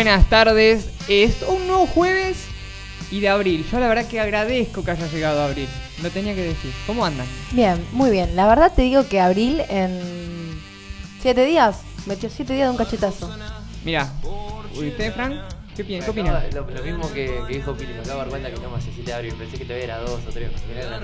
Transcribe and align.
Buenas 0.00 0.30
tardes. 0.30 0.88
Es 1.08 1.42
un 1.46 1.66
nuevo 1.66 1.86
jueves 1.86 2.38
y 3.10 3.20
de 3.20 3.28
abril. 3.28 3.66
Yo 3.70 3.78
la 3.80 3.86
verdad 3.86 4.06
que 4.08 4.18
agradezco 4.18 4.82
que 4.82 4.92
haya 4.92 5.06
llegado 5.08 5.42
abril. 5.42 5.68
Lo 6.02 6.08
tenía 6.08 6.34
que 6.34 6.40
decir. 6.40 6.72
¿Cómo 6.86 7.04
andan? 7.04 7.26
Bien, 7.52 7.76
muy 7.92 8.08
bien. 8.10 8.34
La 8.34 8.46
verdad 8.48 8.72
te 8.74 8.80
digo 8.80 9.06
que 9.06 9.20
abril 9.20 9.60
en 9.68 10.00
siete 11.20 11.44
días, 11.44 11.80
metió 12.06 12.30
siete 12.30 12.54
días 12.54 12.68
de 12.68 12.70
un 12.70 12.76
cachetazo. 12.78 13.30
Mira, 13.84 14.10
¿usted, 14.72 15.12
Frank? 15.12 15.34
¿Qué, 15.76 15.84
pi- 15.84 15.96
qué 15.96 16.00
Me 16.00 16.08
opina? 16.08 16.44
Lo, 16.50 16.62
lo 16.70 16.82
mismo 16.82 17.12
que, 17.12 17.38
que 17.46 17.56
dijo 17.58 17.74
Pili, 17.74 17.92
me 17.92 17.98
acabo 17.98 18.12
de 18.12 18.18
dar 18.20 18.28
cuenta 18.30 18.50
que 18.52 18.60
no 18.62 18.70
me 18.70 18.78
asesinaron 18.78 19.16
abril. 19.16 19.34
Pensé 19.34 19.58
que 19.58 19.64
todavía 19.66 19.84
era 19.84 19.98
dos 19.98 20.20
o 20.26 20.30
tres. 20.32 20.50
Mirá 20.66 20.88
la. 20.98 21.00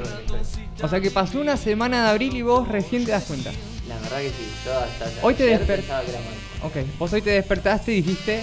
O 0.83 0.89
sea 0.89 1.01
que 1.03 1.11
pasó 1.11 1.39
una 1.39 1.59
semana 1.59 2.03
de 2.05 2.11
abril 2.13 2.35
y 2.35 2.41
vos 2.41 2.67
recién 2.67 3.05
te 3.05 3.11
das 3.11 3.25
cuenta. 3.25 3.51
La 3.91 3.97
verdad 3.99 4.21
que 4.23 4.31
sí, 4.31 4.49
yo 4.65 4.73
hasta 4.79 5.05
Hoy 5.27 5.35
te 5.35 5.43
ayer 5.45 5.61
desper- 5.61 5.77
pensaba 5.77 6.01
que 6.01 6.11
era 6.13 6.21
marzo. 6.21 6.67
Ok, 6.81 6.99
vos 6.99 7.13
hoy 7.13 7.21
te 7.21 7.31
despertaste 7.33 7.93
y 7.93 8.01
dijiste... 8.01 8.41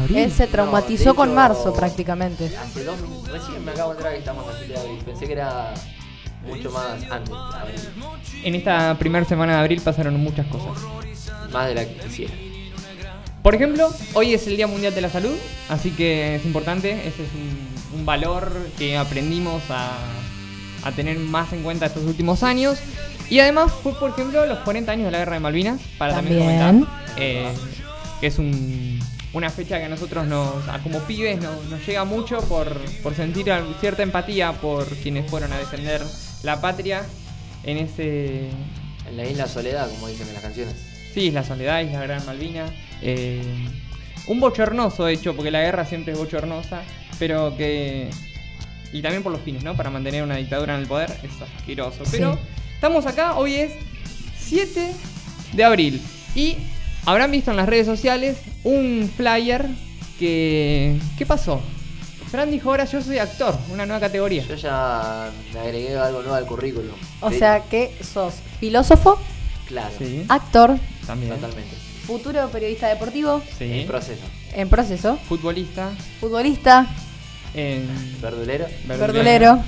¿Abril? 0.00 0.16
Él 0.18 0.32
se 0.32 0.44
No, 0.46 0.52
traumatizó 0.52 1.14
con 1.14 1.28
hecho- 1.28 1.36
marzo 1.36 1.72
prácticamente. 1.74 2.54
Hace 2.56 2.84
dos 2.84 2.96
recién 3.30 3.64
me 3.64 3.72
acabo 3.72 3.90
de 3.90 3.96
enterar 3.96 4.12
que 4.14 4.18
estamos 4.20 4.48
a 4.48 4.56
7 4.58 4.72
de 4.72 4.78
abril. 4.78 4.98
Pensé 5.04 5.26
que 5.26 5.32
era 5.32 5.74
mucho 6.46 6.70
más 6.70 6.92
antes 7.10 7.30
de 7.30 7.36
abril. 7.60 7.80
En 8.44 8.54
esta 8.54 8.98
primera 8.98 9.24
semana 9.24 9.54
de 9.54 9.58
abril 9.60 9.80
pasaron 9.82 10.16
muchas 10.18 10.46
cosas. 10.46 10.82
Más 11.52 11.68
de 11.68 11.74
la 11.74 11.84
que 11.84 11.94
quisiera. 11.96 12.32
Por 13.42 13.54
ejemplo, 13.56 13.90
hoy 14.14 14.34
es 14.34 14.46
el 14.46 14.56
Día 14.56 14.66
Mundial 14.68 14.94
de 14.94 15.00
la 15.00 15.10
Salud, 15.10 15.34
así 15.68 15.90
que 15.90 16.36
es 16.36 16.44
importante, 16.44 16.92
ese 16.92 17.24
es 17.24 17.28
un, 17.34 17.98
un 17.98 18.06
valor 18.06 18.52
que 18.78 18.96
aprendimos 18.96 19.60
a, 19.68 19.90
a 20.84 20.92
tener 20.92 21.18
más 21.18 21.52
en 21.52 21.62
cuenta 21.64 21.86
estos 21.86 22.04
últimos 22.04 22.44
años. 22.44 22.78
Y 23.28 23.40
además 23.40 23.72
fue, 23.82 23.94
por 23.94 24.10
ejemplo, 24.10 24.46
los 24.46 24.58
40 24.60 24.92
años 24.92 25.06
de 25.06 25.10
la 25.10 25.18
Guerra 25.18 25.34
de 25.34 25.40
Malvinas, 25.40 25.80
para 25.98 26.14
también, 26.14 26.38
También. 26.38 26.84
comentar, 26.84 27.02
eh, 27.16 27.48
que 28.20 28.26
es 28.28 28.38
un- 28.38 29.00
una 29.32 29.48
fecha 29.50 29.78
que 29.78 29.84
a 29.84 29.88
nosotros 29.88 30.26
nos, 30.26 30.68
a 30.68 30.78
como 30.80 31.00
pibes 31.00 31.40
nos, 31.40 31.64
nos 31.66 31.86
llega 31.86 32.04
mucho 32.04 32.38
por, 32.42 32.78
por 33.02 33.14
sentir 33.14 33.46
cierta 33.80 34.02
empatía 34.02 34.52
por 34.52 34.86
quienes 34.96 35.30
fueron 35.30 35.52
a 35.52 35.58
defender 35.58 36.02
la 36.42 36.60
patria 36.60 37.02
en 37.64 37.78
ese, 37.78 38.48
En 39.08 39.16
la 39.16 39.24
isla 39.24 39.46
Soledad, 39.46 39.88
como 39.90 40.08
dicen 40.08 40.28
en 40.28 40.34
las 40.34 40.42
canciones. 40.42 40.74
Sí, 41.14 41.28
Isla 41.28 41.44
Soledad, 41.44 41.80
Isla 41.82 42.00
Gran 42.02 42.24
Malvina. 42.26 42.66
eh, 43.02 43.42
un 44.28 44.38
bochornoso 44.40 45.08
hecho, 45.08 45.34
porque 45.34 45.50
la 45.50 45.60
guerra 45.60 45.84
siempre 45.84 46.12
es 46.12 46.18
bochornosa, 46.18 46.82
pero 47.18 47.56
que... 47.56 48.08
Y 48.92 49.02
también 49.02 49.22
por 49.22 49.32
los 49.32 49.40
fines, 49.40 49.64
¿no? 49.64 49.76
Para 49.76 49.90
mantener 49.90 50.22
una 50.22 50.36
dictadura 50.36 50.74
en 50.74 50.82
el 50.82 50.86
poder, 50.86 51.10
es 51.22 51.30
asqueroso. 51.58 52.04
Pero 52.10 52.34
Sí. 52.34 52.40
estamos 52.74 53.04
acá, 53.06 53.34
hoy 53.36 53.54
es 53.54 53.72
7 54.38 54.92
de 55.54 55.64
abril. 55.64 56.00
Y 56.34 56.56
habrán 57.06 57.30
visto 57.30 57.50
en 57.50 57.56
las 57.56 57.68
redes 57.68 57.86
sociales 57.86 58.38
un 58.64 59.10
flyer 59.16 59.66
que... 60.18 60.98
¿Qué 61.18 61.26
pasó? 61.26 61.60
Fran 62.30 62.50
dijo, 62.50 62.70
ahora 62.70 62.84
yo 62.86 63.02
soy 63.02 63.18
actor, 63.18 63.54
una 63.70 63.84
nueva 63.84 64.00
categoría. 64.00 64.42
Yo 64.46 64.54
ya 64.54 65.30
me 65.52 65.60
agregué 65.60 65.96
algo 65.96 66.20
nuevo 66.22 66.34
al 66.34 66.46
currículum. 66.46 66.94
O 67.20 67.30
sea 67.30 67.60
que 67.64 67.94
sos 68.02 68.34
filósofo, 68.58 69.18
claro, 69.68 69.94
Sí, 69.98 70.24
actor, 70.28 70.78
también. 71.06 71.34
totalmente. 71.34 71.76
futuro 72.06 72.48
periodista 72.48 72.88
deportivo, 72.88 73.42
Sí. 73.58 73.80
En 73.80 73.86
proceso. 73.86 74.22
en 74.54 74.68
proceso, 74.70 75.18
Futbolista. 75.28 75.90
futbolista, 76.20 76.86
en 77.54 77.86
Verdulero. 78.22 78.66
verdulero, 78.86 79.58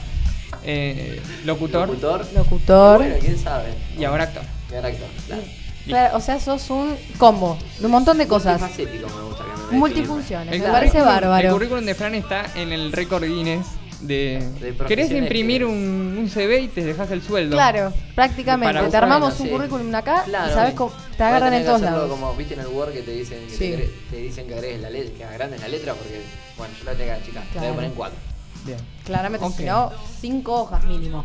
eh, 0.65 1.21
locutor. 1.45 1.87
Locutor. 1.89 2.27
locutor. 2.35 2.99
Bueno, 2.99 3.17
quién 3.21 3.39
sabe. 3.39 3.75
Y 3.99 4.05
ahora 4.05 4.25
actor. 4.25 4.43
Y 4.71 4.75
ahora 4.75 4.89
actor, 4.89 5.09
claro. 5.27 5.43
Claro, 5.87 6.17
o 6.17 6.21
sea, 6.21 6.41
sos 6.41 6.71
un 6.71 6.97
combo 7.19 7.59
de 7.79 7.87
un 7.87 7.93
montón 7.93 8.19
de 8.19 8.27
cosas. 8.27 8.61
Multifacético 8.61 9.07
me 9.09 9.23
gusta 9.23 9.45
que 9.45 9.73
me 9.73 9.79
Multifunciones, 9.79 10.55
El 10.55 10.63
me 10.63 10.69
parece 10.69 10.99
currículum- 10.99 11.01
El 11.01 11.05
bárbaro. 11.21 11.53
currículum 11.53 11.85
de 11.85 11.95
Fran 11.95 12.15
está 12.15 12.47
en 12.55 12.73
el 12.73 12.93
récord 12.93 13.25
Guinness 13.25 13.67
de... 14.01 14.47
De 14.61 14.75
¿Querés 14.87 15.11
imprimir 15.11 15.59
que- 15.61 15.65
un, 15.67 16.17
un 16.19 16.29
CV 16.29 16.61
y 16.61 16.69
te 16.69 16.85
dejas 16.85 17.11
el 17.11 17.23
sueldo? 17.23 17.57
Claro, 17.57 17.93
prácticamente. 18.15 18.75
Para 18.75 18.89
Te 18.89 18.97
armamos 18.97 19.39
un 19.41 19.49
currículum 19.49 19.95
acá 19.95 20.25
Claro, 20.25 20.51
y 20.51 20.55
sabes 20.55 20.75
cómo 20.75 20.91
te 20.93 21.19
Voy 21.19 21.27
agarran 21.27 21.55
en 21.55 21.65
todos 21.65 21.81
lados. 21.81 22.11
Como 22.11 22.35
viste 22.35 22.55
en 22.55 22.61
el 22.61 22.67
Word 22.69 22.93
que 22.93 23.03
te 23.03 23.11
dicen 23.13 23.39
que 23.47 23.51
Sí. 23.55 23.59
te, 23.59 23.91
te 24.11 24.17
dicen 24.23 24.47
que 24.47 24.55
agregues 24.55 24.81
la 24.81 24.91
letra, 24.91 25.15
que 25.17 25.25
agrandes 25.25 25.61
la 25.61 25.69
letra 25.69 25.95
porque 25.95 26.21
bueno, 26.57 26.75
yo 26.79 26.85
la 26.85 26.93
tengo 26.95 27.13
chica, 27.25 27.41
la 27.41 27.45
voy 27.45 27.53
Claro. 27.53 27.69
a 27.73 27.75
poner 27.75 27.91
en 27.91 27.97
cuatro. 27.97 28.19
Bien. 28.65 28.79
Claramente, 29.05 29.47
Ok. 29.47 29.57
si 29.57 29.65
no, 29.65 29.93
cinco 30.21 30.63
hojas 30.63 30.85
mínimo. 30.85 31.25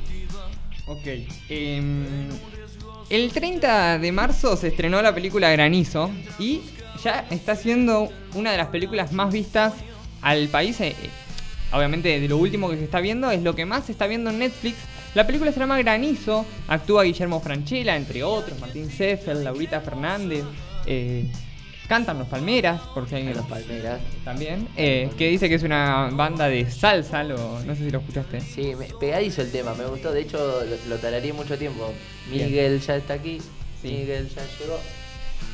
Ok. 0.87 1.07
em, 1.49 2.27
el 3.09 3.31
30 3.31 3.99
de 3.99 4.11
marzo 4.11 4.55
se 4.55 4.67
estrenó 4.67 5.01
la 5.01 5.13
película 5.13 5.49
Granizo 5.49 6.11
y 6.37 6.61
ya 7.03 7.25
está 7.29 7.55
siendo 7.55 8.09
una 8.35 8.51
de 8.51 8.57
las 8.57 8.67
películas 8.67 9.11
más 9.13 9.33
vistas 9.33 9.73
al 10.21 10.47
país. 10.49 10.79
eh, 10.81 10.89
eh, 10.89 11.09
obviamente 11.71 12.19
de 12.19 12.27
lo 12.27 12.37
último 12.37 12.69
que 12.69 12.77
se 12.77 12.83
está 12.83 12.99
viendo 12.99 13.31
es 13.31 13.41
lo 13.41 13.55
que 13.55 13.65
más 13.65 13.85
se 13.85 13.91
está 13.91 14.07
viendo 14.07 14.29
en 14.29 14.39
Netflix. 14.39 14.77
La 15.15 15.25
película 15.25 15.51
se 15.51 15.59
llama 15.59 15.77
Granizo, 15.79 16.45
actúa 16.67 17.03
Guillermo 17.03 17.39
Franchella, 17.39 17.95
entre 17.95 18.23
otros, 18.23 18.59
Martín 18.59 18.91
Seffel, 18.91 19.43
Laurita 19.43 19.81
Fernández, 19.81 20.43
eh, 20.85 21.25
cantan 21.89 22.19
los 22.19 22.27
Palmeras, 22.29 22.79
por 22.93 23.09
si 23.09 23.15
alguien 23.15 23.31
En 23.33 23.37
los 23.39 23.47
palmeras. 23.47 23.99
también, 24.23 24.67
eh, 24.77 25.09
que 25.17 25.27
dice 25.27 25.49
que 25.49 25.55
es 25.55 25.63
una 25.63 26.09
banda 26.13 26.47
de 26.47 26.69
salsa, 26.71 27.23
lo- 27.25 27.59
no 27.65 27.75
sé 27.75 27.83
si 27.85 27.89
lo 27.91 27.99
escuchaste. 27.99 28.39
Sí, 28.39 28.75
me, 28.75 28.85
pegadizo 28.99 29.41
el 29.41 29.51
tema, 29.51 29.73
me 29.73 29.85
gustó, 29.87 30.11
de 30.13 30.21
hecho 30.21 30.37
lo, 30.87 30.95
lo 30.95 31.33
mucho 31.33 31.57
tiempo. 31.57 31.91
Miguel 32.31 32.79
ya 32.79 32.95
está 32.95 33.15
aquí, 33.15 33.39
Sí. 33.81 33.87
Miguel 33.89 34.29
ya 34.29 34.41
llegó. 34.59 34.77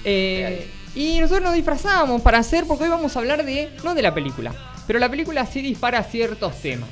Eh, 0.03 0.67
y 0.93 1.19
nosotros 1.19 1.43
nos 1.43 1.53
disfrazamos 1.53 2.21
para 2.21 2.39
hacer, 2.39 2.65
porque 2.67 2.83
hoy 2.83 2.89
vamos 2.89 3.15
a 3.15 3.19
hablar 3.19 3.43
de, 3.45 3.69
no 3.83 3.95
de 3.95 4.01
la 4.01 4.13
película, 4.13 4.53
pero 4.87 4.99
la 4.99 5.09
película 5.09 5.45
sí 5.45 5.61
dispara 5.61 6.03
ciertos 6.03 6.61
temas. 6.61 6.89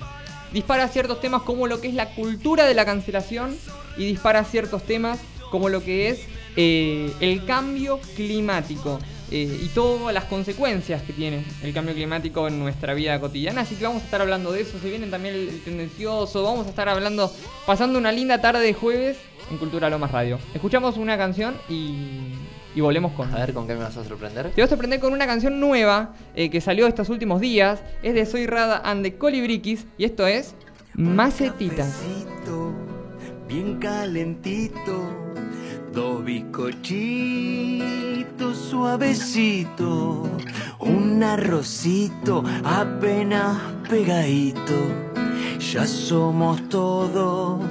Dispara 0.52 0.88
ciertos 0.88 1.20
temas 1.20 1.42
como 1.42 1.68
lo 1.68 1.82
que 1.82 1.88
es 1.90 1.94
la 1.96 2.14
cultura 2.14 2.66
de 2.66 2.74
la 2.76 2.86
cancelación 2.86 3.56
y 3.98 4.06
dispara 4.06 4.44
ciertos 4.46 4.84
temas 4.84 5.20
como 5.52 5.70
lo 5.70 5.84
que 5.84 6.10
es 6.10 6.22
eh, 6.56 7.12
el 7.20 7.46
cambio 7.46 8.00
climático 8.16 9.00
eh, 9.32 9.60
y 9.64 9.68
todas 9.70 10.14
las 10.14 10.26
consecuencias 10.26 11.02
que 11.04 11.14
tiene 11.14 11.44
el 11.62 11.74
cambio 11.74 11.94
climático 11.94 12.48
en 12.48 12.60
nuestra 12.60 12.94
vida 12.94 13.20
cotidiana. 13.20 13.62
Así 13.62 13.76
que 13.76 13.86
vamos 13.86 14.02
a 14.02 14.06
estar 14.06 14.22
hablando 14.22 14.52
de 14.52 14.62
eso. 14.62 14.80
Se 14.80 14.90
viene 14.90 15.08
también 15.08 15.36
el, 15.36 15.50
el 15.50 15.62
tendencioso. 15.62 16.44
Vamos 16.44 16.68
a 16.68 16.70
estar 16.70 16.90
hablando, 16.90 17.32
pasando 17.66 17.98
una 17.98 18.12
linda 18.12 18.42
tarde 18.42 18.62
de 18.62 18.74
jueves 18.74 19.18
en 19.52 19.58
Cultura 19.58 19.90
Lomas 19.90 20.12
Radio. 20.12 20.40
Escuchamos 20.54 20.98
una 20.98 21.18
canción 21.18 21.56
y, 21.70 22.34
y 22.76 22.82
volvemos 22.82 23.12
con. 23.14 23.34
A 23.34 23.40
ver 23.40 23.54
con 23.54 23.68
qué 23.68 23.74
me 23.74 23.80
vas 23.80 23.98
a 23.98 24.04
sorprender. 24.04 24.50
Te 24.50 24.56
voy 24.56 24.64
a 24.64 24.68
sorprender 24.68 25.00
con 25.00 25.14
una 25.14 25.26
canción 25.26 25.60
nueva 25.60 26.14
eh, 26.36 26.50
que 26.50 26.62
salió 26.62 26.88
estos 26.88 27.10
últimos 27.10 27.42
días. 27.42 27.82
Es 28.02 28.14
de 28.14 28.26
Soy 28.26 28.48
Rada 28.48 28.82
and 28.84 29.04
the 29.04 29.16
Colibriquis 29.16 29.86
y 29.98 30.06
esto 30.06 30.28
es 30.28 30.56
Macetitas. 30.96 32.02
Bien 33.48 33.78
calentito, 33.78 35.12
dos 35.94 36.26
bizcochitos 36.26 37.84
suavecito, 38.58 40.24
un 40.80 41.24
arrocito 41.24 42.44
apenas 42.64 43.58
pegadito. 43.88 44.74
Ya 45.60 45.86
somos 45.86 46.68
todos 46.70 47.62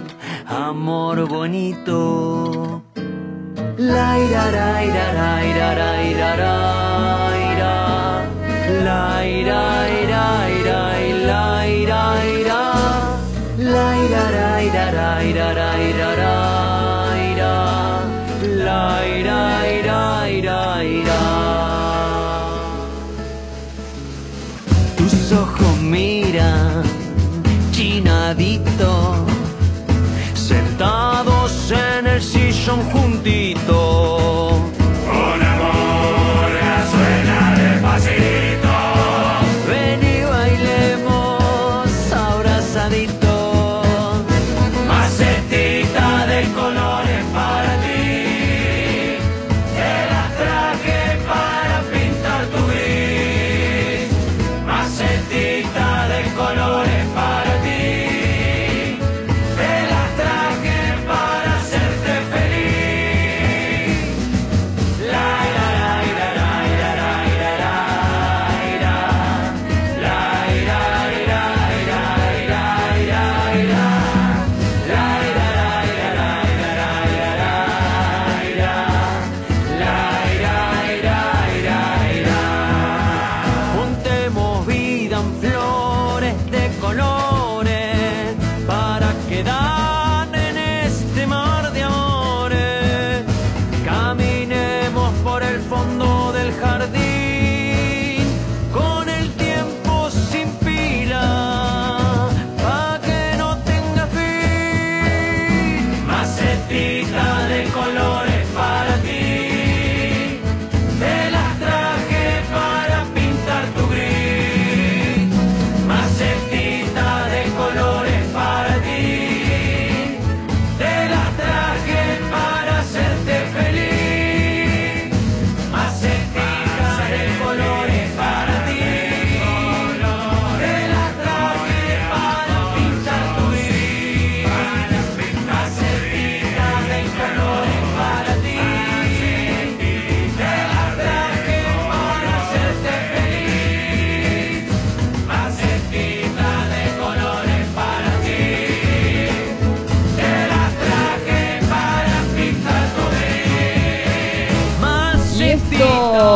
amor 0.46 1.28
bonito. 1.28 2.82
La 3.76 4.18
ira, 4.18 4.50
ra, 4.50 4.84
ira, 4.84 5.12
ra, 5.12 5.44
ira, 5.44 5.74
ra, 5.74 6.02
ira, 6.10 6.36
ra, 6.36 6.56
ira. 7.52 7.74
La 8.84 9.26
ira, 9.26 9.88
ira, 10.00 10.48
ira, 10.60 10.80
ira, 11.10 11.66
ira, 11.66 12.02
ira. 12.38 12.60
La 13.58 13.96
ira, 14.04 14.22
ra, 14.30 14.62
ira, 14.62 14.84
ra, 14.92 15.24
ira, 15.24 15.52
ra, 15.52 15.68
ira, 15.82 16.08
ra, 16.14 16.16
ira. 16.16 16.51
Ira, 18.82 19.62
ira, 19.78 20.28
ira, 20.28 20.84
ira. 20.84 21.20
Tus 24.96 25.32
ojos 25.32 25.78
miran 25.80 26.82
chinadito, 27.70 29.14
sentados 30.34 31.70
en 31.70 32.06
el 32.06 32.20
sillón 32.20 32.80
juntito. 32.90 34.21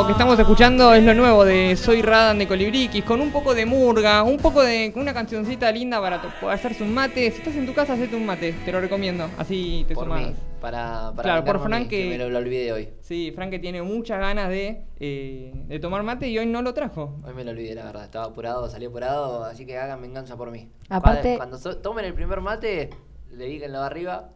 Que 0.05 0.13
estamos 0.13 0.39
escuchando 0.39 0.93
es 0.93 1.03
lo 1.05 1.15
nuevo 1.15 1.45
de 1.45 1.75
Soy 1.77 2.03
Radan 2.03 2.39
de 2.39 2.47
Colibriquis, 2.47 3.03
con 3.05 3.21
un 3.21 3.31
poco 3.31 3.55
de 3.55 3.65
murga, 3.67 4.23
un 4.25 4.37
poco 4.37 4.63
de 4.63 4.91
con 4.93 5.03
una 5.03 5.15
cancioncita 5.15 5.71
linda 5.73 6.01
para 6.01 6.21
hacerse 6.53 6.83
un 6.83 6.93
mate. 6.93 7.31
Si 7.31 7.39
estás 7.39 7.55
en 7.57 7.67
tu 7.67 7.73
casa, 7.75 7.95
hacete 7.95 8.15
un 8.15 8.27
mate, 8.27 8.53
te 8.65 8.73
lo 8.73 8.81
recomiendo. 8.81 9.29
Así 9.39 9.85
te 9.89 9.95
Por 9.95 10.05
sumás. 10.05 10.21
mí, 10.29 10.35
para, 10.61 11.13
para 11.15 11.23
Claro, 11.23 11.45
por 11.45 11.55
vengarme 11.57 11.77
a 11.77 11.79
mí, 11.81 11.85
Fran 11.85 11.89
que- 11.89 12.09
me 12.11 12.19
lo, 12.19 12.29
lo 12.31 12.39
olvidé 12.39 12.73
hoy. 12.73 12.89
Sí, 13.01 13.33
Frank 13.35 13.51
que 13.51 13.59
tiene 13.59 13.83
muchas 13.83 14.19
ganas 14.21 14.49
de, 14.51 14.83
eh, 15.01 15.53
de 15.67 15.79
tomar 15.79 16.03
mate 16.03 16.29
y 16.29 16.39
hoy 16.39 16.47
no 16.47 16.63
lo 16.63 16.75
trajo. 16.75 17.19
Hoy 17.25 17.35
me 17.35 17.45
lo 17.45 17.53
olvidé, 17.53 17.75
la 17.75 17.85
verdad. 17.85 18.05
Estaba 18.05 18.27
apurado, 18.27 18.69
salí 18.69 18.87
apurado, 18.87 19.45
así 19.45 19.65
que 19.67 19.79
hagan 19.79 20.03
venganza 20.03 20.37
por 20.37 20.51
mí. 20.51 20.69
Aparte- 20.89 21.37
Cuando, 21.37 21.57
cuando 21.57 21.59
so- 21.59 21.79
tomen 21.79 22.05
el 22.05 22.15
primer 22.15 22.41
mate, 22.41 22.91
le 23.33 23.47
díganlo 23.47 23.83
arriba. 23.83 24.31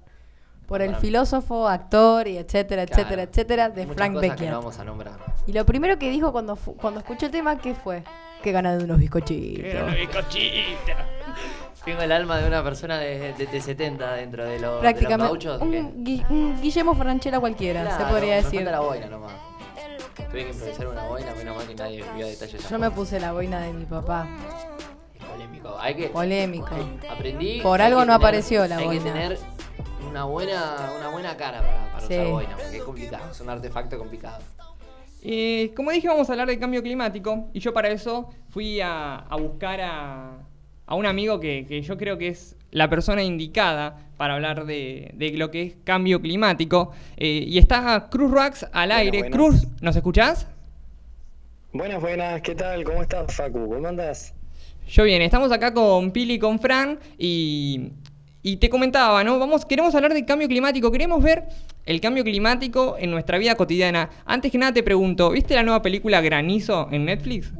Por 0.70 0.81
el 0.82 0.94
filósofo, 0.96 1.67
actor 1.69 2.26
y 2.28 2.38
etcétera, 2.38 2.87
Claro. 2.87 3.02
etcétera, 3.02 3.22
etcétera 3.25 3.69
de 3.70 3.82
Muchas 3.82 3.96
Frank 3.96 4.12
cosas 4.14 4.22
que 4.22 4.31
Beckett. 4.37 4.50
no 4.50 4.56
vamos 4.58 4.78
a 4.78 4.84
nombrar. 4.84 5.14
Y 5.46 5.52
lo 5.52 5.67
primero 5.67 5.99
que 5.99 6.08
dijo 6.11 6.31
cuando, 6.31 6.56
cuando 6.56 7.00
escuchó 7.00 7.26
el 7.26 7.32
tema, 7.32 7.58
¿qué 7.58 7.75
fue? 7.75 8.05
Que 8.43 8.52
ganas 8.52 8.78
de 8.78 8.84
unos 8.84 8.99
bizcochitos. 8.99 9.64
Tengo 11.84 12.02
el 12.02 12.12
alma 12.12 12.38
de 12.38 12.46
una 12.46 12.62
persona 12.62 12.99
de, 12.99 13.32
de, 13.32 13.46
de 13.46 13.61
70 13.61 14.12
dentro 14.12 14.44
de, 14.44 14.52
los 14.52 14.61
de 14.61 14.67
los 14.70 14.81
Prácticamente. 14.81 15.38
que- 15.38 15.49
Un, 15.64 16.05
Gui- 16.05 16.25
un 16.31 16.61
Guillermo 16.61 16.94
Franchella 16.94 17.40
cualquiera, 17.40 17.82
se 17.90 17.96
Claro, 17.96 18.11
podría 18.14 18.37
me 18.37 18.43
decir. 18.43 18.61
falta 18.61 18.70
la 18.70 18.81
boina 18.81 19.06
nomás. 19.06 19.32
Tuve 20.31 20.44
que 20.44 20.50
improvisar 20.52 20.87
una 20.87 21.02
boina, 21.05 21.34
menos 21.34 21.56
mal 21.56 21.66
que 21.66 21.75
nadie 21.75 22.05
vio 22.14 22.26
detalles. 22.26 22.69
Yo 22.69 22.78
me 22.78 22.90
puse 22.93 23.19
la 23.19 23.32
boina 23.32 23.61
de 23.61 23.73
mi 23.73 23.87
papá. 23.87 24.28
Polémico. 25.50 25.76
Hay 25.81 25.94
que. 25.94 26.08
Polémico. 26.08 26.69
hay- 26.75 27.08
aprendí. 27.11 27.61
Por 27.61 27.81
hay 27.81 27.87
algo 27.88 28.00
no 28.00 28.06
tener- 28.06 28.17
apareció 28.17 28.67
la 28.67 28.76
hay 28.79 28.85
boina. 28.87 29.02
que 29.05 29.11
tener 29.11 29.38
una 30.08 30.25
buena, 30.25 30.93
una 30.99 31.08
buena 31.11 31.37
cara 31.37 31.61
para, 31.62 31.93
para 31.93 32.06
Sí. 32.06 32.14
usar 32.14 32.26
boina, 32.29 32.56
porque 32.56 32.76
es 32.76 32.82
complicado. 32.82 33.31
Es 33.31 33.41
un 33.41 33.50
artefacto 33.50 33.99
complicado. 33.99 34.38
Eh, 35.23 35.73
como 35.76 35.91
dije, 35.91 36.08
vamos 36.08 36.29
a 36.31 36.32
hablar 36.32 36.49
de 36.49 36.58
cambio 36.58 36.82
climático 36.82 37.49
y 37.52 37.61
yo 37.61 37.75
para 37.75 37.88
eso 37.88 38.31
fui 38.49 38.81
a, 38.81 39.17
a 39.17 39.37
buscar 39.37 39.81
a, 39.82 40.38
a 40.87 40.94
un 40.94 41.05
amigo 41.05 41.38
que, 41.41 41.67
que 41.69 41.82
yo 41.82 41.99
creo 41.99 42.17
que 42.17 42.29
es 42.29 42.56
la 42.70 42.88
persona 42.88 43.23
indicada 43.23 43.99
para 44.17 44.35
hablar 44.35 44.64
de, 44.64 45.11
de 45.14 45.31
lo 45.32 45.50
que 45.50 45.62
es 45.62 45.75
cambio 45.85 46.20
climático. 46.23 46.93
Eh, 47.19 47.44
y 47.47 47.58
está 47.58 48.08
Cruz 48.11 48.31
Rax 48.31 48.62
al 48.64 48.70
Buenas, 48.88 48.99
aire. 48.99 49.19
buenas. 49.19 49.37
Cruz, 49.37 49.67
¿nos 49.82 49.94
escuchás? 49.97 50.47
Buenas, 51.73 52.00
buenas, 52.00 52.41
¿qué 52.43 52.55
tal? 52.55 52.82
¿Cómo 52.85 53.02
estás, 53.02 53.32
Facu? 53.35 53.69
¿Cómo 53.69 53.87
andás? 53.87 54.35
Yo 54.90 55.04
bien, 55.04 55.22
estamos 55.22 55.52
acá 55.52 55.72
con 55.72 56.10
Pili 56.10 56.34
y 56.34 56.38
con 56.40 56.58
Fran 56.58 56.98
y, 57.16 57.92
y 58.42 58.56
te 58.56 58.69
comentaba, 58.69 59.22
¿no? 59.22 59.38
Vamos, 59.38 59.64
queremos 59.64 59.94
hablar 59.94 60.12
de 60.12 60.25
cambio 60.25 60.48
climático, 60.48 60.90
queremos 60.90 61.22
ver 61.22 61.44
el 61.87 62.00
cambio 62.00 62.25
climático 62.25 62.96
en 62.98 63.12
nuestra 63.12 63.38
vida 63.38 63.54
cotidiana. 63.54 64.10
Antes 64.26 64.50
que 64.50 64.58
nada 64.58 64.72
te 64.72 64.82
pregunto, 64.82 65.31
¿viste 65.31 65.54
la 65.54 65.62
nueva 65.62 65.81
película 65.81 66.20
Granizo 66.20 66.88
en 66.90 67.04
Netflix? 67.04 67.52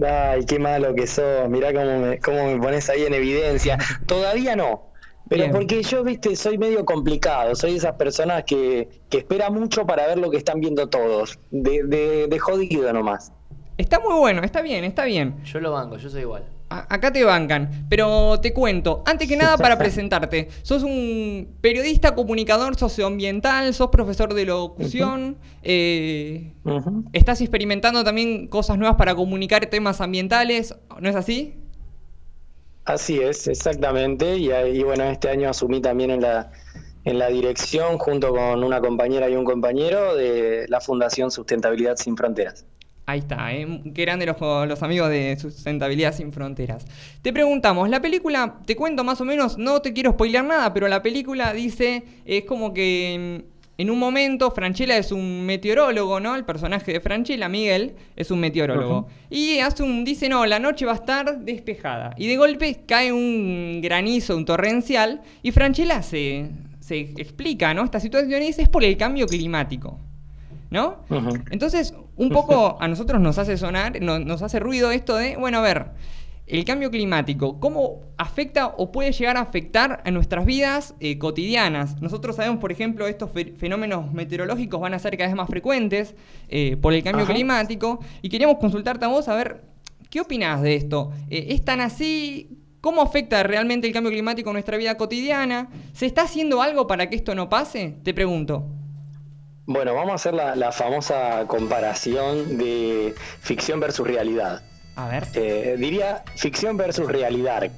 Ay, 0.00 0.44
qué 0.46 0.60
malo 0.60 0.94
que 0.94 1.08
sos. 1.08 1.48
Mirá 1.48 1.72
cómo 1.72 1.98
me, 1.98 2.20
cómo 2.20 2.44
me 2.46 2.62
pones 2.62 2.88
ahí 2.88 3.02
en 3.02 3.14
evidencia. 3.14 3.76
Todavía 4.06 4.54
no. 4.54 4.92
Pero 5.28 5.42
Bien. 5.42 5.52
porque 5.52 5.82
yo, 5.82 6.04
viste, 6.04 6.36
soy 6.36 6.58
medio 6.58 6.84
complicado. 6.84 7.56
Soy 7.56 7.72
de 7.72 7.78
esas 7.78 7.94
personas 7.96 8.44
que, 8.44 8.88
que 9.08 9.18
espera 9.18 9.50
mucho 9.50 9.84
para 9.84 10.06
ver 10.06 10.18
lo 10.18 10.30
que 10.30 10.36
están 10.36 10.60
viendo 10.60 10.88
todos. 10.88 11.40
De, 11.50 11.82
de, 11.82 12.28
de 12.28 12.38
jodido 12.38 12.92
nomás. 12.92 13.32
Está 13.80 13.98
muy 13.98 14.14
bueno, 14.14 14.42
está 14.42 14.60
bien, 14.60 14.84
está 14.84 15.06
bien. 15.06 15.42
Yo 15.44 15.58
lo 15.58 15.72
banco, 15.72 15.96
yo 15.96 16.10
soy 16.10 16.20
igual. 16.20 16.44
A- 16.68 16.86
acá 16.94 17.10
te 17.10 17.24
bancan, 17.24 17.86
pero 17.88 18.38
te 18.40 18.52
cuento, 18.52 19.02
antes 19.06 19.26
que 19.26 19.36
nada 19.36 19.56
para 19.56 19.78
presentarte, 19.78 20.48
sos 20.62 20.82
un 20.82 21.56
periodista, 21.62 22.14
comunicador 22.14 22.76
socioambiental, 22.76 23.72
sos 23.72 23.88
profesor 23.88 24.34
de 24.34 24.44
locución, 24.44 25.38
eh, 25.62 26.52
estás 27.14 27.40
experimentando 27.40 28.04
también 28.04 28.48
cosas 28.48 28.76
nuevas 28.76 28.96
para 28.98 29.14
comunicar 29.14 29.64
temas 29.66 30.02
ambientales, 30.02 30.74
¿no 31.00 31.08
es 31.08 31.16
así? 31.16 31.54
Así 32.84 33.18
es, 33.18 33.48
exactamente. 33.48 34.36
Y, 34.36 34.50
ahí, 34.52 34.82
bueno, 34.82 35.04
este 35.04 35.30
año 35.30 35.48
asumí 35.48 35.80
también 35.80 36.10
en 36.10 36.20
la, 36.20 36.50
en 37.04 37.18
la 37.18 37.28
dirección, 37.28 37.96
junto 37.98 38.30
con 38.30 38.62
una 38.62 38.80
compañera 38.80 39.28
y 39.30 39.36
un 39.36 39.44
compañero, 39.44 40.14
de 40.14 40.66
la 40.68 40.80
Fundación 40.82 41.30
Sustentabilidad 41.30 41.96
Sin 41.96 42.16
Fronteras. 42.16 42.66
Ahí 43.10 43.18
está, 43.18 43.52
¿eh? 43.52 43.66
qué 43.92 44.02
grande 44.02 44.24
los, 44.24 44.36
los 44.68 44.82
amigos 44.84 45.10
de 45.10 45.36
Sustentabilidad 45.36 46.14
Sin 46.14 46.32
Fronteras. 46.32 46.86
Te 47.22 47.32
preguntamos, 47.32 47.88
la 47.88 48.00
película, 48.00 48.60
te 48.64 48.76
cuento 48.76 49.02
más 49.02 49.20
o 49.20 49.24
menos, 49.24 49.58
no 49.58 49.82
te 49.82 49.92
quiero 49.92 50.12
spoilear 50.12 50.44
nada, 50.44 50.72
pero 50.72 50.86
la 50.86 51.02
película 51.02 51.52
dice, 51.52 52.04
es 52.24 52.44
como 52.44 52.72
que 52.72 53.42
mm, 53.42 53.80
en 53.80 53.90
un 53.90 53.98
momento 53.98 54.52
Franchella 54.52 54.96
es 54.96 55.10
un 55.10 55.44
meteorólogo, 55.44 56.20
¿no? 56.20 56.36
El 56.36 56.44
personaje 56.44 56.92
de 56.92 57.00
Franchella, 57.00 57.48
Miguel, 57.48 57.96
es 58.14 58.30
un 58.30 58.38
meteorólogo. 58.38 59.08
Y 59.28 59.58
hace 59.58 59.82
un, 59.82 60.04
dice, 60.04 60.28
no, 60.28 60.46
la 60.46 60.60
noche 60.60 60.86
va 60.86 60.92
a 60.92 60.96
estar 60.96 61.40
despejada. 61.40 62.14
Y 62.16 62.28
de 62.28 62.36
golpe 62.36 62.84
cae 62.86 63.12
un 63.12 63.80
granizo, 63.82 64.36
un 64.36 64.44
torrencial, 64.44 65.20
y 65.42 65.50
Franchella 65.50 66.00
se, 66.02 66.48
se 66.78 67.00
explica, 67.00 67.74
¿no? 67.74 67.82
Esta 67.82 67.98
situación 67.98 68.40
y 68.40 68.46
dice, 68.46 68.62
es 68.62 68.68
por 68.68 68.84
el 68.84 68.96
cambio 68.96 69.26
climático. 69.26 69.98
¿No? 70.70 71.04
Entonces, 71.50 71.94
un 72.16 72.30
poco 72.30 72.76
a 72.80 72.86
nosotros 72.88 73.20
nos 73.20 73.38
hace 73.38 73.56
sonar, 73.56 74.00
no- 74.00 74.18
nos 74.20 74.42
hace 74.42 74.60
ruido 74.60 74.90
esto 74.92 75.16
de, 75.16 75.36
bueno, 75.36 75.58
a 75.58 75.62
ver, 75.62 75.86
el 76.46 76.64
cambio 76.64 76.90
climático, 76.90 77.58
¿cómo 77.60 78.02
afecta 78.18 78.66
o 78.76 78.90
puede 78.92 79.12
llegar 79.12 79.36
a 79.36 79.40
afectar 79.40 80.02
a 80.04 80.10
nuestras 80.10 80.44
vidas 80.44 80.94
eh, 81.00 81.18
cotidianas? 81.18 82.00
Nosotros 82.00 82.36
sabemos, 82.36 82.58
por 82.60 82.70
ejemplo, 82.72 83.06
estos 83.08 83.30
fe- 83.30 83.54
fenómenos 83.56 84.12
meteorológicos 84.12 84.80
van 84.80 84.94
a 84.94 84.98
ser 84.98 85.16
cada 85.16 85.28
vez 85.28 85.36
más 85.36 85.48
frecuentes 85.48 86.14
eh, 86.48 86.76
por 86.80 86.92
el 86.92 87.02
cambio 87.02 87.24
Ajá. 87.24 87.34
climático 87.34 88.00
y 88.22 88.28
queríamos 88.28 88.58
consultarte 88.58 89.04
a 89.04 89.08
vos 89.08 89.28
a 89.28 89.34
ver, 89.36 89.62
¿qué 90.08 90.20
opinás 90.20 90.62
de 90.62 90.74
esto? 90.76 91.12
Eh, 91.30 91.46
¿Es 91.50 91.64
tan 91.64 91.80
así? 91.80 92.58
¿Cómo 92.80 93.02
afecta 93.02 93.42
realmente 93.42 93.86
el 93.86 93.92
cambio 93.92 94.10
climático 94.10 94.50
a 94.50 94.52
nuestra 94.52 94.76
vida 94.76 94.96
cotidiana? 94.96 95.68
¿Se 95.92 96.06
está 96.06 96.22
haciendo 96.22 96.62
algo 96.62 96.86
para 96.86 97.08
que 97.10 97.16
esto 97.16 97.34
no 97.34 97.48
pase? 97.48 97.96
Te 98.02 98.14
pregunto. 98.14 98.64
Bueno, 99.72 99.94
vamos 99.94 100.10
a 100.10 100.14
hacer 100.16 100.34
la, 100.34 100.56
la 100.56 100.72
famosa 100.72 101.44
comparación 101.46 102.58
de 102.58 103.14
ficción 103.40 103.78
versus 103.78 104.04
realidad. 104.04 104.62
A 104.96 105.06
ver. 105.06 105.28
Eh, 105.34 105.76
diría 105.78 106.24
ficción 106.34 106.76
versus 106.76 107.06
realidad. 107.06 107.70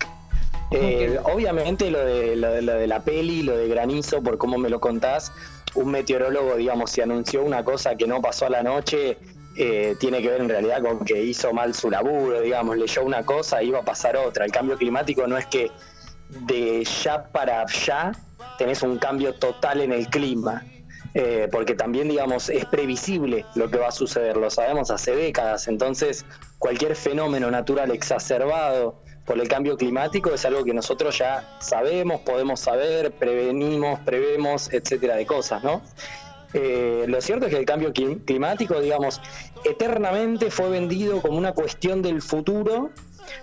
Eh, 0.70 1.20
Obviamente 1.24 1.90
lo 1.90 2.02
de, 2.02 2.34
lo, 2.34 2.50
de, 2.50 2.62
lo 2.62 2.72
de 2.76 2.86
la 2.86 3.00
peli, 3.00 3.42
lo 3.42 3.58
de 3.58 3.68
granizo, 3.68 4.22
por 4.22 4.38
cómo 4.38 4.56
me 4.56 4.70
lo 4.70 4.80
contás, 4.80 5.32
un 5.74 5.90
meteorólogo, 5.90 6.56
digamos, 6.56 6.90
si 6.90 7.02
anunció 7.02 7.42
una 7.42 7.62
cosa 7.62 7.94
que 7.94 8.06
no 8.06 8.22
pasó 8.22 8.46
a 8.46 8.48
la 8.48 8.62
noche, 8.62 9.18
eh, 9.58 9.94
tiene 10.00 10.22
que 10.22 10.30
ver 10.30 10.40
en 10.40 10.48
realidad 10.48 10.80
con 10.80 11.04
que 11.04 11.22
hizo 11.22 11.52
mal 11.52 11.74
su 11.74 11.90
laburo, 11.90 12.40
digamos, 12.40 12.78
leyó 12.78 13.04
una 13.04 13.22
cosa 13.26 13.60
e 13.60 13.66
iba 13.66 13.80
a 13.80 13.84
pasar 13.84 14.16
otra. 14.16 14.46
El 14.46 14.50
cambio 14.50 14.78
climático 14.78 15.26
no 15.26 15.36
es 15.36 15.44
que 15.44 15.70
de 16.30 16.84
ya 17.04 17.24
para 17.24 17.60
allá 17.60 18.12
tenés 18.56 18.82
un 18.82 18.96
cambio 18.96 19.34
total 19.34 19.82
en 19.82 19.92
el 19.92 20.08
clima. 20.08 20.64
Eh, 21.14 21.48
porque 21.52 21.74
también, 21.74 22.08
digamos, 22.08 22.48
es 22.48 22.64
previsible 22.64 23.44
lo 23.54 23.70
que 23.70 23.76
va 23.76 23.88
a 23.88 23.92
suceder, 23.92 24.38
lo 24.38 24.48
sabemos 24.48 24.90
hace 24.90 25.14
décadas, 25.14 25.68
entonces 25.68 26.24
cualquier 26.58 26.96
fenómeno 26.96 27.50
natural 27.50 27.90
exacerbado 27.90 29.02
por 29.26 29.38
el 29.38 29.46
cambio 29.46 29.76
climático 29.76 30.32
es 30.32 30.44
algo 30.46 30.64
que 30.64 30.72
nosotros 30.72 31.18
ya 31.18 31.56
sabemos, 31.60 32.22
podemos 32.22 32.60
saber, 32.60 33.12
prevenimos, 33.12 34.00
prevemos, 34.00 34.72
etcétera, 34.72 35.16
de 35.16 35.26
cosas, 35.26 35.62
¿no? 35.62 35.82
Eh, 36.54 37.04
lo 37.06 37.20
cierto 37.20 37.44
es 37.46 37.52
que 37.52 37.58
el 37.58 37.66
cambio 37.66 37.92
clim- 37.92 38.24
climático, 38.24 38.80
digamos, 38.80 39.20
eternamente 39.64 40.50
fue 40.50 40.70
vendido 40.70 41.20
como 41.20 41.36
una 41.36 41.52
cuestión 41.52 42.00
del 42.00 42.22
futuro 42.22 42.90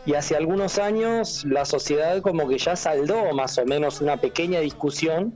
y 0.06 0.16
hace 0.16 0.36
algunos 0.36 0.80
años 0.80 1.46
la 1.46 1.66
sociedad 1.66 2.22
como 2.22 2.48
que 2.48 2.58
ya 2.58 2.76
saldó 2.76 3.32
más 3.34 3.58
o 3.58 3.66
menos 3.66 4.02
una 4.02 4.18
pequeña 4.18 4.60
discusión 4.60 5.36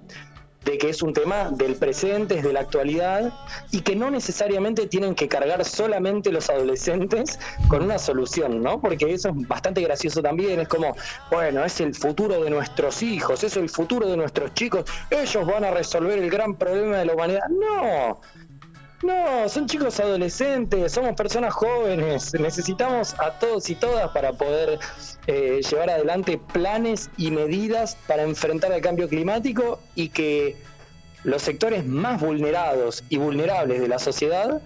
de 0.65 0.77
que 0.77 0.89
es 0.89 1.01
un 1.01 1.13
tema 1.13 1.50
del 1.51 1.75
presente, 1.75 2.38
es 2.38 2.43
de 2.43 2.53
la 2.53 2.62
actualidad 2.62 3.34
y 3.72 3.82
que 3.82 3.96
no 3.96 4.10
necesariamente 4.10 4.88
tienen 4.88 5.15
que 5.15 5.27
cargar 5.27 5.63
solamente 5.65 6.32
los 6.32 6.50
adolescentes 6.50 7.39
con 7.67 7.84
una 7.84 8.00
solución, 8.00 8.62
¿no? 8.62 8.79
Porque 8.79 9.13
eso 9.13 9.29
es 9.29 9.48
bastante 9.48 9.82
gracioso 9.82 10.22
también, 10.22 10.60
es 10.60 10.67
como, 10.67 10.96
bueno, 11.32 11.63
es 11.63 11.82
el 11.82 11.93
futuro 11.93 12.43
de 12.43 12.50
nuestros 12.50 13.03
hijos, 13.03 13.43
es 13.43 13.58
el 13.58 13.70
futuro 13.70 14.08
de 14.08 14.17
nuestros 14.17 14.53
chicos, 14.53 14.86
ellos 15.10 15.46
van 15.46 15.65
a 15.65 15.72
resolver 15.72 16.17
el 16.17 16.29
gran 16.29 16.55
problema 16.55 16.98
de 16.98 17.05
la 17.05 17.13
humanidad. 17.13 17.43
No, 17.50 18.22
no, 19.03 19.50
son 19.50 19.67
chicos 19.67 20.00
adolescentes, 20.00 20.91
somos 20.91 21.15
personas 21.15 21.53
jóvenes, 21.53 22.33
necesitamos 22.39 23.15
a 23.19 23.31
todos 23.39 23.69
y 23.69 23.75
todas 23.75 24.12
para 24.12 24.33
poder 24.33 24.79
eh, 25.27 25.62
llevar 25.69 25.89
adelante 25.89 26.39
planes 26.51 27.10
y 27.17 27.31
medidas 27.31 27.98
para 28.07 28.24
enfrentar 28.24 28.72
el 28.72 28.81
cambio 28.81 29.07
climático 29.07 29.79
y 29.95 30.10
que 30.10 30.55
los 31.24 31.41
sectores 31.41 31.86
más 31.86 32.22
vulnerados 32.22 33.03
y 33.10 33.17
vulnerables 33.17 33.81
de 33.81 33.88
la 33.88 34.00
sociedad 34.00 34.62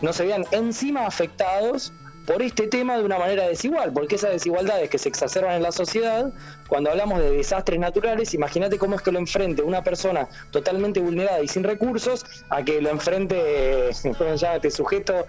no 0.00 0.12
se 0.12 0.26
vean 0.26 0.44
encima 0.50 1.06
afectados 1.06 1.92
por 2.26 2.42
este 2.42 2.68
tema 2.68 2.96
de 2.96 3.04
una 3.04 3.18
manera 3.18 3.46
desigual, 3.48 3.92
porque 3.92 4.14
esas 4.14 4.30
desigualdades 4.32 4.88
que 4.90 4.98
se 4.98 5.08
exacerban 5.08 5.56
en 5.56 5.62
la 5.62 5.72
sociedad, 5.72 6.32
cuando 6.68 6.90
hablamos 6.90 7.18
de 7.20 7.30
desastres 7.30 7.80
naturales, 7.80 8.34
imagínate 8.34 8.78
cómo 8.78 8.96
es 8.96 9.02
que 9.02 9.12
lo 9.12 9.18
enfrente 9.18 9.62
una 9.62 9.82
persona 9.82 10.28
totalmente 10.50 11.00
vulnerada 11.00 11.42
y 11.42 11.48
sin 11.48 11.64
recursos 11.64 12.24
a 12.48 12.62
que 12.62 12.80
lo 12.80 12.90
enfrente, 12.90 13.90
¿cómo 14.02 14.30
se 14.30 14.36
llama 14.36 14.56
este 14.56 14.70
sujeto? 14.70 15.26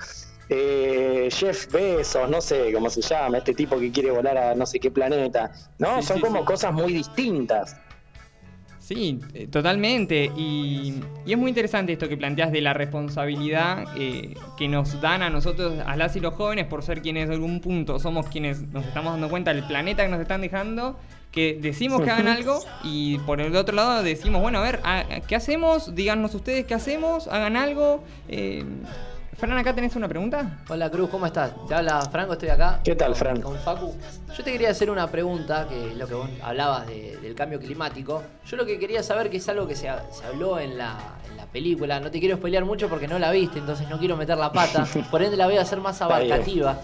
Eh, 0.50 1.30
Jeff 1.32 1.72
Bezos, 1.72 2.30
no 2.30 2.42
sé 2.42 2.72
cómo 2.74 2.90
se 2.90 3.02
llama, 3.02 3.38
este 3.40 3.54
tipo 3.54 3.80
que 3.80 3.92
quiere 3.92 4.12
volar 4.12 4.38
a 4.38 4.56
no 4.56 4.66
sé 4.66 4.80
qué 4.80 4.92
planeta, 4.92 5.52
¿no? 5.80 6.02
Sí, 6.02 6.08
Son 6.08 6.18
sí, 6.18 6.22
como 6.22 6.40
sí. 6.40 6.46
cosas 6.46 6.74
muy 6.74 6.94
distintas. 6.94 7.78
Sí, 8.84 9.18
eh, 9.34 9.48
totalmente. 9.48 10.30
Y, 10.36 10.96
y 11.26 11.32
es 11.32 11.38
muy 11.38 11.48
interesante 11.50 11.94
esto 11.94 12.10
que 12.10 12.18
planteas 12.18 12.52
de 12.52 12.60
la 12.60 12.74
responsabilidad 12.74 13.86
eh, 13.98 14.34
que 14.58 14.68
nos 14.68 15.00
dan 15.00 15.24
a 15.24 15.30
nosotros, 15.30 15.76
a 15.86 15.96
las 15.96 16.18
y 16.18 16.20
los 16.20 16.34
jóvenes, 16.34 16.66
por 16.66 16.84
ser 16.84 17.02
quienes 17.02 17.28
en 17.28 17.32
algún 17.32 17.62
punto 17.62 17.98
somos 17.98 18.28
quienes 18.28 18.62
nos 18.74 18.86
estamos 18.86 19.14
dando 19.14 19.30
cuenta 19.30 19.54
del 19.54 19.64
planeta 19.64 20.04
que 20.04 20.10
nos 20.10 20.20
están 20.20 20.42
dejando, 20.42 21.00
que 21.32 21.58
decimos 21.62 22.02
que 22.02 22.12
hagan 22.12 22.28
algo 22.28 22.60
y 22.84 23.20
por 23.20 23.40
el 23.40 23.56
otro 23.56 23.74
lado 23.74 24.04
decimos, 24.04 24.42
bueno, 24.42 24.60
a 24.60 24.64
ver, 24.64 24.82
¿a- 24.84 25.06
¿qué 25.30 25.38
hacemos? 25.38 25.96
Díganos 25.96 26.36
ustedes 26.36 26.66
qué 26.66 26.74
hacemos, 26.74 27.30
hagan 27.30 27.56
algo. 27.56 28.04
Eh, 28.28 28.66
Fran, 29.38 29.58
acá 29.58 29.74
tenés 29.74 29.96
una 29.96 30.08
pregunta. 30.08 30.60
Hola 30.70 30.90
Cruz, 30.90 31.10
¿cómo 31.10 31.26
estás? 31.26 31.52
Te 31.68 31.74
habla 31.74 32.02
Franco, 32.02 32.34
estoy 32.34 32.50
acá. 32.50 32.80
¿Qué 32.84 32.96
tal, 32.96 33.10
con- 33.10 33.16
Fran? 33.18 33.42
Con 33.42 33.58
Facu. 33.58 33.94
Yo 34.38 34.44
te 34.44 34.52
quería 34.52 34.70
hacer 34.70 34.90
una 34.90 35.08
pregunta, 35.10 35.68
que 35.68 35.92
es 35.92 35.98
lo 35.98 36.08
que 36.08 36.14
vos 36.14 36.30
hablabas 36.42 36.88
de- 36.88 37.18
del 37.18 37.36
cambio 37.36 37.60
climático. 37.60 38.24
Yo 38.46 38.58
lo 38.58 38.66
que 38.66 38.80
quería 38.80 39.04
saber, 39.04 39.30
que 39.30 39.38
es 39.38 39.50
algo 39.50 39.68
que 39.68 39.76
se, 39.76 39.90
ha- 39.90 40.04
se 40.12 40.26
habló 40.26 40.60
en 40.60 40.78
la, 40.78 40.98
en 41.30 41.36
la 41.38 41.46
película, 41.48 42.00
no 42.00 42.10
te 42.12 42.20
quiero 42.20 42.38
spoilear 42.38 42.64
mucho 42.64 42.88
porque 42.90 43.08
no 43.08 43.20
la 43.20 43.32
viste, 43.32 43.60
entonces 43.60 43.90
no 43.90 43.98
quiero 44.00 44.16
meter 44.16 44.38
la 44.38 44.52
pata, 44.52 44.86
por 45.12 45.22
ende 45.24 45.36
la 45.36 45.46
voy 45.48 45.58
a 45.58 45.62
hacer 45.62 45.80
más 45.82 46.02
abarcativa 46.02 46.78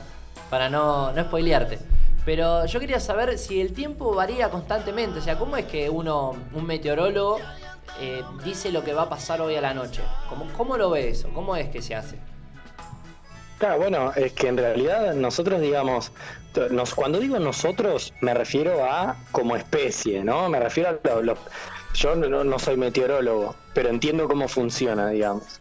para 0.49 0.69
no, 0.69 1.11
no 1.13 1.23
spoilearte. 1.23 1.79
Pero 2.25 2.65
yo 2.65 2.79
quería 2.79 2.99
saber 2.99 3.37
si 3.37 3.61
el 3.61 3.73
tiempo 3.73 4.13
varía 4.13 4.49
constantemente, 4.49 5.19
o 5.19 5.21
sea, 5.21 5.37
¿cómo 5.37 5.55
es 5.55 5.65
que 5.65 5.89
uno, 5.89 6.35
un 6.53 6.65
meteorólogo, 6.65 7.37
eh, 8.01 8.21
dice 8.43 8.71
lo 8.71 8.83
que 8.83 8.93
va 8.93 9.03
a 9.03 9.09
pasar 9.09 9.39
hoy 9.39 9.55
a 9.55 9.61
la 9.61 9.73
noche? 9.73 10.01
¿Cómo, 10.27 10.45
¿Cómo 10.57 10.77
lo 10.77 10.89
ve 10.89 11.09
eso? 11.09 11.29
¿Cómo 11.33 11.55
es 11.55 11.69
que 11.69 11.81
se 11.81 11.95
hace? 11.95 12.17
Claro, 13.59 13.77
bueno, 13.77 14.13
es 14.15 14.31
que 14.33 14.47
en 14.47 14.57
realidad 14.57 15.13
nosotros, 15.13 15.59
digamos, 15.61 16.11
nos, 16.71 16.95
cuando 16.95 17.19
digo 17.19 17.37
nosotros, 17.39 18.13
me 18.21 18.33
refiero 18.33 18.85
a 18.85 19.17
como 19.31 19.55
especie, 19.57 20.23
¿no? 20.23 20.47
Me 20.49 20.59
refiero 20.59 20.89
a 20.89 21.07
lo- 21.07 21.21
lo- 21.21 21.37
yo 21.93 22.15
no, 22.15 22.43
no 22.45 22.57
soy 22.59 22.77
meteorólogo, 22.77 23.55
pero 23.73 23.89
entiendo 23.89 24.27
cómo 24.29 24.47
funciona, 24.47 25.09
digamos. 25.09 25.59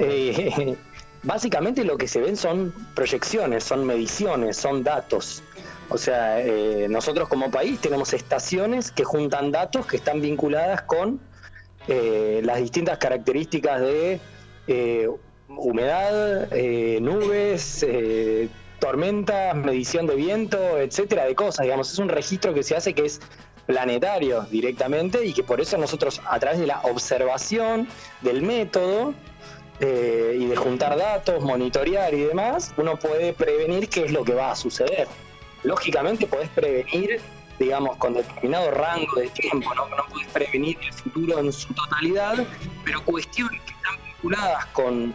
Eh, 0.00 0.76
básicamente 1.22 1.84
lo 1.84 1.98
que 1.98 2.08
se 2.08 2.20
ven 2.20 2.36
son 2.36 2.72
proyecciones, 2.94 3.62
son 3.64 3.84
mediciones, 3.86 4.56
son 4.56 4.82
datos. 4.82 5.42
O 5.90 5.98
sea, 5.98 6.40
eh, 6.40 6.86
nosotros 6.88 7.28
como 7.28 7.50
país 7.50 7.78
tenemos 7.80 8.12
estaciones 8.14 8.90
que 8.90 9.04
juntan 9.04 9.52
datos 9.52 9.86
que 9.86 9.96
están 9.96 10.20
vinculadas 10.22 10.82
con 10.82 11.20
eh, 11.88 12.40
las 12.44 12.58
distintas 12.58 12.98
características 12.98 13.80
de 13.80 14.20
eh, 14.66 15.08
humedad, 15.48 16.52
eh, 16.52 16.98
nubes, 17.00 17.84
eh, 17.86 18.48
tormentas, 18.78 19.54
medición 19.56 20.06
de 20.06 20.14
viento, 20.14 20.78
etcétera, 20.78 21.24
de 21.24 21.34
cosas. 21.34 21.64
Digamos, 21.64 21.92
es 21.92 21.98
un 21.98 22.08
registro 22.08 22.54
que 22.54 22.62
se 22.62 22.76
hace 22.76 22.94
que 22.94 23.06
es 23.06 23.20
planetario 23.66 24.42
directamente 24.50 25.26
y 25.26 25.34
que 25.34 25.42
por 25.42 25.60
eso 25.60 25.76
nosotros 25.76 26.22
a 26.26 26.38
través 26.40 26.58
de 26.58 26.66
la 26.66 26.80
observación 26.82 27.86
del 28.22 28.40
método 28.42 29.12
eh, 29.80 30.38
y 30.40 30.46
de 30.46 30.56
juntar 30.56 30.96
datos, 30.96 31.44
monitorear 31.44 32.14
y 32.14 32.22
demás, 32.22 32.72
uno 32.78 32.96
puede 32.96 33.34
prevenir 33.34 33.88
qué 33.88 34.06
es 34.06 34.12
lo 34.12 34.24
que 34.24 34.34
va 34.34 34.52
a 34.52 34.56
suceder. 34.56 35.06
Lógicamente 35.64 36.26
podés 36.26 36.48
prevenir, 36.48 37.20
digamos, 37.58 37.96
con 37.98 38.14
determinado 38.14 38.70
rango 38.70 39.20
de 39.20 39.28
tiempo, 39.28 39.74
no, 39.74 39.86
no 39.88 40.04
podés 40.10 40.28
prevenir 40.28 40.78
el 40.80 40.92
futuro 40.94 41.38
en 41.38 41.52
su 41.52 41.72
totalidad, 41.74 42.46
pero 42.84 43.04
cuestiones 43.04 43.60
que 43.62 43.72
están 43.72 43.96
vinculadas 44.02 44.66
con, 44.66 45.14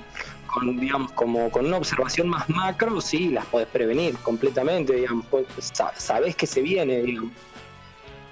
con, 0.54 0.78
digamos, 0.80 1.12
como 1.14 1.50
con 1.50 1.66
una 1.66 1.78
observación 1.78 2.28
más 2.30 2.48
macro, 2.50 3.02
sí, 3.02 3.30
las 3.30 3.46
podés 3.48 3.68
prevenir 3.68 4.16
completamente, 4.20 4.94
digamos, 4.94 5.26
pues, 5.30 5.46
sa- 5.58 5.94
sabés 5.98 6.36
que 6.36 6.46
se 6.46 6.62
viene, 6.62 7.02
digamos. 7.02 7.32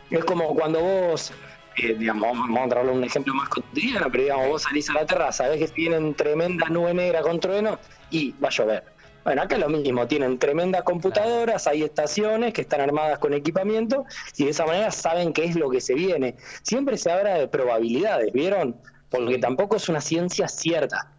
Es 0.09 0.23
como 0.25 0.53
cuando 0.53 0.79
vos, 0.81 1.31
eh, 1.77 1.95
digamos, 1.97 2.37
vamos 2.37 2.65
a 2.65 2.69
traerle 2.69 2.91
un 2.91 3.03
ejemplo 3.03 3.33
más 3.33 3.49
cotidiano, 3.49 4.07
pero 4.11 4.23
digamos, 4.23 4.47
vos 4.49 4.61
salís 4.63 4.89
a 4.89 4.93
la 4.93 5.05
terraza, 5.05 5.45
sabés 5.45 5.59
que 5.71 5.75
vienen 5.75 6.13
tremendas 6.13 6.69
nubes 6.69 6.93
negras 6.93 7.23
con 7.23 7.39
trueno 7.39 7.79
y 8.09 8.33
va 8.33 8.49
a 8.49 8.51
llover. 8.51 8.83
Bueno, 9.23 9.43
acá 9.43 9.55
es 9.55 9.61
lo 9.61 9.69
mismo, 9.69 10.07
tienen 10.07 10.39
tremendas 10.39 10.81
computadoras, 10.81 11.67
hay 11.67 11.83
estaciones 11.83 12.53
que 12.53 12.61
están 12.61 12.81
armadas 12.81 13.19
con 13.19 13.33
equipamiento 13.33 14.05
y 14.35 14.45
de 14.45 14.49
esa 14.49 14.65
manera 14.65 14.89
saben 14.91 15.31
qué 15.31 15.45
es 15.45 15.55
lo 15.55 15.69
que 15.69 15.79
se 15.79 15.93
viene. 15.93 16.35
Siempre 16.63 16.97
se 16.97 17.11
habla 17.11 17.35
de 17.35 17.47
probabilidades, 17.47 18.33
¿vieron? 18.33 18.75
Porque 19.11 19.37
tampoco 19.37 19.75
es 19.75 19.87
una 19.89 20.01
ciencia 20.01 20.47
cierta, 20.47 21.11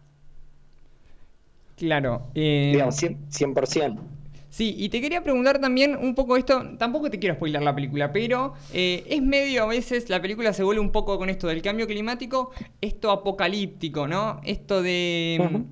Claro. 1.77 2.27
eh, 2.35 2.71
digamos, 2.73 3.01
100%. 3.01 3.17
100%. 3.29 3.99
Sí, 4.49 4.75
y 4.77 4.89
te 4.89 5.01
quería 5.01 5.23
preguntar 5.23 5.59
también 5.59 5.95
un 5.95 6.13
poco 6.13 6.37
esto, 6.37 6.77
tampoco 6.77 7.09
te 7.09 7.17
quiero 7.17 7.33
spoiler 7.33 7.63
la 7.63 7.73
película, 7.73 8.11
pero 8.11 8.53
eh, 8.71 9.03
es 9.09 9.19
medio 9.19 9.63
a 9.63 9.65
veces, 9.65 10.09
la 10.09 10.21
película 10.21 10.53
se 10.53 10.61
vuelve 10.61 10.79
un 10.79 10.91
poco 10.91 11.17
con 11.17 11.31
esto 11.31 11.47
del 11.47 11.63
cambio 11.63 11.87
climático, 11.87 12.51
esto 12.79 13.09
apocalíptico, 13.09 14.07
¿no? 14.07 14.39
Esto 14.43 14.83
de... 14.83 15.63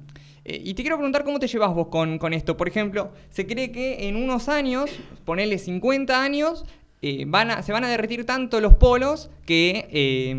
Eh, 0.44 0.60
y 0.66 0.74
te 0.74 0.82
quiero 0.82 0.98
preguntar 0.98 1.24
cómo 1.24 1.38
te 1.38 1.48
llevas 1.48 1.74
vos 1.76 1.90
con, 1.90 2.18
con 2.18 2.34
esto. 2.34 2.58
Por 2.58 2.68
ejemplo, 2.68 3.12
se 3.30 3.46
cree 3.46 3.72
que 3.72 4.08
en 4.08 4.16
unos 4.16 4.50
años, 4.50 4.90
ponele 5.26 5.60
50 5.60 6.24
años, 6.24 6.66
eh, 7.04 7.26
van 7.28 7.52
a, 7.52 7.62
se 7.62 7.72
van 7.72 7.84
a 7.84 7.90
derretir 7.90 8.26
tanto 8.26 8.60
los 8.60 8.74
polos 8.74 9.30
que 9.46 9.88
eh, 9.92 10.36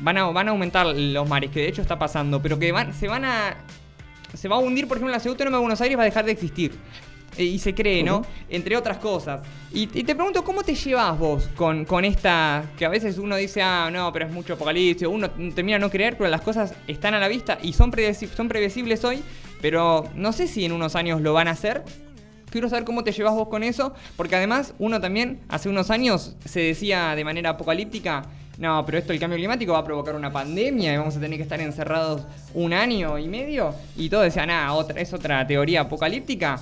van, 0.00 0.18
a, 0.18 0.26
van 0.26 0.48
a 0.48 0.50
aumentar 0.52 0.86
los 0.86 1.28
mares, 1.28 1.50
que 1.50 1.60
de 1.60 1.68
hecho 1.68 1.82
está 1.82 1.98
pasando, 1.98 2.40
pero 2.40 2.58
que 2.58 2.70
van, 2.72 2.92
se 2.94 3.08
van 3.08 3.24
a 3.24 3.56
se 4.34 4.48
va 4.48 4.56
a 4.56 4.58
hundir, 4.58 4.88
por 4.88 4.96
ejemplo, 4.96 5.12
la 5.12 5.20
ciudad 5.20 5.34
autónoma 5.34 5.56
de 5.58 5.60
Buenos 5.62 5.80
Aires 5.80 5.98
va 5.98 6.02
a 6.02 6.06
dejar 6.06 6.24
de 6.24 6.32
existir. 6.32 6.78
Eh, 7.38 7.44
y 7.44 7.58
se 7.58 7.74
cree, 7.74 8.02
¿no? 8.02 8.24
Entre 8.48 8.74
otras 8.78 8.96
cosas. 8.96 9.42
Y, 9.70 9.82
y 9.82 10.04
te 10.04 10.14
pregunto, 10.14 10.42
¿cómo 10.42 10.62
te 10.62 10.74
llevas 10.74 11.18
vos 11.18 11.48
con, 11.54 11.84
con 11.84 12.06
esta, 12.06 12.64
que 12.78 12.86
a 12.86 12.88
veces 12.88 13.18
uno 13.18 13.36
dice, 13.36 13.60
ah, 13.60 13.90
no, 13.92 14.10
pero 14.10 14.24
es 14.26 14.32
mucho 14.32 14.54
apocalipsis, 14.54 15.06
uno 15.06 15.28
termina 15.54 15.78
no 15.78 15.90
creer, 15.90 16.16
pero 16.16 16.30
las 16.30 16.40
cosas 16.40 16.72
están 16.86 17.12
a 17.12 17.18
la 17.20 17.28
vista 17.28 17.58
y 17.62 17.74
son, 17.74 17.92
predeci- 17.92 18.28
son 18.28 18.48
previsibles 18.48 19.04
hoy, 19.04 19.22
pero 19.60 20.08
no 20.14 20.32
sé 20.32 20.48
si 20.48 20.64
en 20.64 20.72
unos 20.72 20.96
años 20.96 21.20
lo 21.20 21.34
van 21.34 21.48
a 21.48 21.50
hacer. 21.50 21.84
Quiero 22.48 22.70
saber 22.70 22.84
cómo 22.84 23.04
te 23.04 23.12
llevas 23.12 23.34
vos 23.34 23.48
con 23.48 23.62
eso, 23.62 23.92
porque 24.16 24.36
además 24.36 24.72
uno 24.78 24.98
también, 25.02 25.40
hace 25.50 25.68
unos 25.68 25.90
años, 25.90 26.36
se 26.46 26.60
decía 26.60 27.14
de 27.14 27.24
manera 27.24 27.50
apocalíptica, 27.50 28.22
no, 28.58 28.84
pero 28.86 28.98
esto 28.98 29.12
el 29.12 29.20
cambio 29.20 29.36
climático 29.36 29.72
va 29.72 29.80
a 29.80 29.84
provocar 29.84 30.14
una 30.14 30.32
pandemia 30.32 30.94
y 30.94 30.96
vamos 30.96 31.16
a 31.16 31.20
tener 31.20 31.36
que 31.36 31.42
estar 31.42 31.60
encerrados 31.60 32.22
un 32.54 32.72
año 32.72 33.18
y 33.18 33.28
medio, 33.28 33.74
y 33.96 34.08
todos 34.08 34.24
decían, 34.24 34.50
ah, 34.50 34.72
otra, 34.72 35.00
es 35.00 35.12
otra 35.12 35.46
teoría 35.46 35.82
apocalíptica, 35.82 36.60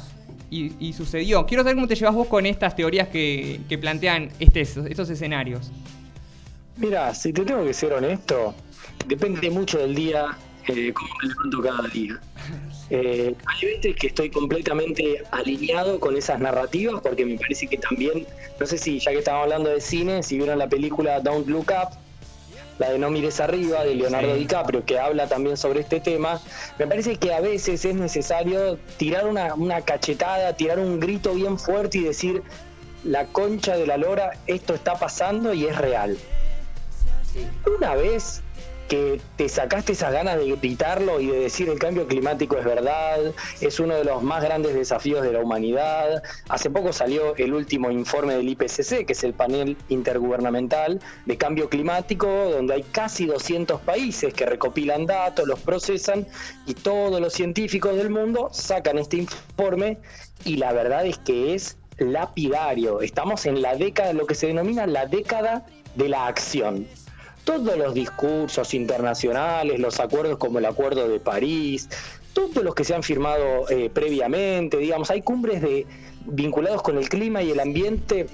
y, 0.51 0.73
y 0.79 0.93
sucedió. 0.93 1.47
Quiero 1.47 1.63
saber 1.63 1.77
cómo 1.77 1.89
te 1.89 1.95
llevas 1.97 2.15
vos 2.15 2.29
con 2.29 2.47
estas 2.47 2.77
teorías 2.77 3.09
que, 3.09 3.61
que 3.69 3.79
plantean 3.79 4.31
este, 4.39 4.61
estos 4.61 5.11
escenarios. 5.11 5.71
Mira, 6.77 7.15
si 7.15 7.33
te 7.33 7.45
tengo 7.45 7.65
que 7.65 7.73
ser 7.73 7.93
honesto, 7.93 8.55
depende 9.07 9.51
mucho 9.51 9.79
del 9.79 9.95
día, 9.95 10.37
eh, 10.69 10.93
cómo 10.93 11.09
me 11.23 11.29
levanto 11.29 11.63
cada 11.63 11.89
día. 11.89 12.21
Eh, 12.97 13.35
hay 13.47 13.69
veces 13.75 13.97
que 13.97 14.07
estoy 14.07 14.31
completamente 14.31 15.25
alineado 15.33 15.99
con 15.99 16.17
esas 16.17 16.39
narrativas 16.39 17.01
porque 17.03 17.27
me 17.27 17.37
parece 17.37 17.67
que 17.67 17.77
también, 17.77 18.25
no 18.61 18.67
sé 18.67 18.79
si 18.79 19.01
ya 19.01 19.11
que 19.11 19.19
estamos 19.19 19.43
hablando 19.43 19.69
de 19.69 19.81
cine, 19.81 20.23
si 20.23 20.37
vieron 20.39 20.61
la 20.61 20.69
película 20.69 21.19
Don't 21.19 21.49
Look 21.49 21.73
Up, 21.73 21.99
la 22.79 22.91
de 22.91 23.01
No 23.01 23.11
mires 23.11 23.41
arriba 23.41 23.83
de 23.83 23.97
Leonardo 23.97 24.35
Sí. 24.35 24.39
DiCaprio, 24.39 24.85
que 24.85 25.01
habla 25.01 25.27
también 25.27 25.57
sobre 25.57 25.81
este 25.81 25.99
tema, 25.99 26.41
me 26.79 26.87
parece 26.87 27.17
que 27.17 27.35
a 27.35 27.41
veces 27.41 27.85
es 27.85 27.97
necesario 27.97 28.79
tirar 28.97 29.27
una, 29.27 29.55
una 29.55 29.81
cachetada, 29.81 30.53
tirar 30.57 30.79
un 30.79 31.01
grito 31.01 31.35
bien 31.35 31.59
fuerte 31.59 31.99
y 31.99 32.05
decir, 32.05 32.43
la 33.03 33.27
concha 33.27 33.77
de 33.77 33.89
la 33.89 33.97
lora, 33.97 34.39
esto 34.47 34.73
está 34.73 34.95
pasando 34.95 35.53
y 35.53 35.67
es 35.67 35.77
real. 35.77 36.17
Una 37.77 37.97
vez 37.97 38.41
que 38.89 39.21
te 39.37 39.49
sacaste 39.49 39.93
esas 39.93 40.13
ganas 40.13 40.39
de 40.39 40.57
gritarlo 40.57 41.21
y 41.21 41.27
de 41.27 41.39
decir 41.39 41.69
el 41.69 41.79
cambio 41.79 42.07
climático 42.07 42.57
es 42.57 42.65
verdad, 42.65 43.19
es 43.61 43.81
uno 43.81 43.95
de 43.95 44.05
los 44.05 44.23
más 44.23 44.43
grandes 44.43 44.75
desafíos 44.75 45.23
de 45.23 45.33
la 45.33 45.41
humanidad. 45.41 46.23
Hace 46.49 46.71
poco 46.71 46.93
salió 46.93 47.35
el 47.37 47.55
último 47.55 47.91
informe 47.91 48.35
del 48.35 48.49
IPCC, 48.49 49.07
que 49.07 49.13
es 49.13 49.25
el 49.25 49.33
panel 49.33 49.77
intergubernamental 49.89 51.01
de 51.27 51.37
cambio 51.37 51.69
climático, 51.69 52.27
donde 52.27 52.75
hay 52.75 52.83
casi 52.83 53.27
200 53.27 53.81
países 53.81 54.35
que 54.35 54.47
recopilan 54.47 55.07
datos, 55.07 55.47
los 55.47 55.61
procesan 55.61 56.27
y 56.67 56.75
todos 56.75 57.21
los 57.21 57.33
científicos 57.33 57.97
del 57.97 58.11
mundo 58.11 58.49
sacan 58.53 58.99
este 58.99 59.17
informe 59.17 59.99
y 60.45 60.57
la 60.57 60.73
verdad 60.73 61.07
es 61.07 61.19
que 61.19 61.55
es 61.55 61.77
lapidario. 61.99 63.01
Estamos 63.01 63.47
en 63.47 63.63
la 63.63 63.77
década, 63.77 64.13
lo 64.13 64.27
que 64.27 64.35
se 64.35 64.49
denomina 64.49 64.87
la 64.87 65.07
década 65.07 65.67
de 65.95 66.09
la 66.09 66.27
acción 66.27 66.87
todos 67.45 67.77
los 67.77 67.95
discursos 67.95 68.75
internacionales, 68.75 69.79
los 69.79 70.01
acuerdos 70.01 70.39
como 70.39 70.59
el 70.59 70.65
Acuerdo 70.65 71.09
de 71.09 71.21
París, 71.21 71.89
todos 72.33 72.65
los 72.65 72.75
que 72.75 72.85
se 72.85 72.95
han 72.95 73.03
firmado 73.03 73.69
eh, 73.69 73.91
previamente, 73.93 74.79
digamos, 74.79 75.11
hay 75.11 75.23
cumbres 75.23 75.63
de 75.63 75.87
vinculados 76.27 76.83
con 76.83 76.99
el 76.99 77.09
clima 77.09 77.43
y 77.43 77.51
el 77.51 77.61
ambiente 77.61 78.27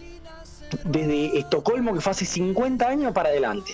desde 0.85 1.39
Estocolmo 1.39 1.93
que 1.93 2.01
fue 2.01 2.13
hace 2.13 2.25
50 2.25 2.89
años 2.89 3.13
para 3.13 3.29
adelante. 3.29 3.73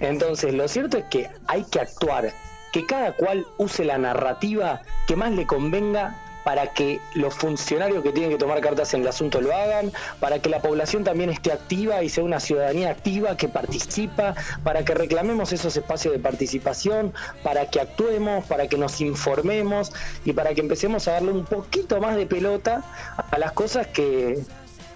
Entonces, 0.00 0.54
lo 0.54 0.66
cierto 0.68 0.98
es 0.98 1.04
que 1.04 1.28
hay 1.46 1.64
que 1.64 1.80
actuar, 1.80 2.32
que 2.72 2.84
cada 2.86 3.12
cual 3.12 3.46
use 3.58 3.84
la 3.84 3.98
narrativa 3.98 4.82
que 5.06 5.16
más 5.16 5.32
le 5.32 5.46
convenga 5.46 6.25
para 6.46 6.68
que 6.68 7.00
los 7.14 7.34
funcionarios 7.34 8.04
que 8.04 8.12
tienen 8.12 8.30
que 8.30 8.38
tomar 8.38 8.60
cartas 8.60 8.94
en 8.94 9.00
el 9.00 9.08
asunto 9.08 9.40
lo 9.40 9.52
hagan, 9.52 9.90
para 10.20 10.38
que 10.38 10.48
la 10.48 10.62
población 10.62 11.02
también 11.02 11.28
esté 11.28 11.50
activa 11.50 12.04
y 12.04 12.08
sea 12.08 12.22
una 12.22 12.38
ciudadanía 12.38 12.88
activa 12.88 13.36
que 13.36 13.48
participa, 13.48 14.36
para 14.62 14.84
que 14.84 14.94
reclamemos 14.94 15.52
esos 15.52 15.76
espacios 15.76 16.14
de 16.14 16.20
participación, 16.20 17.12
para 17.42 17.68
que 17.68 17.80
actuemos, 17.80 18.44
para 18.44 18.68
que 18.68 18.78
nos 18.78 19.00
informemos 19.00 19.90
y 20.24 20.34
para 20.34 20.54
que 20.54 20.60
empecemos 20.60 21.08
a 21.08 21.14
darle 21.14 21.32
un 21.32 21.44
poquito 21.44 22.00
más 22.00 22.14
de 22.14 22.26
pelota 22.26 22.84
a 23.16 23.38
las 23.40 23.50
cosas 23.50 23.88
que, 23.88 24.38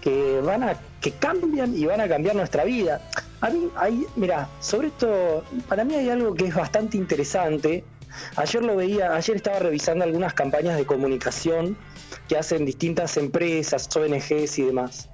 que 0.00 0.40
van 0.44 0.62
a 0.62 0.76
que 1.00 1.10
cambian 1.10 1.76
y 1.76 1.84
van 1.84 2.00
a 2.00 2.06
cambiar 2.06 2.36
nuestra 2.36 2.62
vida. 2.62 3.00
A 3.40 3.50
mí, 3.50 3.68
hay, 3.74 4.06
mira, 4.14 4.48
sobre 4.60 4.86
esto, 4.86 5.42
para 5.68 5.82
mí 5.82 5.96
hay 5.96 6.10
algo 6.10 6.32
que 6.32 6.44
es 6.44 6.54
bastante 6.54 6.96
interesante 6.96 7.82
Ayer 8.36 8.62
lo 8.62 8.76
veía, 8.76 9.14
ayer 9.14 9.36
estaba 9.36 9.58
revisando 9.58 10.04
algunas 10.04 10.34
campañas 10.34 10.76
de 10.76 10.86
comunicación 10.86 11.76
que 12.28 12.36
hacen 12.36 12.64
distintas 12.64 13.16
empresas, 13.16 13.88
ONGs 13.94 14.58
y 14.58 14.62
demás. 14.62 15.08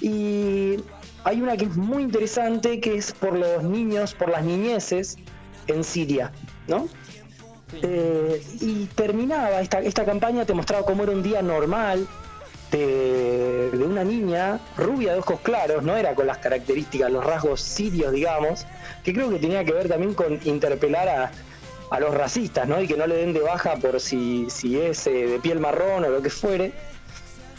Y 0.00 0.76
hay 1.24 1.40
una 1.40 1.56
que 1.56 1.66
es 1.66 1.76
muy 1.76 2.02
interesante 2.02 2.80
que 2.80 2.96
es 2.96 3.12
por 3.12 3.38
los 3.38 3.62
niños, 3.62 4.14
por 4.14 4.30
las 4.30 4.44
niñeces 4.44 5.16
en 5.66 5.84
Siria, 5.84 6.32
¿no? 6.66 6.88
Eh, 7.82 8.42
y 8.60 8.86
terminaba 8.94 9.60
esta, 9.60 9.80
esta 9.80 10.04
campaña, 10.04 10.44
te 10.44 10.52
mostraba 10.52 10.84
cómo 10.84 11.04
era 11.04 11.12
un 11.12 11.22
día 11.22 11.40
normal 11.40 12.06
de, 12.70 13.70
de, 13.70 13.84
una 13.84 14.04
niña 14.04 14.60
rubia 14.76 15.12
de 15.12 15.20
ojos 15.20 15.40
claros, 15.40 15.82
no 15.82 15.96
era 15.96 16.14
con 16.14 16.26
las 16.26 16.38
características, 16.38 17.10
los 17.10 17.24
rasgos 17.24 17.60
sirios, 17.62 18.12
digamos, 18.12 18.66
que 19.04 19.14
creo 19.14 19.30
que 19.30 19.38
tenía 19.38 19.64
que 19.64 19.72
ver 19.72 19.88
también 19.88 20.12
con 20.14 20.38
interpelar 20.44 21.08
a, 21.08 21.30
a 21.92 22.00
los 22.00 22.14
racistas, 22.14 22.66
¿no? 22.66 22.80
Y 22.80 22.88
que 22.88 22.96
no 22.96 23.06
le 23.06 23.16
den 23.16 23.34
de 23.34 23.40
baja 23.40 23.76
por 23.76 24.00
si, 24.00 24.46
si 24.48 24.80
es 24.80 25.06
eh, 25.06 25.26
de 25.26 25.38
piel 25.40 25.60
marrón 25.60 26.02
o 26.04 26.08
lo 26.08 26.22
que 26.22 26.30
fuere. 26.30 26.72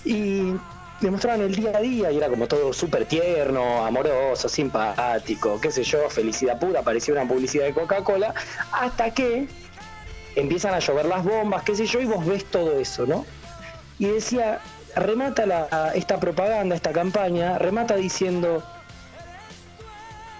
Y 0.06 0.56
demostraban 1.02 1.42
el 1.42 1.54
día 1.54 1.78
a 1.78 1.80
día 1.80 2.12
y 2.12 2.18
era 2.18 2.30
como 2.30 2.48
todo 2.48 2.74
súper 2.74 3.06
tierno, 3.06 3.86
amoroso, 3.86 4.50
simpático, 4.50 5.62
qué 5.62 5.70
sé 5.70 5.84
yo, 5.84 6.10
felicidad 6.10 6.60
pura, 6.60 6.82
parecía 6.82 7.14
una 7.14 7.28
publicidad 7.28 7.66
de 7.66 7.74
Coca-Cola, 7.74 8.34
hasta 8.72 9.14
que 9.14 9.48
empiezan 10.36 10.74
a 10.74 10.80
llover 10.80 11.06
las 11.06 11.24
bombas, 11.24 11.62
qué 11.62 11.76
sé 11.76 11.86
yo, 11.86 12.02
y 12.02 12.06
vos 12.06 12.26
ves 12.26 12.46
todo 12.46 12.80
eso, 12.80 13.06
¿no? 13.06 13.26
Y 14.00 14.08
decía, 14.08 14.62
remata 14.96 15.92
esta 15.94 16.20
propaganda, 16.20 16.76
esta 16.76 16.92
campaña, 16.92 17.60
remata 17.60 17.96
diciendo, 17.96 18.64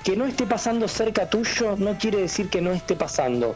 que 0.04 0.18
no 0.18 0.26
esté 0.26 0.48
pasando 0.48 0.88
cerca 0.88 1.30
tuyo 1.30 1.76
no 1.78 1.98
quiere 1.98 2.18
decir 2.22 2.50
que 2.50 2.62
no 2.62 2.72
esté 2.72 2.96
pasando. 2.96 3.56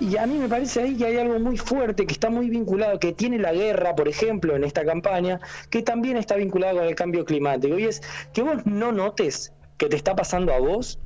Y 0.00 0.16
a 0.16 0.26
mí 0.26 0.38
me 0.38 0.48
parece 0.48 0.82
ahí 0.82 0.96
que 0.96 1.06
hay 1.06 1.16
algo 1.16 1.40
muy 1.40 1.56
fuerte 1.56 2.06
que 2.06 2.12
está 2.12 2.30
muy 2.30 2.48
vinculado, 2.48 3.00
que 3.00 3.12
tiene 3.12 3.38
la 3.38 3.52
guerra, 3.52 3.96
por 3.96 4.06
ejemplo, 4.06 4.54
en 4.54 4.62
esta 4.62 4.84
campaña, 4.84 5.40
que 5.70 5.82
también 5.82 6.16
está 6.16 6.36
vinculado 6.36 6.78
con 6.78 6.86
el 6.86 6.94
cambio 6.94 7.24
climático. 7.24 7.78
Y 7.78 7.84
es 7.84 8.00
que 8.32 8.42
vos 8.42 8.64
no 8.64 8.92
notes 8.92 9.52
que 9.76 9.86
te 9.86 9.96
está 9.96 10.14
pasando 10.14 10.52
a 10.54 10.60
vos, 10.60 11.00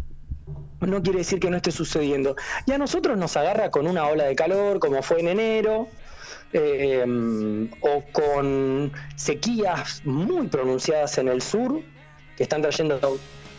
no 0.81 1.03
quiere 1.03 1.21
decir 1.21 1.41
que 1.41 1.49
no 1.49 1.57
esté 1.57 1.71
sucediendo. 1.71 2.37
Y 2.67 2.73
a 2.73 2.79
nosotros 2.79 3.17
nos 3.17 3.37
agarra 3.37 3.71
con 3.71 3.87
una 3.87 4.07
ola 4.07 4.25
de 4.25 4.35
calor, 4.37 4.79
como 4.79 5.03
fue 5.03 5.21
en 5.21 5.29
enero, 5.29 5.89
eh, 6.53 7.71
o 7.81 8.05
con 8.13 8.93
sequías 9.17 10.03
muy 10.05 10.49
pronunciadas 10.49 11.17
en 11.17 11.29
el 11.29 11.41
sur, 11.41 11.81
que 12.37 12.43
están 12.43 12.61
trayendo 12.61 12.99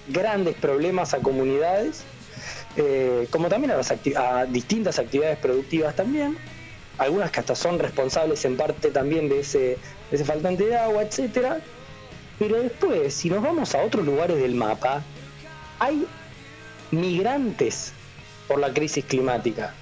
grandes 0.09 0.55
problemas 0.55 1.15
a 1.15 1.19
comunidades 1.19 2.05
eh, 2.75 3.27
como 3.29 3.49
también 3.49 3.73
a, 4.17 4.45
distintas 4.45 4.99
actividades 4.99 5.37
productivas 5.37 5.95
también, 5.95 6.37
algunas 6.97 7.31
que 7.31 7.39
hasta 7.39 7.55
son 7.55 7.79
responsables 7.79 8.43
en 8.45 8.57
parte 8.57 8.91
también 8.91 9.29
de 9.29 9.39
ese, 9.39 9.77
faltante 10.23 10.65
de 10.65 10.77
agua, 10.77 11.03
etcétera. 11.03 11.59
Pero 12.39 12.61
después, 12.61 13.13
si 13.13 13.29
nos 13.29 13.43
vamos 13.43 13.75
a 13.75 13.83
otros 13.83 14.05
lugares 14.05 14.37
del 14.37 14.55
mapa, 14.55 15.03
hay 15.79 16.05
migrantes 16.91 17.93
por 18.47 18.59
la 18.59 18.73
crisis 18.73 19.05
climática. 19.05 19.73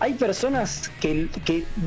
Hay 0.00 0.14
personas 0.14 0.90
que 1.00 1.28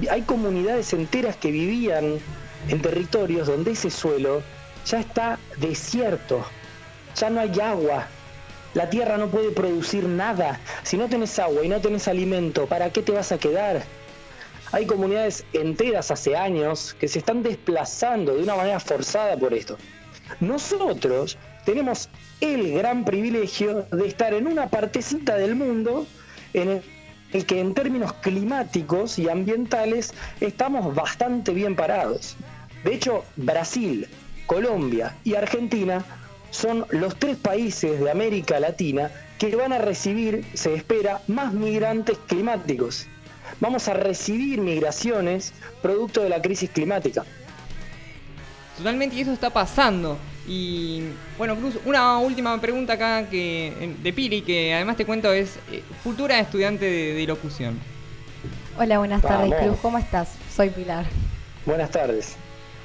hay 0.09 0.21
comunidades 0.23 0.91
enteras 0.93 1.37
que 1.37 1.51
vivían 1.51 2.19
en 2.67 2.81
territorios 2.81 3.47
donde 3.47 3.71
ese 3.71 3.89
suelo 3.89 4.41
ya 4.85 4.99
está 4.99 5.39
desierto, 5.57 6.45
ya 7.15 7.29
no 7.29 7.39
hay 7.39 7.59
agua, 7.59 8.07
la 8.73 8.89
tierra 8.89 9.17
no 9.17 9.27
puede 9.27 9.51
producir 9.51 10.05
nada. 10.05 10.59
Si 10.83 10.97
no 10.97 11.09
tenés 11.09 11.37
agua 11.39 11.63
y 11.63 11.69
no 11.69 11.81
tenés 11.81 12.07
alimento, 12.07 12.65
¿para 12.67 12.89
qué 12.89 13.01
te 13.01 13.11
vas 13.11 13.31
a 13.31 13.37
quedar? 13.37 13.83
Hay 14.71 14.85
comunidades 14.85 15.43
enteras 15.51 16.11
hace 16.11 16.35
años 16.35 16.95
que 16.99 17.09
se 17.09 17.19
están 17.19 17.43
desplazando 17.43 18.35
de 18.35 18.43
una 18.43 18.55
manera 18.55 18.79
forzada 18.79 19.35
por 19.35 19.53
esto. 19.53 19.77
Nosotros 20.39 21.37
tenemos 21.65 22.09
el 22.39 22.73
gran 22.73 23.03
privilegio 23.03 23.85
de 23.91 24.07
estar 24.07 24.33
en 24.33 24.47
una 24.47 24.69
partecita 24.69 25.35
del 25.35 25.55
mundo 25.55 26.07
en 26.53 26.81
el 27.33 27.45
que 27.45 27.59
en 27.59 27.73
términos 27.73 28.13
climáticos 28.13 29.19
y 29.19 29.27
ambientales 29.27 30.13
estamos 30.39 30.95
bastante 30.95 31.53
bien 31.53 31.75
parados. 31.75 32.37
De 32.85 32.93
hecho, 32.93 33.25
Brasil, 33.35 34.07
Colombia 34.45 35.17
y 35.23 35.35
Argentina 35.35 36.03
son 36.51 36.85
los 36.89 37.15
tres 37.15 37.37
países 37.37 37.99
de 37.99 38.11
América 38.11 38.59
Latina 38.59 39.09
que 39.39 39.55
van 39.55 39.73
a 39.73 39.79
recibir, 39.79 40.45
se 40.53 40.75
espera, 40.75 41.21
más 41.27 41.53
migrantes 41.53 42.17
climáticos. 42.27 43.07
Vamos 43.59 43.87
a 43.87 43.93
recibir 43.93 44.61
migraciones 44.61 45.53
producto 45.81 46.21
de 46.21 46.29
la 46.29 46.41
crisis 46.41 46.69
climática. 46.69 47.25
Totalmente, 48.77 49.15
y 49.15 49.21
eso 49.21 49.33
está 49.33 49.49
pasando. 49.49 50.17
Y 50.47 51.03
bueno, 51.37 51.55
Cruz, 51.55 51.75
una 51.85 52.17
última 52.19 52.59
pregunta 52.59 52.93
acá 52.93 53.29
que 53.29 53.95
de 54.01 54.13
Piri, 54.13 54.41
que 54.41 54.73
además 54.73 54.97
te 54.97 55.05
cuento 55.05 55.31
es 55.31 55.57
eh, 55.71 55.83
futura 56.03 56.39
estudiante 56.39 56.85
de, 56.85 57.27
locución. 57.27 57.79
Hola, 58.77 58.97
buenas 58.97 59.21
tardes, 59.21 59.53
Cruz, 59.61 59.77
¿cómo 59.81 59.97
estás? 59.97 60.29
Soy 60.55 60.69
Pilar. 60.69 61.05
Buenas 61.65 61.91
tardes. 61.91 62.35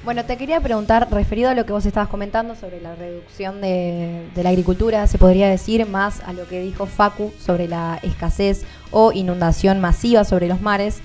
Bueno, 0.07 0.25
te 0.25 0.37
quería 0.37 0.61
preguntar, 0.61 1.09
referido 1.11 1.51
a 1.51 1.55
lo 1.55 1.66
que 1.66 1.73
vos 1.73 1.85
estabas 1.85 2.09
comentando 2.09 2.55
sobre 2.55 2.81
la 2.81 2.95
reducción 2.95 3.61
de, 3.61 4.29
la 4.37 4.51
agricultura, 4.51 5.05
se 5.09 5.19
podría 5.19 5.49
decir 5.49 5.85
más 5.85 6.21
a 6.25 6.33
lo 6.33 6.47
que 6.47 6.61
dijo 6.61 6.87
Facu 6.87 7.33
sobre 7.40 7.66
la 7.66 7.99
escasez 8.05 8.62
o 8.92 9.11
inundación 9.11 9.81
masiva 9.81 10.23
sobre 10.23 10.47
los 10.47 10.61
mares. 10.61 11.01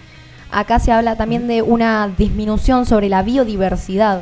Acá 0.51 0.77
se 0.77 0.91
habla 0.91 1.15
también 1.15 1.47
de 1.47 1.63
una 1.63 2.13
disminución 2.15 2.85
sobre 2.85 3.09
la 3.09 3.23
biodiversidad 3.23 4.21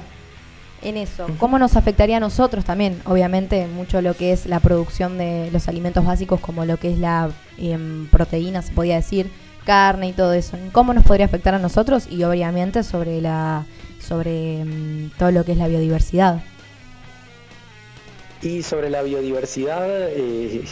en 0.82 0.96
eso. 0.96 1.28
¿Cómo 1.40 1.60
nos 1.60 1.76
afectaría 1.76 2.16
a 2.16 2.22
nosotros 2.22 2.64
también? 2.64 3.02
Obviamente, 3.04 3.68
mucho 3.68 4.02
lo 4.02 4.14
que 4.16 4.32
es 4.32 4.46
la 4.46 4.62
producción 4.62 5.18
de 5.18 5.50
los 5.52 5.68
alimentos 5.68 6.06
básicos, 6.06 6.40
como 6.40 6.64
lo 6.64 6.78
que 6.78 6.94
es 6.94 7.00
la 7.00 7.32
em, 7.58 8.08
proteína, 8.08 8.62
se 8.62 8.72
podría 8.72 8.96
decir, 8.96 9.30
carne 9.66 10.08
y 10.08 10.14
todo 10.14 10.32
eso. 10.32 10.58
¿Cómo 10.72 10.94
nos 10.94 11.04
podría 11.04 11.26
afectar 11.26 11.54
a 11.54 11.60
nosotros? 11.60 12.08
Y 12.10 12.24
obviamente 12.24 12.84
sobre 12.84 13.20
la 13.20 13.66
sobre 14.00 14.64
mm, 14.64 15.12
todo 15.18 15.32
lo 15.32 15.46
que 15.46 15.54
es 15.54 15.58
la 15.58 15.68
biodiversidad. 15.68 16.42
Y 18.42 18.64
sobre 18.64 18.90
la 18.90 19.02
biodiversidad, 19.02 20.10
eh, 20.10 20.64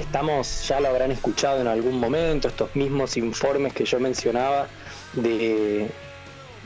estamos, 0.00 0.66
ya 0.68 0.80
lo 0.80 0.88
habrán 0.88 1.10
escuchado 1.10 1.60
en 1.60 1.66
algún 1.66 1.98
momento, 1.98 2.48
estos 2.48 2.74
mismos 2.76 3.16
informes 3.16 3.72
que 3.72 3.84
yo 3.84 3.98
mencionaba 3.98 4.68
de, 5.14 5.90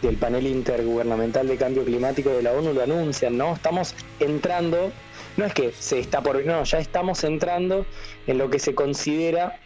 del 0.03 0.17
panel 0.17 0.47
intergubernamental 0.47 1.49
de 1.49 1.57
cambio 1.57 1.85
climático 1.85 2.31
de 2.31 2.43
la 2.43 2.53
ONU 2.53 2.73
lo 2.73 2.83
anuncian, 2.83 3.37
¿no? 3.37 3.55
Estamos 3.55 3.95
entrando, 4.19 4.93
no 5.37 5.45
es 5.45 5.55
que 5.55 5.73
se 5.73 5.99
está 5.99 6.23
por, 6.23 6.45
no, 6.45 6.65
ya 6.65 6.79
estamos 6.79 7.25
entrando 7.25 7.87
en 8.27 8.39
lo 8.39 8.51
que 8.51 8.59
se 8.59 8.75
considera 8.75 9.59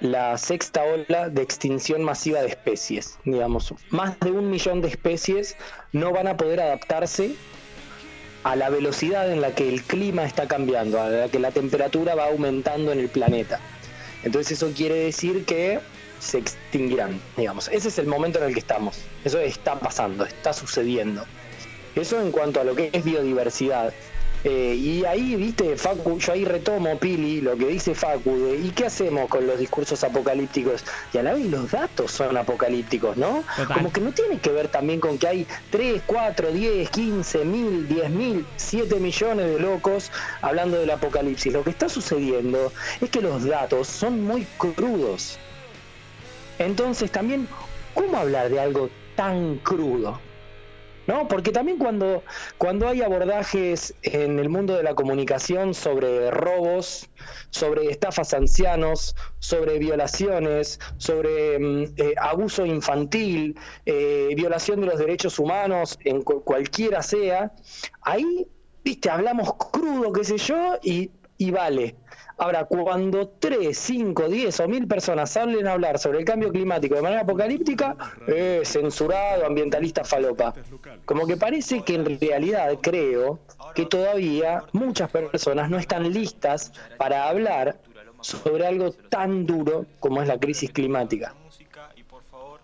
la 0.00 0.38
sexta 0.38 0.82
ola 0.84 1.28
de 1.28 1.42
extinción 1.42 2.02
masiva 2.02 2.40
de 2.40 2.48
especies. 2.48 3.18
Digamos, 3.24 3.74
más 3.90 4.18
de 4.20 4.30
un 4.30 4.50
millón 4.50 4.80
de 4.80 4.88
especies 4.88 5.56
no 5.92 6.12
van 6.12 6.28
a 6.28 6.36
poder 6.36 6.60
adaptarse 6.60 7.34
a 8.44 8.56
la 8.56 8.70
velocidad 8.70 9.30
en 9.30 9.40
la 9.40 9.54
que 9.54 9.68
el 9.68 9.82
clima 9.82 10.24
está 10.24 10.46
cambiando, 10.46 11.00
a 11.00 11.08
la 11.08 11.28
que 11.28 11.38
la 11.38 11.50
temperatura 11.50 12.14
va 12.14 12.26
aumentando 12.26 12.92
en 12.92 13.00
el 13.00 13.08
planeta. 13.08 13.60
Entonces 14.22 14.52
eso 14.52 14.72
quiere 14.74 14.94
decir 14.94 15.44
que 15.44 15.80
se 16.20 16.38
extinguirán, 16.38 17.20
digamos. 17.36 17.68
Ese 17.68 17.88
es 17.88 17.98
el 17.98 18.06
momento 18.06 18.38
en 18.38 18.46
el 18.46 18.52
que 18.52 18.60
estamos. 18.60 19.00
Eso 19.24 19.38
está 19.38 19.78
pasando, 19.78 20.24
está 20.24 20.52
sucediendo. 20.52 21.24
Eso 21.94 22.20
en 22.20 22.30
cuanto 22.32 22.60
a 22.60 22.64
lo 22.64 22.74
que 22.74 22.90
es 22.92 23.04
biodiversidad. 23.04 23.92
Eh, 24.50 24.74
y 24.74 25.04
ahí, 25.04 25.36
viste, 25.36 25.76
Facu, 25.76 26.18
yo 26.18 26.32
ahí 26.32 26.46
retomo, 26.46 26.98
Pili, 26.98 27.42
lo 27.42 27.54
que 27.54 27.66
dice 27.66 27.94
Facu, 27.94 28.34
de, 28.34 28.56
¿y 28.56 28.70
qué 28.70 28.86
hacemos 28.86 29.28
con 29.28 29.46
los 29.46 29.58
discursos 29.58 30.02
apocalípticos? 30.04 30.86
Y 31.12 31.18
a 31.18 31.22
la 31.22 31.34
vez 31.34 31.44
los 31.50 31.70
datos 31.70 32.12
son 32.12 32.34
apocalípticos, 32.34 33.18
¿no? 33.18 33.44
Total. 33.54 33.76
Como 33.76 33.92
que 33.92 34.00
no 34.00 34.12
tiene 34.12 34.38
que 34.38 34.50
ver 34.50 34.68
también 34.68 35.00
con 35.00 35.18
que 35.18 35.28
hay 35.28 35.46
3, 35.68 36.00
4, 36.06 36.50
10, 36.50 36.88
15 36.88 37.44
mil, 37.44 37.88
10 37.88 38.10
mil, 38.10 38.46
7 38.56 38.98
millones 39.00 39.50
de 39.50 39.60
locos 39.60 40.10
hablando 40.40 40.78
del 40.78 40.90
apocalipsis. 40.92 41.52
Lo 41.52 41.62
que 41.62 41.68
está 41.68 41.90
sucediendo 41.90 42.72
es 43.02 43.10
que 43.10 43.20
los 43.20 43.44
datos 43.44 43.86
son 43.86 44.24
muy 44.24 44.46
crudos. 44.56 45.38
Entonces 46.58 47.12
también, 47.12 47.46
¿cómo 47.92 48.16
hablar 48.16 48.48
de 48.48 48.60
algo 48.60 48.88
tan 49.14 49.58
crudo? 49.58 50.18
¿No? 51.08 51.26
Porque 51.26 51.52
también 51.52 51.78
cuando, 51.78 52.22
cuando 52.58 52.86
hay 52.86 53.00
abordajes 53.00 53.94
en 54.02 54.38
el 54.38 54.50
mundo 54.50 54.76
de 54.76 54.82
la 54.82 54.94
comunicación 54.94 55.72
sobre 55.72 56.30
robos, 56.30 57.08
sobre 57.48 57.90
estafas 57.90 58.34
ancianos, 58.34 59.16
sobre 59.38 59.78
violaciones, 59.78 60.78
sobre 60.98 61.58
mm, 61.58 61.84
eh, 61.96 62.14
abuso 62.20 62.66
infantil, 62.66 63.58
eh, 63.86 64.28
violación 64.36 64.82
de 64.82 64.86
los 64.88 64.98
derechos 64.98 65.38
humanos, 65.38 65.98
en 66.04 66.20
cu- 66.20 66.44
cualquiera 66.44 67.02
sea, 67.02 67.52
ahí, 68.02 68.46
viste, 68.84 69.08
hablamos 69.08 69.54
crudo, 69.54 70.12
qué 70.12 70.24
sé 70.24 70.36
yo, 70.36 70.76
y, 70.82 71.10
y 71.38 71.50
vale. 71.50 71.94
Ahora, 72.36 72.66
cuando 72.66 73.28
3, 73.28 73.76
5, 73.76 74.28
10 74.28 74.60
o 74.60 74.68
1000 74.68 74.86
personas 74.86 75.30
salen 75.30 75.66
a 75.66 75.72
hablar 75.72 75.98
sobre 75.98 76.20
el 76.20 76.24
cambio 76.24 76.50
climático 76.50 76.94
de 76.94 77.02
manera 77.02 77.22
apocalíptica, 77.22 77.96
eh, 78.28 78.62
censurado, 78.64 79.44
ambientalista 79.44 80.04
falopa. 80.04 80.54
Como 81.04 81.26
que 81.26 81.36
parece 81.36 81.82
que 81.82 81.94
en 81.94 82.20
realidad 82.20 82.78
creo 82.80 83.40
que 83.74 83.86
todavía 83.86 84.62
muchas 84.72 85.10
personas 85.10 85.68
no 85.68 85.78
están 85.78 86.12
listas 86.12 86.72
para 86.96 87.28
hablar 87.28 87.80
sobre 88.20 88.66
algo 88.66 88.92
tan 88.92 89.46
duro 89.46 89.86
como 89.98 90.22
es 90.22 90.28
la 90.28 90.38
crisis 90.38 90.70
climática. 90.70 91.34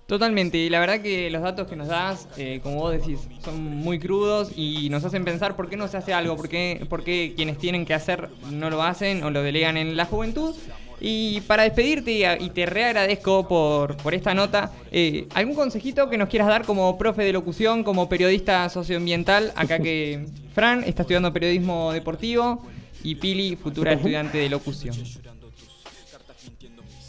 Totalmente, 0.06 0.58
y 0.58 0.68
la 0.68 0.80
verdad 0.80 1.00
que 1.00 1.30
los 1.30 1.40
datos 1.40 1.66
que 1.66 1.76
nos 1.76 1.88
das, 1.88 2.28
eh, 2.36 2.60
como 2.62 2.76
vos 2.76 2.92
decís, 2.92 3.20
son 3.42 3.62
muy 3.62 3.98
crudos 3.98 4.52
y 4.54 4.90
nos 4.90 5.02
hacen 5.02 5.24
pensar 5.24 5.56
por 5.56 5.70
qué 5.70 5.78
no 5.78 5.88
se 5.88 5.96
hace 5.96 6.12
algo, 6.12 6.36
por 6.36 6.50
qué, 6.50 6.84
por 6.90 7.04
qué 7.04 7.32
quienes 7.34 7.56
tienen 7.56 7.86
que 7.86 7.94
hacer 7.94 8.28
no 8.50 8.68
lo 8.68 8.82
hacen 8.82 9.24
o 9.24 9.30
lo 9.30 9.42
delegan 9.42 9.78
en 9.78 9.96
la 9.96 10.04
juventud. 10.04 10.54
Y 11.00 11.40
para 11.42 11.62
despedirte, 11.62 12.36
y, 12.38 12.50
te 12.50 12.66
reagradezco 12.66 13.48
por, 13.48 13.96
por 13.96 14.14
esta 14.14 14.34
nota, 14.34 14.72
eh, 14.92 15.26
¿algún 15.34 15.54
consejito 15.54 16.10
que 16.10 16.18
nos 16.18 16.28
quieras 16.28 16.48
dar 16.48 16.64
como 16.64 16.96
profe 16.98 17.22
de 17.24 17.32
locución, 17.32 17.82
como 17.82 18.08
periodista 18.08 18.68
socioambiental? 18.68 19.52
Acá 19.56 19.78
que 19.78 20.26
Fran 20.54 20.84
está 20.84 21.02
estudiando 21.02 21.32
periodismo 21.32 21.92
deportivo 21.92 22.62
y 23.02 23.14
Pili, 23.16 23.56
futura 23.56 23.92
estudiante 23.94 24.38
de 24.38 24.48
locución. 24.50 24.94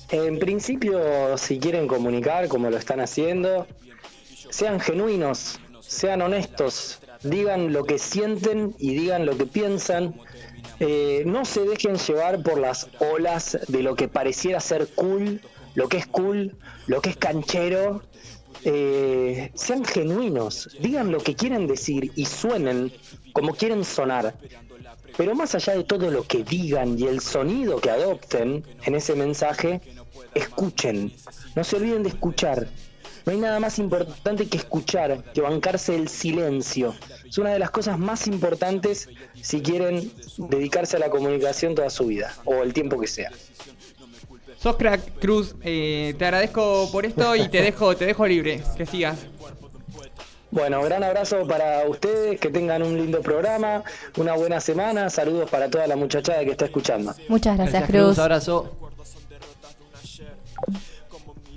En 0.10 0.38
principio, 0.38 1.38
si 1.38 1.60
quieren 1.60 1.88
comunicar 1.88 2.48
como 2.48 2.70
lo 2.70 2.78
están 2.78 3.00
haciendo, 3.00 3.66
sean 4.50 4.80
genuinos, 4.80 5.60
sean 5.82 6.22
honestos, 6.22 7.00
digan 7.24 7.74
lo 7.74 7.86
que 7.86 7.98
sienten 7.98 8.76
y 8.78 8.96
digan 8.96 9.26
lo 9.26 9.38
que 9.38 9.46
piensan. 9.46 10.16
Eh, 10.80 11.24
no 11.26 11.46
se 11.46 11.62
dejen 11.62 11.98
llevar 11.98 12.44
por 12.44 12.60
las 12.60 12.88
olas 13.00 13.58
de 13.68 13.82
lo 13.82 13.96
que 13.96 14.08
pareciera 14.08 14.60
ser 14.60 14.88
cool, 14.94 15.42
lo 15.74 15.88
que 15.88 15.98
es 15.98 16.08
cool, 16.08 16.56
lo 16.88 17.02
que 17.02 17.10
es 17.10 17.18
canchero. 17.18 18.04
Eh, 18.64 19.52
sean 19.54 19.86
genuinos, 19.86 20.70
digan 20.80 21.12
lo 21.12 21.20
que 21.20 21.36
quieren 21.36 21.68
decir 21.68 22.12
y 22.16 22.26
suenen 22.26 22.92
como 23.34 23.54
quieren 23.54 23.84
sonar. 23.84 24.36
Pero 25.18 25.36
más 25.36 25.56
allá 25.56 25.74
de 25.76 25.84
todo 25.84 26.12
lo 26.12 26.24
que 26.24 26.44
digan 26.44 27.00
y 27.00 27.04
el 27.08 27.22
sonido 27.22 27.80
que 27.80 27.90
adopten 27.90 28.64
en 28.84 28.96
ese 28.96 29.16
mensaje, 29.16 29.82
escuchen. 30.34 31.14
No 31.56 31.64
se 31.64 31.78
olviden 31.78 32.04
de 32.04 32.10
escuchar. 32.10 32.68
No 33.26 33.32
hay 33.32 33.40
nada 33.40 33.60
más 33.60 33.80
importante 33.80 34.48
que 34.48 34.58
escuchar, 34.58 35.24
que 35.34 35.42
bancarse 35.42 35.96
el 35.96 36.10
silencio. 36.10 36.94
Es 37.28 37.38
una 37.40 37.52
de 37.52 37.60
las 37.60 37.72
cosas 37.72 37.98
más 37.98 38.28
importantes 38.28 39.10
si 39.42 39.62
quieren 39.62 40.12
dedicarse 40.38 40.98
a 40.98 41.00
la 41.00 41.10
comunicación 41.10 41.74
toda 41.74 41.90
su 41.90 42.06
vida, 42.06 42.36
o 42.46 42.62
el 42.62 42.74
tiempo 42.74 43.00
que 43.00 43.08
sea. 43.08 43.32
Sos 44.62 44.76
crack, 44.76 45.20
Cruz. 45.20 45.56
eh, 45.64 46.14
te 46.18 46.26
agradezco 46.26 46.90
por 46.92 47.06
esto 47.06 47.36
y 47.36 47.48
te 47.50 47.62
dejo, 47.62 47.96
te 47.96 48.06
dejo 48.06 48.28
libre. 48.28 48.62
Que 48.78 48.86
sigas. 48.86 49.18
Bueno, 50.56 50.82
gran 50.84 51.04
abrazo 51.04 51.46
para 51.46 51.86
ustedes, 51.86 52.40
que 52.40 52.50
tengan 52.50 52.82
un 52.82 52.96
lindo 52.96 53.20
programa, 53.20 53.84
una 54.16 54.36
buena 54.36 54.62
semana, 54.62 55.10
saludos 55.10 55.50
para 55.50 55.70
toda 55.70 55.86
la 55.86 55.98
muchachada 55.98 56.46
que 56.46 56.52
está 56.52 56.64
escuchando. 56.64 57.14
Muchas 57.28 57.58
gracias, 57.58 57.84
Cruz. 57.90 58.18
Abrazo. 58.18 58.74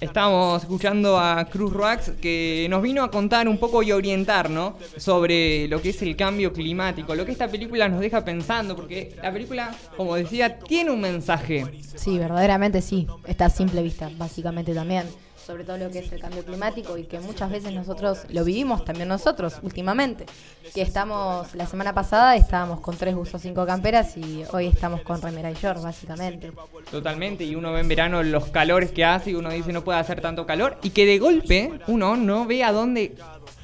Estamos 0.00 0.62
escuchando 0.64 1.16
a 1.16 1.44
Cruz 1.44 1.72
Roax 1.72 2.10
que 2.20 2.66
nos 2.68 2.82
vino 2.82 3.04
a 3.04 3.10
contar 3.12 3.46
un 3.46 3.58
poco 3.58 3.84
y 3.84 3.92
orientar, 3.92 4.50
¿no? 4.50 4.76
Sobre 4.96 5.68
lo 5.68 5.80
que 5.80 5.90
es 5.90 6.02
el 6.02 6.16
cambio 6.16 6.52
climático, 6.52 7.14
lo 7.14 7.24
que 7.24 7.30
esta 7.30 7.46
película 7.46 7.88
nos 7.88 8.00
deja 8.00 8.24
pensando, 8.24 8.74
porque 8.74 9.14
la 9.22 9.32
película, 9.32 9.76
como 9.96 10.16
decía, 10.16 10.58
tiene 10.58 10.90
un 10.90 11.00
mensaje. 11.00 11.64
Sí, 11.94 12.18
verdaderamente 12.18 12.82
sí. 12.82 13.06
Está 13.28 13.44
a 13.44 13.50
simple 13.50 13.80
vista, 13.80 14.10
básicamente 14.16 14.74
también. 14.74 15.04
Sobre 15.48 15.64
todo 15.64 15.78
lo 15.78 15.90
que 15.90 16.00
es 16.00 16.12
el 16.12 16.20
cambio 16.20 16.44
climático 16.44 16.98
y 16.98 17.04
que 17.04 17.20
muchas 17.20 17.50
veces 17.50 17.72
nosotros 17.72 18.26
lo 18.28 18.44
vivimos 18.44 18.84
también 18.84 19.08
nosotros 19.08 19.60
últimamente. 19.62 20.26
Que 20.74 20.82
estamos, 20.82 21.54
la 21.54 21.66
semana 21.66 21.94
pasada 21.94 22.36
estábamos 22.36 22.80
con 22.80 22.98
tres 22.98 23.14
buzos, 23.14 23.40
cinco 23.40 23.64
camperas 23.64 24.14
y 24.18 24.44
hoy 24.52 24.66
estamos 24.66 25.00
con 25.00 25.22
remera 25.22 25.50
y 25.50 25.54
short, 25.54 25.82
básicamente. 25.82 26.52
Totalmente, 26.90 27.44
y 27.44 27.54
uno 27.54 27.72
ve 27.72 27.80
en 27.80 27.88
verano 27.88 28.22
los 28.22 28.48
calores 28.48 28.90
que 28.90 29.06
hace 29.06 29.30
y 29.30 29.36
uno 29.36 29.48
dice 29.48 29.72
no 29.72 29.82
puede 29.82 29.98
hacer 29.98 30.20
tanto 30.20 30.44
calor, 30.44 30.76
y 30.82 30.90
que 30.90 31.06
de 31.06 31.18
golpe 31.18 31.80
uno 31.86 32.18
no 32.18 32.44
ve 32.44 32.62
a 32.62 32.70
dónde 32.70 33.16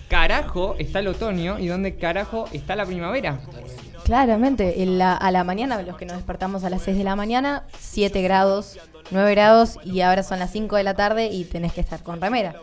carajo 0.09 0.77
está 0.79 1.01
el 1.01 1.09
otoño 1.09 1.59
y 1.59 1.67
dónde 1.67 1.97
carajo 1.97 2.47
está 2.55 2.77
la 2.77 2.87
primavera. 2.87 3.41
Claramente, 4.05 4.83
en 4.83 4.99
la- 4.99 5.15
a 5.17 5.31
la 5.31 5.45
mañana, 5.45 5.81
los 5.83 5.97
que 5.97 6.05
nos 6.05 6.17
despertamos 6.17 6.63
a 6.65 6.71
las 6.71 6.83
6 6.83 6.97
de 6.99 7.05
la 7.05 7.17
mañana, 7.17 7.65
7 7.79 8.21
grados, 8.23 8.79
9 9.11 9.31
grados 9.33 9.79
y 9.85 10.03
ahora 10.03 10.23
son 10.23 10.39
las 10.39 10.51
5 10.53 10.77
de 10.77 10.83
la 10.85 10.95
tarde 10.95 11.27
y 11.29 11.45
tenés 11.45 11.73
que 11.73 11.81
estar 11.81 12.03
con 12.03 12.21
remera. 12.21 12.55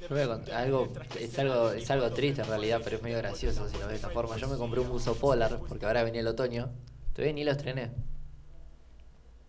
Yo 0.00 0.08
voy 0.10 0.20
a 0.20 0.26
contar 0.26 0.54
algo, 0.56 0.88
es 1.20 1.38
algo, 1.38 1.70
es 1.72 1.88
algo 1.90 2.10
triste 2.10 2.42
en 2.42 2.48
realidad, 2.48 2.80
pero 2.82 2.96
es 2.96 3.02
medio 3.02 3.18
gracioso 3.18 3.68
si 3.68 3.74
lo 3.74 3.80
ves 3.82 3.90
de 3.90 3.94
esta 3.96 4.10
forma. 4.10 4.36
Yo 4.36 4.48
me 4.48 4.56
compré 4.56 4.80
un 4.80 4.88
buzo 4.88 5.14
polar 5.14 5.58
porque 5.68 5.86
ahora 5.86 6.02
venía 6.02 6.20
el 6.20 6.26
otoño. 6.26 6.70
Todavía 7.12 7.32
ni 7.34 7.44
lo 7.44 7.52
estrené. 7.52 7.90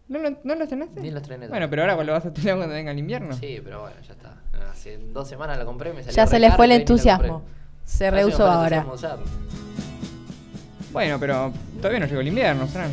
¿No 0.08 0.20
lo, 0.20 0.30
no 0.44 0.54
lo 0.56 0.64
estrenaste? 0.64 1.02
Ni 1.02 1.10
lo 1.10 1.18
estrené. 1.18 1.48
Bueno, 1.48 1.68
pero 1.70 1.82
ahora 1.82 2.04
lo 2.04 2.12
vas 2.14 2.26
a 2.26 2.28
estrenar 2.28 2.58
cuando 2.58 2.76
venga 2.76 2.92
el 2.92 3.00
invierno. 3.00 3.34
Sí, 3.36 3.60
pero 3.64 3.82
bueno, 3.82 3.96
ya 4.06 4.14
está. 4.14 4.36
Hace 4.72 4.98
dos 4.98 5.28
semanas 5.28 5.58
lo 5.58 5.66
compré, 5.66 5.92
me 5.94 6.04
salió 6.04 6.16
Ya 6.16 6.28
se 6.28 6.38
le 6.40 6.52
fue 6.52 6.66
el 6.66 6.74
entusiasmo. 6.74 7.42
Se 7.86 8.06
me 8.12 8.12
rehusó 8.12 8.46
ahora. 8.46 8.86
Bueno, 10.94 11.18
pero 11.20 11.52
todavía 11.78 12.00
no 12.00 12.06
llegó 12.06 12.22
el 12.22 12.28
invierno, 12.28 12.68
Fran. 12.68 12.92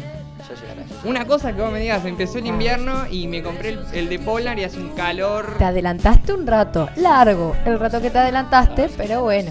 Ya 0.49 0.55
llegará. 0.61 0.83
Una 1.05 1.27
cosa 1.27 1.53
que 1.55 1.61
vos 1.61 1.71
me 1.71 1.81
digas, 1.81 2.05
empezó 2.07 2.39
el 2.39 2.47
invierno 2.47 3.05
y 3.11 3.29
me 3.29 3.43
compré 3.43 3.69
el, 3.71 3.81
el 3.93 4.09
de 4.09 4.19
Polar 4.19 4.59
y 4.59 4.65
hace 4.65 4.79
un 4.81 4.89
calor. 4.91 5.55
Te 5.59 5.65
adelantaste 5.65 6.33
un 6.33 6.47
rato, 6.47 6.89
largo, 6.97 7.55
el 7.67 7.79
rato 7.79 8.01
que 8.01 8.11
te 8.11 8.19
adelantaste, 8.19 8.89
pero 8.97 9.23
bueno. 9.23 9.51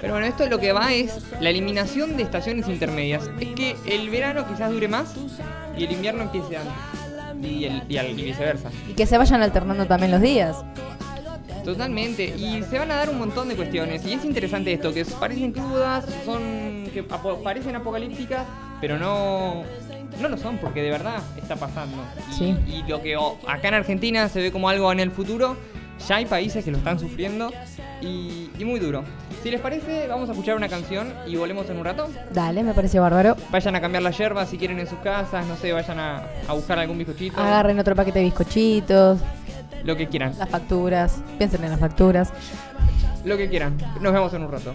Pero 0.00 0.14
bueno, 0.14 0.26
esto 0.26 0.46
lo 0.48 0.58
que 0.58 0.72
va 0.72 0.92
es 0.94 1.18
la 1.40 1.50
eliminación 1.50 2.16
de 2.16 2.22
estaciones 2.22 2.66
intermedias. 2.68 3.28
Es 3.38 3.48
que 3.54 3.76
el 3.86 4.08
verano 4.10 4.46
quizás 4.48 4.70
dure 4.70 4.88
más 4.88 5.14
y 5.76 5.84
el 5.84 5.92
invierno 5.92 6.22
empiece 6.22 6.56
antes. 6.56 6.72
Y, 7.42 7.66
el- 7.66 7.82
y 7.88 7.98
al- 7.98 8.18
y 8.18 8.22
viceversa. 8.24 8.70
Y 8.88 8.94
que 8.94 9.04
se 9.04 9.18
vayan 9.18 9.42
alternando 9.42 9.84
también 9.86 10.10
los 10.10 10.22
días. 10.22 10.56
Totalmente. 11.64 12.24
Y 12.24 12.62
se 12.62 12.78
van 12.78 12.90
a 12.90 12.96
dar 12.96 13.10
un 13.10 13.18
montón 13.18 13.48
de 13.48 13.56
cuestiones. 13.56 14.04
Y 14.06 14.14
es 14.14 14.24
interesante 14.24 14.72
esto, 14.72 14.94
que 14.94 15.04
parecen 15.04 15.52
crudas, 15.52 16.04
son. 16.24 16.65
Que 17.02 17.02
parecen 17.44 17.76
apocalípticas, 17.76 18.44
pero 18.80 18.98
no. 18.98 19.62
No 20.20 20.28
lo 20.30 20.36
son, 20.38 20.56
porque 20.58 20.82
de 20.82 20.90
verdad 20.90 21.18
está 21.36 21.56
pasando. 21.56 21.98
Y, 22.30 22.32
Sí. 22.32 22.56
y 22.66 22.82
lo 22.88 23.02
que 23.02 23.16
oh, 23.18 23.36
acá 23.46 23.68
en 23.68 23.74
Argentina 23.74 24.28
se 24.30 24.40
ve 24.40 24.50
como 24.50 24.68
algo 24.70 24.90
en 24.90 25.00
el 25.00 25.10
futuro, 25.10 25.56
ya 26.08 26.16
hay 26.16 26.24
países 26.26 26.64
que 26.64 26.70
lo 26.70 26.78
están 26.78 26.98
sufriendo. 26.98 27.50
Y, 28.00 28.50
y 28.58 28.64
muy 28.64 28.78
duro. 28.80 29.04
Si 29.42 29.50
les 29.50 29.60
parece, 29.60 30.06
vamos 30.08 30.28
a 30.28 30.32
escuchar 30.32 30.56
una 30.56 30.68
canción 30.68 31.12
y 31.26 31.36
volvemos 31.36 31.68
en 31.70 31.78
un 31.78 31.84
rato. 31.84 32.08
Dale, 32.32 32.62
me 32.62 32.72
parece 32.74 32.98
bárbaro. 32.98 33.36
Vayan 33.50 33.74
a 33.76 33.80
cambiar 33.80 34.02
la 34.02 34.10
yerba 34.10 34.46
si 34.46 34.56
quieren 34.58 34.78
en 34.78 34.86
sus 34.86 34.98
casas, 35.00 35.46
no 35.46 35.56
sé, 35.56 35.72
vayan 35.72 35.98
a, 35.98 36.22
a 36.48 36.52
buscar 36.54 36.78
algún 36.78 36.96
bizcochito. 36.98 37.38
Agarren 37.40 37.78
otro 37.78 37.94
paquete 37.94 38.18
de 38.20 38.24
bizcochitos, 38.26 39.18
Lo 39.84 39.96
que 39.96 40.08
quieran, 40.08 40.32
las 40.38 40.48
facturas, 40.48 41.20
piensen 41.38 41.62
en 41.64 41.70
las 41.70 41.80
facturas. 41.80 42.32
lo 43.24 43.36
que 43.36 43.48
quieran. 43.48 43.76
Nos 44.00 44.12
vemos 44.12 44.32
en 44.34 44.42
un 44.44 44.52
rato. 44.52 44.74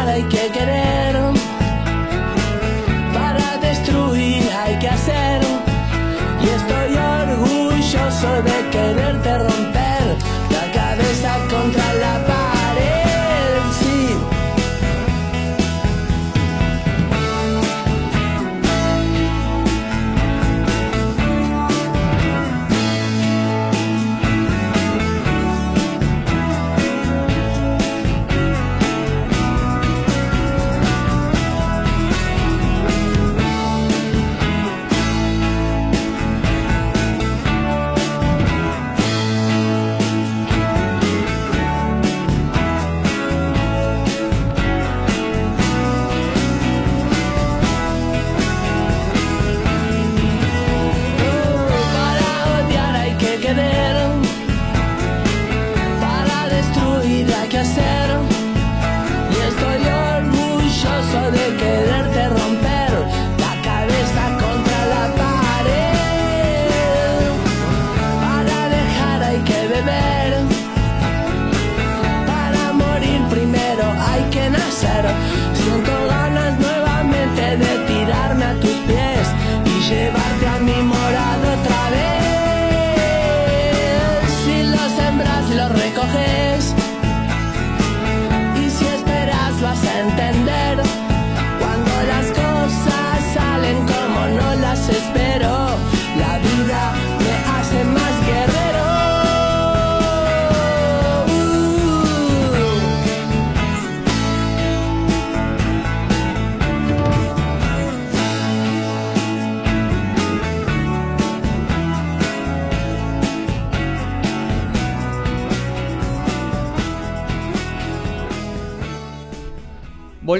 Para 0.00 0.12
odiar 0.12 0.16
hay 0.16 0.22
que 0.24 0.50
querer, 0.50 0.79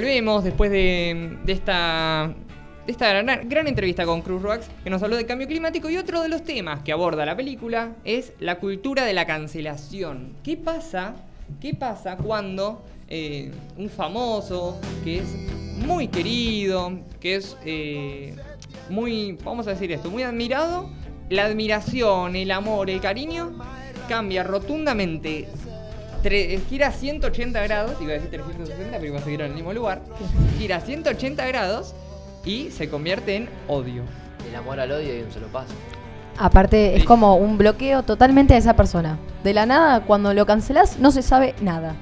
Volvemos 0.01 0.43
después 0.43 0.71
de, 0.71 1.37
de 1.45 1.53
esta, 1.53 2.33
esta 2.87 3.09
gran, 3.21 3.47
gran 3.47 3.67
entrevista 3.67 4.03
con 4.03 4.23
Cruz 4.23 4.41
Rocks, 4.41 4.67
que 4.83 4.89
nos 4.89 5.03
habló 5.03 5.15
de 5.15 5.27
cambio 5.27 5.47
climático. 5.47 5.91
Y 5.91 5.97
otro 5.97 6.23
de 6.23 6.27
los 6.27 6.43
temas 6.43 6.81
que 6.81 6.91
aborda 6.91 7.23
la 7.23 7.37
película 7.37 7.91
es 8.03 8.33
la 8.39 8.57
cultura 8.57 9.05
de 9.05 9.13
la 9.13 9.27
cancelación. 9.27 10.33
¿Qué 10.43 10.57
pasa? 10.57 11.13
¿Qué 11.61 11.75
pasa 11.75 12.17
cuando 12.17 12.83
eh, 13.09 13.51
un 13.77 13.91
famoso 13.91 14.81
que 15.03 15.19
es 15.19 15.35
muy 15.85 16.07
querido, 16.07 16.97
que 17.19 17.35
es 17.35 17.55
eh, 17.63 18.35
muy, 18.89 19.37
vamos 19.43 19.67
a 19.67 19.69
decir 19.69 19.91
esto, 19.91 20.09
muy 20.09 20.23
admirado, 20.23 20.89
la 21.29 21.45
admiración, 21.45 22.35
el 22.35 22.49
amor, 22.49 22.89
el 22.89 23.01
cariño 23.01 23.51
cambia 24.09 24.41
rotundamente 24.41 25.47
tre- 26.23 26.59
gira 26.69 26.91
180 26.91 27.61
grados, 27.63 27.93
iba 28.01 28.11
a 28.11 28.15
decir 28.15 28.29
360, 28.29 28.91
pero 28.97 29.05
iba 29.07 29.19
a 29.19 29.23
seguir 29.23 29.41
en 29.41 29.47
el 29.47 29.53
mismo 29.53 29.73
lugar. 29.73 30.01
Gira 30.59 30.79
180 30.81 31.45
grados 31.47 31.93
y 32.45 32.71
se 32.71 32.89
convierte 32.89 33.35
en 33.35 33.49
odio. 33.67 34.03
El 34.47 34.55
amor 34.55 34.79
al 34.79 34.91
odio 34.91 35.15
y 35.17 35.21
un 35.21 35.31
solo 35.31 35.47
paso. 35.47 35.73
Aparte, 36.37 36.95
es 36.95 37.03
como 37.03 37.35
un 37.35 37.57
bloqueo 37.57 38.03
totalmente 38.03 38.53
de 38.53 38.59
esa 38.59 38.75
persona. 38.75 39.17
De 39.43 39.53
la 39.53 39.65
nada, 39.65 40.01
cuando 40.05 40.33
lo 40.33 40.45
cancelás, 40.45 40.97
no 40.97 41.11
se 41.11 41.21
sabe 41.21 41.53
nada. 41.61 41.93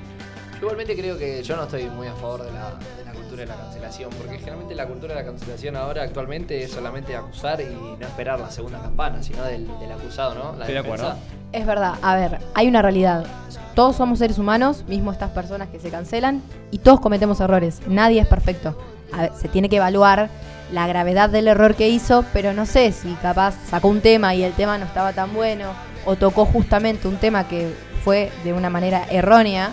Yo 0.53 0.59
igualmente 0.61 0.95
creo 0.95 1.17
que 1.17 1.41
yo 1.43 1.55
no 1.55 1.63
estoy 1.63 1.85
muy 1.89 2.07
a 2.07 2.13
favor 2.13 2.43
de 2.43 2.51
la, 2.51 2.69
de 2.97 3.05
la 3.05 3.11
cultura 3.13 3.41
de 3.41 3.47
la 3.47 3.55
cancelación, 3.55 4.09
porque 4.11 4.37
generalmente 4.37 4.75
la 4.75 4.85
cultura 4.87 5.15
de 5.15 5.21
la 5.21 5.25
cancelación 5.25 5.75
ahora 5.75 6.03
actualmente 6.03 6.61
es 6.63 6.71
solamente 6.71 7.15
acusar 7.15 7.59
y 7.61 7.65
no 7.65 8.05
esperar 8.05 8.39
la 8.39 8.51
segunda 8.51 8.79
campana, 8.81 9.21
sino 9.23 9.43
del, 9.43 9.67
del 9.79 9.91
acusado, 9.91 10.35
¿no? 10.35 10.43
La 10.57 10.65
Estoy 10.65 10.75
de 10.75 10.81
defensa. 10.83 11.11
acuerdo. 11.11 11.38
Es 11.51 11.65
verdad, 11.65 11.95
a 12.03 12.15
ver, 12.15 12.39
hay 12.53 12.67
una 12.67 12.81
realidad. 12.81 13.25
Todos 13.73 13.95
somos 13.95 14.19
seres 14.19 14.37
humanos, 14.37 14.83
mismo 14.87 15.11
estas 15.11 15.31
personas 15.31 15.69
que 15.69 15.79
se 15.79 15.89
cancelan, 15.89 16.43
y 16.69 16.77
todos 16.77 16.99
cometemos 16.99 17.39
errores. 17.39 17.81
Nadie 17.87 18.21
es 18.21 18.27
perfecto. 18.27 18.77
A 19.11 19.21
ver, 19.21 19.31
se 19.35 19.47
tiene 19.47 19.67
que 19.67 19.77
evaluar 19.77 20.29
la 20.71 20.85
gravedad 20.85 21.29
del 21.29 21.47
error 21.47 21.73
que 21.73 21.89
hizo, 21.89 22.23
pero 22.33 22.53
no 22.53 22.67
sé 22.67 22.91
si 22.91 23.13
capaz 23.15 23.55
sacó 23.67 23.87
un 23.87 24.01
tema 24.01 24.35
y 24.35 24.43
el 24.43 24.53
tema 24.53 24.77
no 24.77 24.85
estaba 24.85 25.13
tan 25.13 25.33
bueno, 25.33 25.71
o 26.05 26.15
tocó 26.15 26.45
justamente 26.45 27.07
un 27.07 27.17
tema 27.17 27.47
que 27.47 27.73
fue 28.03 28.31
de 28.43 28.53
una 28.53 28.69
manera 28.69 29.05
errónea, 29.09 29.71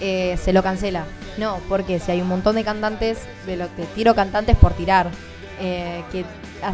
eh, 0.00 0.38
se 0.42 0.54
lo 0.54 0.62
cancela. 0.62 1.04
No, 1.36 1.58
porque 1.68 1.98
si 1.98 2.12
hay 2.12 2.22
un 2.22 2.28
montón 2.28 2.56
de 2.56 2.64
cantantes, 2.64 3.18
de 3.44 3.56
lo 3.56 3.66
que 3.76 3.84
tiro 3.94 4.14
cantantes 4.14 4.56
por 4.56 4.72
tirar, 4.72 5.10
eh, 5.60 6.02
que 6.10 6.24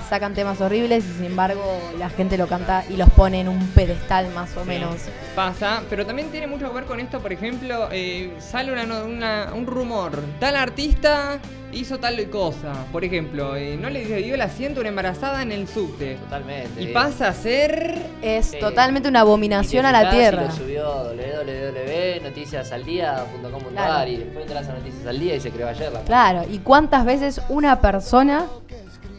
sacan 0.09 0.35
temas 0.35 0.61
horribles 0.61 1.05
y 1.05 1.13
sin 1.17 1.25
embargo 1.27 1.63
la 1.99 2.09
gente 2.11 2.37
lo 2.39 2.47
canta 2.47 2.85
y 2.89 2.97
los 2.97 3.11
pone 3.11 3.41
en 3.41 3.49
un 3.49 3.67
pedestal 3.69 4.29
más 4.35 4.57
o 4.57 4.63
Sí, 4.63 4.69
menos. 4.69 4.97
Pasa, 5.35 5.83
pero 5.91 6.07
también 6.07 6.29
tiene 6.31 6.47
mucho 6.47 6.69
que 6.69 6.75
ver 6.75 6.85
con 6.85 7.01
esto, 7.01 7.21
por 7.21 7.33
ejemplo, 7.33 7.89
eh, 7.93 8.33
sale 8.41 8.73
una, 8.73 8.85
no- 8.85 9.05
una- 9.05 9.53
un 9.55 9.67
rumor, 9.67 10.13
tal 10.41 10.57
artista 10.57 11.39
hizo 11.73 11.99
tal 11.99 12.31
cosa, 12.31 12.73
por 12.91 13.05
ejemplo, 13.05 13.55
eh, 13.57 13.77
no 13.79 13.91
le 13.91 14.03
dio 14.05 14.35
el 14.35 14.41
asiento 14.41 14.79
a 14.79 14.81
una 14.83 14.89
embarazada 14.89 15.43
en 15.43 15.53
el 15.53 15.69
subte. 15.69 16.15
Totalmente. 16.15 16.81
Y 16.81 16.87
pasa 16.87 17.29
a 17.29 17.35
ser... 17.35 17.95
Es 18.23 18.59
totalmente 18.59 19.09
una 19.11 19.21
abominación 19.21 19.85
a 19.85 19.93
la 19.93 19.99
fijás 20.01 20.15
y 20.15 20.19
tierra. 20.19 20.43
lo 20.45 20.51
subió 20.53 20.87
www.noticiasaldía.com.ar 21.13 23.73
Claro. 23.73 24.11
y 24.11 24.17
después 24.17 24.47
entras 24.47 24.69
a 24.69 24.73
Noticias 24.73 25.07
al 25.07 25.19
Día 25.19 25.35
y 25.37 25.41
se 25.41 25.51
creó 25.51 25.69
ayer 25.69 25.93
la 25.93 26.01
Claro, 26.01 26.45
¿y 26.51 26.59
cuántas 26.59 27.05
veces 27.05 27.41
una 27.49 27.81
persona 27.81 28.47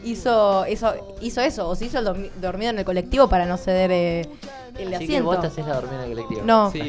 hizo 0.04 0.64
eso, 0.64 0.94
hizo 1.20 1.40
eso 1.40 1.68
o 1.68 1.74
se 1.74 1.86
hizo 1.86 1.98
el 1.98 2.06
dormi- 2.06 2.30
dormido 2.40 2.70
en 2.70 2.78
el 2.78 2.84
colectivo 2.84 3.28
para 3.28 3.46
no 3.46 3.56
ceder 3.56 3.90
eh, 3.92 4.28
el 4.78 4.88
Así 4.94 5.06
que 5.06 5.12
asiento? 5.16 5.24
vos 5.24 5.40
te 5.40 5.46
haces 5.48 5.66
la 5.66 5.74
dormida 5.74 6.04
en 6.04 6.10
el 6.10 6.16
colectivo. 6.16 6.42
No. 6.44 6.70
Sí. 6.70 6.80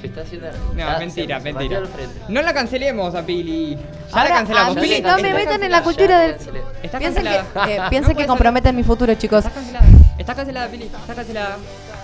Se 0.00 0.06
está 0.06 0.20
haciendo. 0.20 0.46
No, 0.76 0.98
mentira, 1.00 1.40
se- 1.40 1.52
mentira. 1.52 1.82
No 2.28 2.40
la 2.42 2.54
cancelemos 2.54 3.14
a 3.16 3.26
Pili. 3.26 3.74
Ya 3.74 3.80
Ahora, 4.16 4.28
la 4.30 4.34
cancelamos. 4.36 4.76
a 4.76 4.80
mí 4.80 4.86
Pili, 4.88 5.00
no 5.02 5.18
me 5.18 5.34
metan 5.34 5.62
en 5.64 5.70
la 5.72 5.82
cultura 5.82 6.18
del... 6.20 6.36
Está 6.82 6.98
Piensen 7.00 7.24
que, 7.24 7.30
cancelada. 7.30 7.68
eh, 7.68 7.78
No 7.78 7.90
piensen 7.90 8.08
que 8.10 8.14
puede 8.14 8.16
ser. 8.18 8.26
comprometen 8.28 8.76
mi 8.76 8.84
futuro, 8.84 9.12
chicos. 9.16 9.44
Está 9.44 9.50
cancelada. 9.58 9.86
Está 10.16 10.34
cancelada, 10.36 10.68
Pili. 10.68 10.84
Está 10.84 11.14
cancelada. 11.14 11.56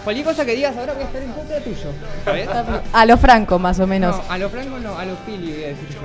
Cualquier 0.02 0.26
cosa 0.26 0.44
que 0.44 0.56
digas 0.56 0.76
ahora 0.76 0.92
voy 0.92 1.02
a 1.02 1.06
estar 1.06 1.22
en 1.22 1.32
contra 1.32 1.60
tuyo. 1.60 1.86
¿Sabes? 2.24 2.48
A 2.92 3.06
lo 3.06 3.16
franco, 3.16 3.58
más 3.60 3.78
o 3.78 3.86
menos. 3.86 4.16
No, 4.16 4.22
a 4.32 4.38
los 4.38 4.50
francos 4.50 4.80
no, 4.82 4.98
a 4.98 5.04
los 5.04 5.18
Pili 5.20 5.52
voy 5.52 5.64
a 5.64 5.68
decir 5.68 5.88
yo. 5.90 6.00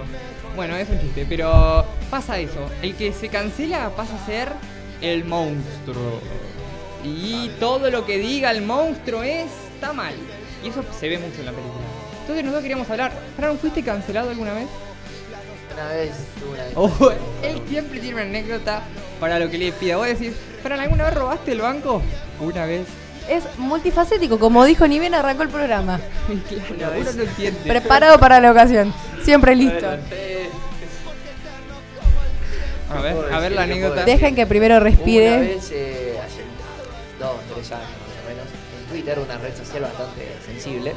Bueno, 0.60 0.76
es 0.76 0.90
un 0.90 1.00
chiste, 1.00 1.26
pero 1.30 1.86
pasa 2.10 2.38
eso. 2.38 2.70
El 2.82 2.94
que 2.94 3.14
se 3.14 3.30
cancela 3.30 3.92
pasa 3.96 4.22
a 4.22 4.26
ser 4.26 4.50
el 5.00 5.24
monstruo. 5.24 6.20
Y 7.02 7.48
todo 7.62 7.90
lo 7.90 8.06
que 8.06 8.18
diga 8.18 8.52
el 8.52 8.62
monstruo 8.64 9.24
está 9.24 9.94
mal. 9.94 10.14
Y 10.62 10.68
eso 10.68 10.84
se 11.00 11.08
ve 11.08 11.18
mucho 11.18 11.40
en 11.40 11.46
la 11.46 11.54
película. 11.54 11.86
Entonces 12.20 12.44
nosotros 12.44 12.62
queríamos 12.62 12.90
hablar. 12.90 13.14
Fran, 13.38 13.58
¿fuiste 13.58 13.82
cancelado 13.84 14.32
alguna 14.32 14.52
vez? 14.54 14.68
Una 15.74 15.88
vez 15.94 16.12
una 16.52 16.64
Oh, 16.76 17.12
él 17.42 17.62
siempre 17.70 18.02
tiene 18.02 18.16
una 18.16 18.24
anécdota 18.24 18.82
para 19.22 19.40
lo 19.40 19.50
que 19.50 19.58
le 19.58 19.72
pida. 19.72 19.96
Vos 19.96 20.08
decís, 20.08 20.34
¿para 20.62 20.76
alguna 20.82 21.06
vez 21.06 21.14
robaste 21.14 21.54
el 21.54 21.62
banco? 21.62 22.02
Una 22.42 22.66
vez. 22.66 22.86
Es 23.30 23.46
multifacético, 23.58 24.38
como 24.40 24.66
dijo 24.66 24.86
ni 24.90 25.00
bien 25.00 25.16
arrancó 25.16 25.44
el 25.44 25.50
programa. 25.50 26.02
Claro, 26.78 26.96
uno 27.00 27.12
no 27.14 27.24
entiende. 27.24 27.60
Preparado 27.62 28.20
para 28.20 28.42
la 28.42 28.52
ocasión. 28.52 28.94
Siempre 29.24 29.56
listo. 29.56 29.88
A 32.90 33.02
ver, 33.02 33.34
a 33.34 33.40
ver 33.40 33.52
la 33.52 33.64
anécdota. 33.64 34.04
Dejen 34.06 34.36
que 34.36 34.46
primero 34.48 34.76
Una 34.76 34.84
respire. 34.84 35.40
vez, 35.40 35.70
eh, 35.72 36.20
hace 36.26 36.42
dos, 37.20 37.38
tres 37.54 37.72
años 37.72 37.90
más 37.90 38.26
o 38.26 38.30
menos, 38.30 38.46
en 38.80 38.86
Twitter, 38.90 39.20
una 39.20 39.38
red 39.38 39.56
social 39.56 39.84
bastante 39.84 40.28
sensible, 40.46 40.94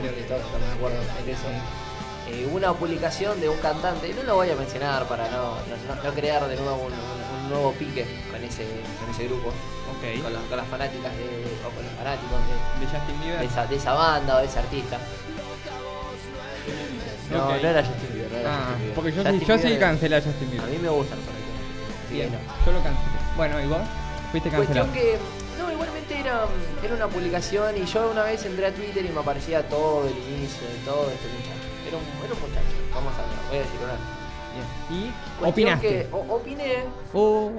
creo 0.00 0.14
que 0.14 0.22
todos 0.22 0.40
estamos 0.42 0.66
de 0.68 0.74
acuerdo 0.74 0.96
en 1.24 1.28
eso, 1.30 1.46
eh, 2.28 2.48
una 2.52 2.72
publicación 2.72 3.40
de 3.40 3.48
un 3.48 3.58
cantante, 3.58 4.08
y 4.08 4.14
no 4.14 4.24
lo 4.24 4.34
voy 4.34 4.50
a 4.50 4.56
mencionar 4.56 5.06
para 5.06 5.30
no, 5.30 5.54
no, 5.54 6.02
no 6.02 6.14
crear 6.14 6.48
de 6.48 6.56
nuevo 6.56 6.76
un, 6.86 6.92
un- 6.92 7.44
un 7.44 7.50
nuevo 7.50 7.72
pique 7.74 8.04
con 8.32 8.42
ese, 8.42 8.64
con 9.00 9.14
ese 9.14 9.26
grupo, 9.28 9.48
Ok. 9.50 10.22
con, 10.24 10.32
las- 10.32 10.42
con 10.42 10.56
las 10.56 10.66
fanáticas 10.66 11.12
de, 11.16 11.26
o 11.62 11.70
con 11.70 11.84
los 11.84 11.92
fanáticos 11.94 12.38
de, 12.50 12.84
De 12.84 12.86
Justin 12.90 13.20
Bieber. 13.22 13.38
de 13.38 13.46
esa, 13.46 13.66
de 13.66 13.76
esa 13.76 13.92
banda 13.92 14.36
o 14.36 14.38
de 14.40 14.46
ese 14.46 14.58
artista. 14.58 14.98
No, 17.30 17.44
Ok. 17.44 17.62
no 17.62 17.68
era 17.68 17.84
Justin 17.84 18.10
Bieber, 18.14 18.32
no 18.32 18.38
era 18.38 18.50
Ah, 18.50 18.58
Justin 18.58 18.78
Bieber. 18.78 18.94
porque 18.94 19.10
yo, 19.12 19.16
Justin 19.22 19.40
sí, 19.40 19.46
yo 19.46 19.56
sí 19.58 19.62
Bieber, 19.62 19.80
cancelé 19.80 20.16
a 20.16 20.22
Justin 20.22 20.48
A 20.48 20.50
Bieber. 20.50 20.68
mí 20.70 20.78
me 20.78 20.88
gustan 20.88 21.18
Bien, 22.10 22.30
yo 22.64 22.72
lo 22.72 22.78
cancelé. 22.82 23.16
Bueno, 23.36 23.60
¿y 23.60 23.66
vos? 23.66 23.78
Fuiste 24.30 24.50
cancelado. 24.50 24.86
Cuestión 24.88 24.92
que, 24.92 25.18
no, 25.62 25.72
igualmente 25.72 26.18
era, 26.18 26.44
era 26.84 26.94
una 26.94 27.08
publicación 27.08 27.76
y 27.76 27.84
yo 27.86 28.10
una 28.10 28.22
vez 28.24 28.44
entré 28.44 28.66
a 28.66 28.72
Twitter 28.74 29.04
y 29.04 29.08
me 29.10 29.20
aparecía 29.20 29.68
todo 29.68 30.06
el 30.06 30.12
inicio 30.34 30.66
de 30.68 30.74
todo 30.84 31.10
este 31.10 31.28
muchacho. 31.28 31.66
Era 31.86 31.96
un, 31.96 32.04
era 32.24 32.34
un 32.34 32.40
muchacho, 32.40 32.76
vamos 32.94 33.12
a 33.14 33.22
ver, 33.22 33.48
voy 33.48 33.56
a 33.58 33.60
decir 33.60 33.80
una. 33.82 34.16
Bien. 34.88 35.12
¿Y 35.42 35.44
opinaste? 35.46 35.86
que 35.88 36.08
o- 36.12 36.34
opiné, 36.36 36.84
Oh. 37.12 37.52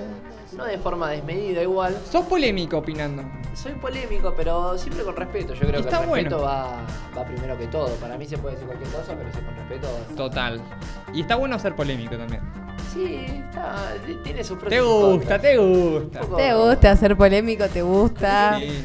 no 0.53 0.65
de 0.65 0.77
forma 0.79 1.11
desmedida 1.11 1.61
igual. 1.61 1.95
Sos 2.11 2.25
polémico 2.25 2.79
opinando. 2.79 3.23
Soy 3.53 3.73
polémico, 3.73 4.33
pero 4.35 4.77
siempre 4.77 5.03
con 5.03 5.15
respeto. 5.15 5.53
Yo 5.53 5.59
creo 5.61 5.71
que 5.71 5.77
el 5.77 5.83
respeto 5.83 6.07
bueno. 6.07 6.41
va, 6.41 6.77
va 7.17 7.23
primero 7.25 7.57
que 7.57 7.67
todo. 7.67 7.89
Para 7.95 8.17
mí 8.17 8.25
se 8.25 8.37
puede 8.37 8.55
decir 8.55 8.67
cualquier 8.67 8.91
cosa, 8.91 9.13
pero 9.15 9.31
si 9.31 9.39
con 9.41 9.55
respeto. 9.55 9.87
Total. 10.15 10.61
Y 11.13 11.21
está 11.21 11.35
bueno 11.35 11.57
ser 11.59 11.75
polémico 11.75 12.17
también. 12.17 12.41
Sí, 12.97 13.25
está, 13.27 13.93
tiene 14.23 14.43
sus 14.43 14.57
pros 14.57 14.69
Te 14.69 14.81
gusta, 14.81 15.39
te 15.39 15.57
gusta. 15.57 16.19
Poco- 16.21 16.37
¿Te 16.37 16.53
gusta 16.55 16.95
ser 16.97 17.15
polémico? 17.15 17.67
¿Te 17.67 17.81
gusta? 17.83 18.57
Sí. 18.59 18.83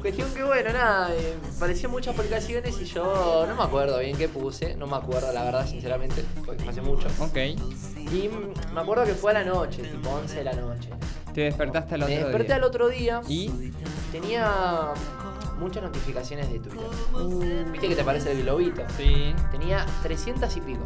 Cuestión 0.00 0.32
que 0.32 0.42
bueno, 0.44 0.72
nada, 0.72 1.12
eh, 1.14 1.34
parecían 1.58 1.90
muchas 1.92 2.14
publicaciones 2.14 2.80
y 2.80 2.84
yo 2.86 3.44
no 3.46 3.54
me 3.54 3.62
acuerdo 3.62 3.98
bien 3.98 4.16
qué 4.16 4.28
puse, 4.28 4.74
no 4.76 4.86
me 4.86 4.96
acuerdo 4.96 5.30
la 5.32 5.44
verdad, 5.44 5.66
sinceramente, 5.66 6.24
porque 6.46 6.62
fue 6.62 6.72
hace 6.72 6.80
mucho. 6.80 7.06
Ok. 7.18 7.36
Y 7.36 8.30
me 8.72 8.80
acuerdo 8.80 9.04
que 9.04 9.14
fue 9.14 9.32
a 9.32 9.34
la 9.34 9.44
noche, 9.44 9.82
tipo 9.82 10.08
11 10.10 10.36
de 10.36 10.44
la 10.44 10.52
noche. 10.54 10.88
Te 11.34 11.42
despertaste 11.42 11.96
al 11.96 12.02
otro 12.04 12.14
Me 12.14 12.20
desperté 12.22 12.46
día. 12.46 12.56
al 12.56 12.64
otro 12.64 12.88
día 12.88 13.20
Y 13.28 13.50
tenía 14.10 14.50
muchas 15.58 15.82
notificaciones 15.82 16.50
de 16.50 16.60
Twitter. 16.60 17.66
Viste 17.70 17.88
que 17.88 17.94
te 17.94 18.00
aparece 18.00 18.32
el 18.32 18.42
globito. 18.42 18.82
sí. 18.96 19.34
Tenía 19.50 19.84
300 20.02 20.56
y 20.56 20.60
pico. 20.62 20.80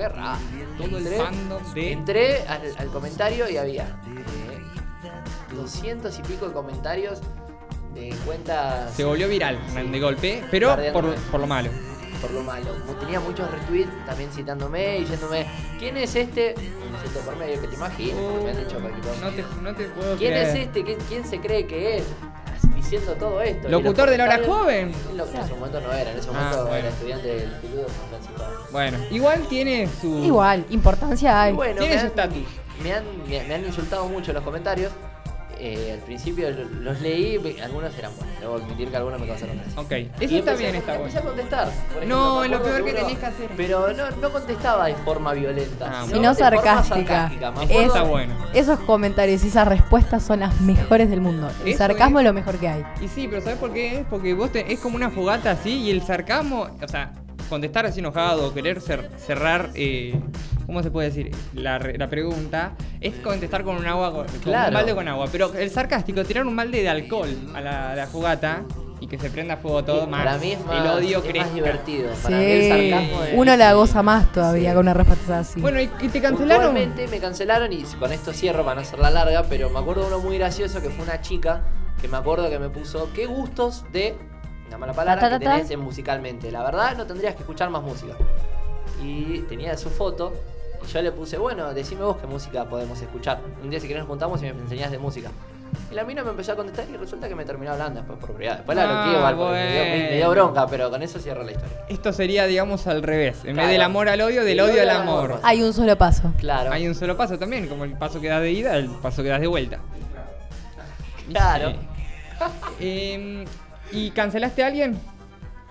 Yo 0.00 0.08
dije, 0.08 0.08
qué 0.08 0.08
raro. 0.08 0.38
Todo 0.78 0.98
el 0.98 1.06
Entré- 1.06 1.16
fandom 1.18 1.74
de 1.74 1.92
Entré 1.92 2.42
al, 2.48 2.62
al 2.78 2.86
comentario 2.88 3.48
y 3.50 3.56
había 3.56 3.84
eh, 3.84 5.54
200 5.54 6.18
y 6.18 6.22
pico 6.22 6.46
de 6.48 6.52
comentarios 6.52 7.20
de 7.94 8.14
cuentas 8.24 8.94
se 8.94 9.04
volvió 9.04 9.28
viral 9.28 9.58
de 9.90 10.00
golpe, 10.00 10.44
pero 10.50 10.76
por, 10.92 11.12
por 11.14 11.40
lo 11.40 11.46
malo. 11.48 11.70
por 12.22 12.30
lo 12.30 12.42
malo. 12.42 12.66
Tenía 13.00 13.18
muchos 13.18 13.50
retweets 13.50 13.90
también 14.06 14.30
citándome 14.30 14.98
y 14.98 15.00
diciéndome, 15.00 15.44
¿quién 15.78 15.96
es 15.96 16.14
este? 16.14 16.54
Por 17.24 17.36
medio 17.36 17.60
que 17.60 17.66
te 17.68 17.74
imagino, 17.74 18.16
porque 18.30 18.44
me 18.44 18.50
han 18.50 18.56
dicho 18.58 18.78
cualquier 18.78 19.04
cosa. 19.04 19.20
No 19.24 19.30
te, 19.32 19.44
no 19.62 19.74
te 19.74 19.84
puedo 19.86 20.16
¿Quién 20.16 20.30
creer. 20.32 20.48
es 20.48 20.54
este? 20.66 20.84
¿Quién, 20.84 20.98
quién 21.08 21.24
se 21.26 21.40
cree 21.40 21.66
que 21.66 21.96
es? 21.98 22.04
Diciendo 22.80 23.12
todo 23.14 23.40
esto. 23.42 23.68
¿Locutor 23.68 24.08
de 24.10 24.16
la 24.18 24.24
hora 24.24 24.40
joven? 24.44 24.92
Lo- 25.14 25.26
En 25.26 25.36
ese 25.36 25.54
momento 25.54 25.80
no 25.80 25.92
era, 25.92 26.10
en 26.12 26.18
ese 26.18 26.28
Ah, 26.30 26.32
momento 26.32 26.62
bueno. 26.62 26.76
era 26.78 26.88
estudiante 26.88 27.28
del 27.28 27.50
Instituto 27.50 27.86
San 27.88 28.08
Francisco. 28.08 28.68
Bueno, 28.72 28.98
igual 29.10 29.46
tiene 29.48 29.88
su. 30.00 30.18
Igual, 30.24 30.64
importancia 30.70 31.42
hay. 31.42 31.52
Bueno, 31.52 31.78
Tiene 31.80 31.94
me 31.96 32.00
su 32.00 32.06
han, 32.06 32.10
estatus. 32.10 32.42
me, 32.82 32.92
han, 32.94 33.04
me, 33.28 33.44
me 33.44 33.54
han 33.54 33.64
insultado 33.66 34.06
mucho 34.08 34.30
en 34.30 34.36
los 34.36 34.44
comentarios. 34.44 34.92
Eh, 35.62 35.92
al 35.92 35.98
principio 35.98 36.48
lo- 36.50 36.64
los 36.80 37.00
leí, 37.02 37.36
algunos 37.62 37.96
eran 37.98 38.12
buenos. 38.16 38.40
Debo 38.40 38.54
admitir 38.56 38.88
que 38.88 38.96
algunos 38.96 39.20
me 39.20 39.26
causaron 39.26 39.56
gracia. 39.56 39.78
Ok, 39.80 39.92
Y 40.20 40.24
eso 40.24 40.36
está 40.38 40.54
bien, 40.54 40.74
a- 40.74 40.78
está 40.78 40.94
empecé 40.96 41.18
a 41.18 41.20
bueno. 41.20 41.36
contestar. 41.36 41.68
Por 41.92 42.06
No, 42.06 42.44
lo 42.48 42.62
peor 42.62 42.82
que 42.84 42.92
tenés 42.94 43.18
que 43.18 43.26
hacer. 43.26 43.50
Pero 43.58 43.92
no, 43.92 44.10
no 44.10 44.32
contestaba 44.32 44.86
de 44.86 44.94
forma 44.94 45.34
violenta, 45.34 45.86
Ah, 45.86 46.02
sino, 46.06 46.14
Sino 46.16 46.34
de 46.34 46.44
forma 46.44 46.82
sarcástica. 46.82 47.30
Está 47.68 48.02
bueno. 48.04 48.34
Esos 48.54 48.78
comentarios 48.80 49.44
y 49.44 49.48
esas 49.48 49.68
respuestas 49.68 50.22
son 50.22 50.40
las 50.40 50.58
mejores 50.62 51.10
del 51.10 51.20
mundo. 51.20 51.50
El 51.62 51.68
Eso 51.68 51.78
sarcasmo 51.78 52.20
es- 52.20 52.24
es 52.24 52.28
lo 52.30 52.32
mejor 52.32 52.56
que 52.56 52.68
hay. 52.68 52.82
Y 53.02 53.08
sí, 53.08 53.28
pero 53.28 53.42
¿sabes 53.42 53.58
por 53.58 53.74
qué? 53.74 54.06
Porque 54.08 54.32
vos 54.32 54.50
te- 54.50 54.72
es 54.72 54.80
como 54.80 54.96
una 54.96 55.10
fogata 55.10 55.50
así 55.50 55.72
y 55.82 55.90
el 55.90 56.00
sarcasmo, 56.02 56.68
o 56.82 56.88
sea, 56.88 57.12
contestar 57.50 57.84
así 57.84 58.00
enojado, 58.00 58.54
querer 58.54 58.80
cer- 58.80 59.10
cerrar, 59.18 59.68
eh, 59.74 60.18
¿cómo 60.70 60.82
se 60.84 60.90
puede 60.92 61.08
decir? 61.08 61.30
La, 61.54 61.78
re- 61.78 61.98
la 61.98 62.08
pregunta 62.08 62.72
es 63.00 63.14
contestar 63.16 63.64
con 63.64 63.76
un 63.76 63.86
agua, 63.86 64.12
con, 64.12 64.26
Claro. 64.40 64.68
un 64.68 64.74
balde 64.74 64.94
con 64.94 65.08
agua. 65.08 65.26
Pero 65.32 65.52
el 65.54 65.68
sarcástico, 65.70 66.24
tirar 66.24 66.46
un 66.46 66.54
balde 66.54 66.80
de 66.82 66.88
alcohol 66.88 67.28
a 67.54 67.60
la, 67.60 67.90
a 67.92 67.96
la 67.96 68.06
fogata 68.06 68.62
y 69.00 69.06
que 69.08 69.18
se 69.18 69.30
prenda 69.30 69.56
fuego 69.56 69.82
todo 69.82 70.06
más. 70.06 70.24
Para 70.24 70.38
mí 70.38 70.52
es 70.52 70.64
más, 70.64 70.76
el 70.84 70.90
odio 70.92 71.18
es 71.18 71.24
más 71.24 71.32
crezca. 71.32 71.54
divertido. 71.54 72.10
Para 72.22 72.36
mí 72.36 72.44
el 72.44 72.62
Sí, 72.62 72.68
sarcasmo 72.90 73.24
es- 73.24 73.30
uno 73.34 73.56
la 73.56 73.72
goza 73.72 74.02
más 74.02 74.30
todavía 74.32 74.68
Sí. 74.70 74.74
con 74.76 74.84
una 74.84 74.94
respuesta 74.94 75.38
así. 75.40 75.60
Bueno, 75.60 75.80
¿y, 75.80 75.90
y 76.00 76.08
te 76.08 76.20
cancelaron? 76.22 76.72
Me 76.74 77.18
cancelaron 77.20 77.72
y 77.72 77.82
con 77.98 78.12
esto 78.12 78.32
cierro 78.32 78.62
para 78.62 78.76
no 78.76 78.80
hacerla 78.82 79.10
larga, 79.10 79.42
pero 79.48 79.70
me 79.70 79.78
acuerdo 79.80 80.02
de 80.02 80.08
uno 80.08 80.18
muy 80.20 80.38
gracioso 80.38 80.80
que 80.80 80.90
fue 80.90 81.04
una 81.04 81.20
chica 81.20 81.64
que 82.00 82.06
me 82.08 82.16
acuerdo 82.16 82.48
que 82.48 82.58
me 82.60 82.68
puso 82.68 83.08
qué 83.14 83.26
gustos 83.26 83.84
de 83.92 84.14
una 84.68 84.78
mala 84.78 84.92
palabra 84.92 85.20
Ta, 85.20 85.30
ta, 85.30 85.38
tenés 85.40 85.76
musicalmente. 85.76 86.52
La 86.52 86.62
verdad 86.62 86.96
no 86.96 87.06
tendrías 87.06 87.34
que 87.34 87.40
escuchar 87.40 87.70
más 87.70 87.82
música. 87.82 88.14
Y 89.02 89.40
tenía 89.48 89.76
su 89.78 89.88
foto 89.88 90.32
yo 90.92 91.02
le 91.02 91.12
puse, 91.12 91.38
bueno, 91.38 91.72
decime 91.74 92.02
vos 92.02 92.16
qué 92.18 92.26
música 92.26 92.64
podemos 92.64 93.00
escuchar. 93.00 93.40
Un 93.62 93.70
día 93.70 93.80
si 93.80 93.86
querés 93.88 94.02
nos 94.02 94.08
juntamos 94.08 94.40
y 94.42 94.44
me 94.44 94.50
enseñás 94.50 94.90
de 94.90 94.98
música. 94.98 95.30
Y 95.90 95.94
la 95.94 96.02
mina 96.04 96.24
me 96.24 96.30
empezó 96.30 96.52
a 96.52 96.56
contestar 96.56 96.84
y 96.92 96.96
resulta 96.96 97.28
que 97.28 97.34
me 97.36 97.44
terminó 97.44 97.70
hablando 97.72 98.00
después 98.00 98.18
por 98.18 98.32
privado. 98.34 98.56
Después 98.58 98.76
la 98.76 98.84
Ah, 98.84 99.02
bloqueé 99.04 99.18
igual 99.18 99.36
porque 99.36 99.52
me, 100.10 100.16
dio, 100.16 100.28
me- 100.28 100.34
bronca, 100.34 100.66
pero 100.66 100.90
con 100.90 101.00
eso 101.02 101.18
cierro 101.20 101.44
la 101.44 101.52
historia. 101.52 101.76
Esto 101.88 102.12
sería, 102.12 102.46
digamos, 102.46 102.86
al 102.88 103.02
revés. 103.04 103.38
En 103.44 103.54
vez 103.56 103.68
del 103.68 103.82
amor 103.82 104.08
al 104.08 104.20
odio, 104.20 104.44
del 104.44 104.60
odio 104.60 104.82
al 104.82 104.90
amor. 104.90 105.38
Hay 105.44 105.62
un 105.62 105.72
solo 105.72 105.96
paso. 105.96 106.32
Claro. 106.38 106.72
Hay 106.72 106.88
un 106.88 106.94
solo 106.96 107.16
paso 107.16 107.38
también, 107.38 107.68
como 107.68 107.84
el 107.84 107.92
paso 107.92 108.20
que 108.20 108.28
das 108.28 108.40
de 108.42 108.50
ida, 108.50 108.76
el 108.76 108.88
paso 108.90 109.22
que 109.22 109.28
das 109.28 109.40
de 109.40 109.46
vuelta. 109.46 109.78
Y 111.28 111.32
Claro. 111.32 111.70
sí. 111.70 111.76
Em, 112.80 113.44
¿Y 113.92 114.10
cancelaste 114.10 114.64
a 114.64 114.66
alguien? 114.68 114.98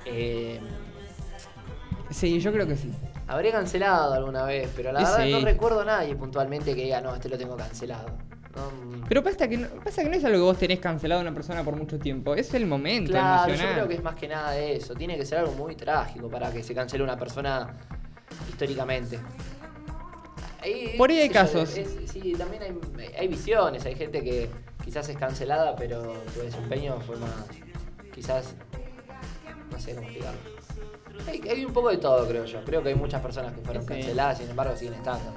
Eh, 0.05 0.60
Sí, 2.10 2.39
yo 2.39 2.51
creo 2.51 2.66
que 2.66 2.76
sí. 2.76 2.91
Habré 3.30 3.52
cancelado 3.52 4.14
alguna 4.14 4.44
vez, 4.44 4.70
pero 4.76 4.92
la 4.92 5.00
verdad 5.02 5.24
sí. 5.24 5.32
no 5.32 5.40
recuerdo 5.42 5.82
a 5.82 5.86
nadie 5.86 6.16
puntualmente 6.16 6.76
que 6.76 6.82
diga, 6.84 7.00
no, 7.00 7.14
este 7.14 7.30
lo 7.30 7.38
tengo 7.38 7.56
cancelado. 7.56 8.08
No, 8.56 8.98
mm, 8.98 9.04
Pero 9.08 9.24
pasa 9.24 9.48
que, 9.48 9.56
no, 9.58 9.68
pasa 9.84 10.02
que 10.04 10.10
no 10.10 10.16
es 10.16 10.26
algo 10.26 10.38
que 10.40 10.44
vos 10.44 10.58
tenés 10.58 10.80
cancelado 10.80 11.20
a 11.22 11.24
una 11.24 11.34
persona 11.34 11.64
por 11.64 11.76
mucho 11.76 12.00
tiempo, 12.00 12.34
es 12.34 12.52
el 12.56 12.66
momento 12.66 13.12
claro, 13.12 13.44
yo 13.50 13.54
emocional. 13.54 13.74
creo 13.76 13.88
que 13.88 13.94
es 13.94 14.04
más 14.04 14.16
que 14.16 14.28
nada 14.28 14.52
de 14.52 14.76
eso. 14.78 14.96
Tiene 14.96 15.16
que 15.16 15.26
ser 15.28 15.38
algo 15.38 15.52
muy 15.54 15.76
trágico 15.76 16.28
para 16.28 16.52
que 16.52 16.64
se 16.64 16.74
cancele 16.74 17.04
una 17.04 17.16
persona 17.18 17.72
históricamente. 18.50 19.20
Ahí, 20.62 20.96
Por 20.98 21.12
ahí 21.12 21.20
hay 21.20 21.28
yo, 21.28 21.34
casos. 21.34 21.78
es- 21.78 22.10
sí, 22.12 22.34
también 22.36 22.64
hay, 22.64 23.14
hay 23.18 23.28
visiones, 23.28 23.86
hay 23.86 23.96
gente 23.96 24.24
que 24.24 24.50
quizás 24.84 25.08
es 25.08 25.16
cancelada, 25.18 25.76
pero 25.76 26.16
su 26.34 26.42
desempeño 26.42 27.00
fue 27.02 27.16
más. 27.18 27.32
Quizás. 28.14 28.56
No 29.72 29.80
sé 29.80 29.94
cómo 29.94 30.08
explicarlo. 30.08 30.40
Hay, 31.28 31.41
hay 31.49 31.65
un 31.65 31.74
poco 31.74 31.89
de 31.89 31.97
todo, 31.97 32.28
creo 32.28 32.45
yo. 32.45 32.63
Creo 32.65 32.82
que 32.84 32.89
hay 32.89 32.95
muchas 32.95 33.22
personas 33.22 33.53
que 33.53 33.61
fueron 33.61 33.84
Sí. 33.84 33.89
canceladas, 33.89 34.38
sin 34.38 34.49
embargo, 34.49 34.76
siguen 34.76 34.95
estando. 34.95 35.32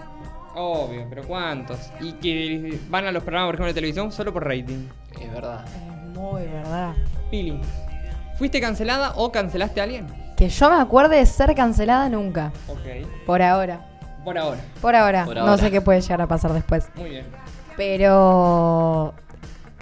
Obvio, 0.55 1.07
pero 1.09 1.23
¿cuántos? 1.27 1.79
Y 2.01 2.13
que 2.15 2.79
van 2.89 3.07
a 3.07 3.13
los 3.13 3.23
programas, 3.23 3.49
por 3.49 3.55
ejemplo, 3.55 3.69
de 3.69 3.75
televisión 3.75 4.13
solo 4.13 4.33
por 4.33 4.45
rating. 4.47 4.87
Es 5.21 5.33
verdad. 5.33 5.65
Es 5.67 6.19
muy 6.19 6.43
verdad. 6.43 6.93
Pili, 7.31 7.59
¿fuiste 8.37 8.61
cancelada 8.61 9.15
o 9.17 9.33
cancelaste 9.33 9.81
a 9.81 9.85
alguien? 9.85 10.07
Que 10.37 10.49
yo 10.49 10.71
me 10.71 10.77
acuerde 10.77 11.17
de 11.17 11.27
ser 11.27 11.55
cancelada 11.55 12.09
nunca. 12.09 12.53
Ok. 12.69 13.07
Por 13.27 13.41
ahora. 13.43 13.89
Por 14.25 14.37
ahora. 14.39 14.61
Por 14.81 14.95
ahora. 14.95 15.25
Por 15.25 15.37
No 15.37 15.57
sé 15.57 15.71
qué 15.71 15.81
puede 15.81 16.01
llegar 16.01 16.21
a 16.23 16.27
pasar 16.29 16.53
después. 16.53 16.89
Muy 16.97 17.11
bien. 17.11 17.27
Pero 17.77 19.15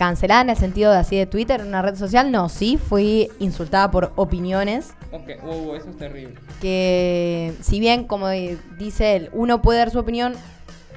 cancelada 0.01 0.41
en 0.41 0.49
el 0.49 0.57
sentido 0.57 0.91
de 0.93 0.97
así 0.97 1.15
de 1.19 1.27
Twitter, 1.27 1.61
en 1.61 1.67
una 1.69 1.83
red 1.83 1.95
social, 1.95 2.33
no, 2.33 2.49
sí, 2.49 2.79
fui 2.79 3.29
insultada 3.39 3.91
por 3.91 4.13
opiniones 4.17 4.95
Ok, 5.13 5.29
uh, 5.45 5.75
eso 5.75 5.91
es 5.91 5.97
terrible. 5.99 6.35
que 6.63 7.55
si 7.61 7.81
bien, 7.81 8.05
como 8.05 8.31
di- 8.31 8.59
dice 8.79 9.15
él, 9.17 9.29
uno 9.35 9.61
puede 9.61 9.81
dar 9.81 9.91
su 9.91 9.99
opinión 9.99 10.33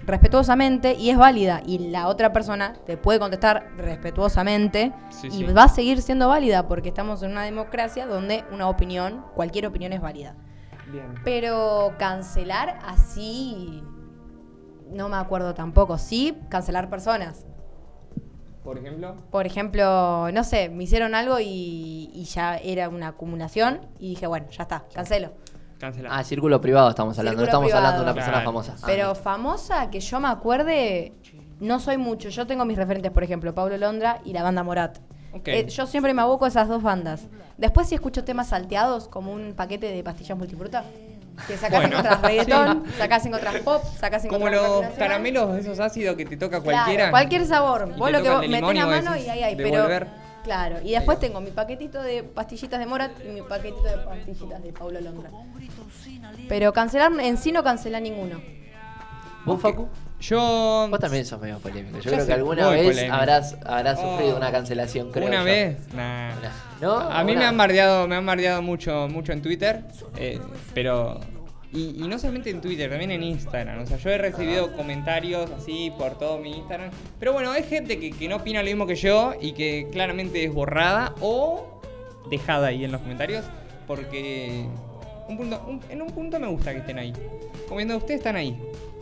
respetuosamente 0.05 0.93
y 0.95 1.09
es 1.09 1.17
válida 1.17 1.61
y 1.65 1.89
la 1.89 2.07
otra 2.07 2.31
persona 2.31 2.75
te 2.85 2.95
puede 2.95 3.19
contestar 3.19 3.67
respetuosamente 3.77 4.93
Sí, 5.09 5.27
y 5.27 5.31
sí. 5.31 5.43
va 5.45 5.63
a 5.63 5.67
seguir 5.69 6.01
siendo 6.01 6.29
válida 6.29 6.67
porque 6.69 6.87
estamos 6.89 7.23
en 7.23 7.31
una 7.31 7.43
democracia 7.43 8.05
donde 8.07 8.45
una 8.53 8.69
opinión, 8.69 9.25
cualquier 9.35 9.65
opinión 9.67 9.91
es 9.91 9.99
válida. 10.01 10.35
Bien. 10.91 11.13
Pero 11.25 11.93
cancelar 11.99 12.79
así 12.85 13.83
no 14.91 15.09
me 15.09 15.17
acuerdo 15.17 15.53
tampoco. 15.53 15.97
Sí, 15.97 16.37
cancelar 16.49 16.89
personas. 16.89 17.45
Por 18.63 18.77
ejemplo. 18.77 19.15
Por 19.31 19.45
ejemplo, 19.45 20.31
no 20.31 20.43
sé, 20.43 20.69
me 20.69 20.83
hicieron 20.85 21.15
algo 21.15 21.39
y, 21.39 22.09
y 22.13 22.23
ya 22.25 22.57
era 22.57 22.89
una 22.89 23.09
acumulación 23.09 23.81
y 23.99 24.09
dije, 24.11 24.27
bueno, 24.27 24.47
ya 24.51 24.63
está, 24.63 24.85
cancelo. 24.93 25.31
Cancelado. 25.79 26.15
Ah, 26.15 26.23
círculo 26.23 26.61
privado 26.61 26.89
estamos 26.89 27.17
hablando, 27.19 27.41
no 27.41 27.45
estamos 27.45 27.73
hablando 27.73 27.97
de 27.99 28.03
una 28.03 28.13
privado. 28.13 28.15
persona 28.15 28.37
Claro. 28.37 28.45
famosa. 28.45 28.75
Ah, 28.81 28.85
Pero 28.85 29.11
bien. 29.11 29.23
famosa, 29.23 29.89
que 29.89 29.99
yo 29.99 30.19
me 30.21 30.29
acuerde, 30.29 31.11
no 31.59 31.79
soy 31.79 31.97
mucho. 31.97 32.29
Yo 32.29 32.47
tengo 32.47 32.63
mis 32.63 32.77
referentes, 32.77 33.11
por 33.11 33.23
ejemplo, 33.23 33.53
Pablo 33.53 33.75
Londra 33.77 34.21
y 34.23 34.31
la 34.31 34.43
banda 34.43 34.63
Morat. 34.63 34.99
Ok. 35.33 35.47
Eh, 35.49 35.67
yo 35.67 35.85
siempre 35.85 36.13
me 36.13 36.21
aboco 36.21 36.45
a 36.45 36.47
esas 36.47 36.69
dos 36.69 36.81
bandas. 36.83 37.27
Después 37.57 37.89
si 37.89 37.95
escucho 37.95 38.23
temas 38.23 38.47
salteados, 38.49 39.09
como 39.09 39.33
un 39.33 39.53
paquete 39.55 39.87
de 39.91 40.03
pastillas 40.03 40.37
multifruta, 40.37 40.85
que 41.47 41.57
sacás 41.57 41.79
Bueno. 41.79 41.95
en 41.95 41.99
otras 42.05 42.21
reggaetón, 42.23 42.83
sacás 42.97 43.25
en 43.25 43.33
otras 43.33 43.55
pop, 43.57 43.83
sacás 43.99 44.23
en 44.25 44.29
Como 44.29 44.45
otras 44.45 44.61
los 44.63 44.85
caramelos 44.97 45.57
esos 45.57 45.79
ácidos 45.79 46.15
que 46.15 46.25
te 46.25 46.37
toca 46.37 46.61
Claro, 46.61 46.63
cualquiera. 46.63 47.09
cualquier 47.11 47.45
sabor. 47.45 47.95
Vos 47.97 48.11
lo 48.11 48.21
que 48.23 48.29
vos 48.29 48.47
metés 48.47 48.75
la 48.75 48.85
mano 48.85 49.15
y 49.17 49.29
ahí 49.29 49.43
hay. 49.43 49.55
devolver. 49.55 50.05
Pero, 50.07 50.11
claro, 50.43 50.75
y 50.83 50.91
después 50.91 51.19
tengo 51.19 51.41
mi 51.41 51.51
paquetito 51.51 52.01
de 52.01 52.23
pastillitas 52.23 52.79
de 52.79 52.85
Morat 52.85 53.11
y 53.25 53.29
mi 53.29 53.41
paquetito 53.41 53.83
de 53.83 53.97
pastillitas 53.97 54.61
de 54.63 54.73
Paulo 54.73 54.99
Londra. 55.01 55.29
Pero 56.49 56.73
cancelar, 56.73 57.11
en 57.19 57.37
sí 57.37 57.51
no 57.51 57.63
cancela 57.63 57.99
ninguno. 57.99 58.41
¿Vos, 59.45 59.61
Facu? 59.61 59.89
Yo. 60.21 60.87
Vos 60.89 60.99
también 61.01 61.25
sos 61.25 61.41
medio 61.41 61.59
polémico. 61.59 61.97
Yo 61.97 62.03
Yo 62.03 62.11
creo 62.11 62.25
que 62.25 62.33
alguna 62.33 62.69
vez 62.69 62.87
polémico. 62.87 63.13
habrás, 63.13 63.57
habrás 63.65 63.99
sufrido 63.99 64.35
Oh. 64.35 64.37
una 64.37 64.51
cancelación, 64.53 65.11
creo. 65.11 65.27
Una 65.27 65.39
yo. 65.39 65.43
vez. 65.43 65.93
Nah. 65.93 66.31
¿No? 66.83 66.99
A 66.99 67.23
mí 67.23 67.35
me 67.35 67.45
han 67.45 67.57
bardeado, 67.57 68.07
me 68.07 68.15
han 68.15 68.25
bardeado 68.25 68.61
mucho, 68.61 69.07
mucho 69.09 69.31
en 69.31 69.41
Twitter, 69.41 69.81
eh, 70.17 70.39
pero 70.73 71.19
y, 71.71 72.03
y 72.03 72.07
no 72.07 72.19
solamente 72.19 72.49
en 72.51 72.61
Twitter, 72.61 72.89
también 72.89 73.09
en 73.11 73.23
Instagram. 73.23 73.81
O 73.81 73.85
sea, 73.87 73.97
yo 73.97 74.09
he 74.11 74.17
recibido 74.19 74.73
comentarios 74.75 75.49
así 75.51 75.91
por 75.97 76.17
todo 76.19 76.37
mi 76.37 76.51
Instagram. 76.57 76.91
Pero 77.19 77.33
bueno, 77.33 77.51
hay 77.51 77.63
gente 77.63 77.99
que, 77.99 78.11
que 78.11 78.27
no 78.27 78.35
opina 78.35 78.59
lo 78.61 78.67
mismo 78.67 78.85
que 78.85 78.95
yo 78.95 79.33
y 79.41 79.53
que 79.53 79.87
claramente 79.91 80.43
es 80.43 80.53
borrada 80.53 81.15
o 81.21 81.81
dejada 82.29 82.67
ahí 82.67 82.83
en 82.85 82.91
los 82.91 83.01
comentarios 83.01 83.43
porque 83.87 84.65
un 85.27 85.37
punto, 85.37 85.61
un- 85.67 85.81
en 85.89 86.01
un 86.01 86.09
punto 86.11 86.39
me 86.39 86.47
gusta 86.47 86.73
que 86.73 86.79
estén 86.79 86.99
ahí. 86.99 87.13
Como 87.65 87.77
viendo, 87.77 87.97
ustedes 87.97 88.19
están 88.19 88.35
ahí. 88.35 88.57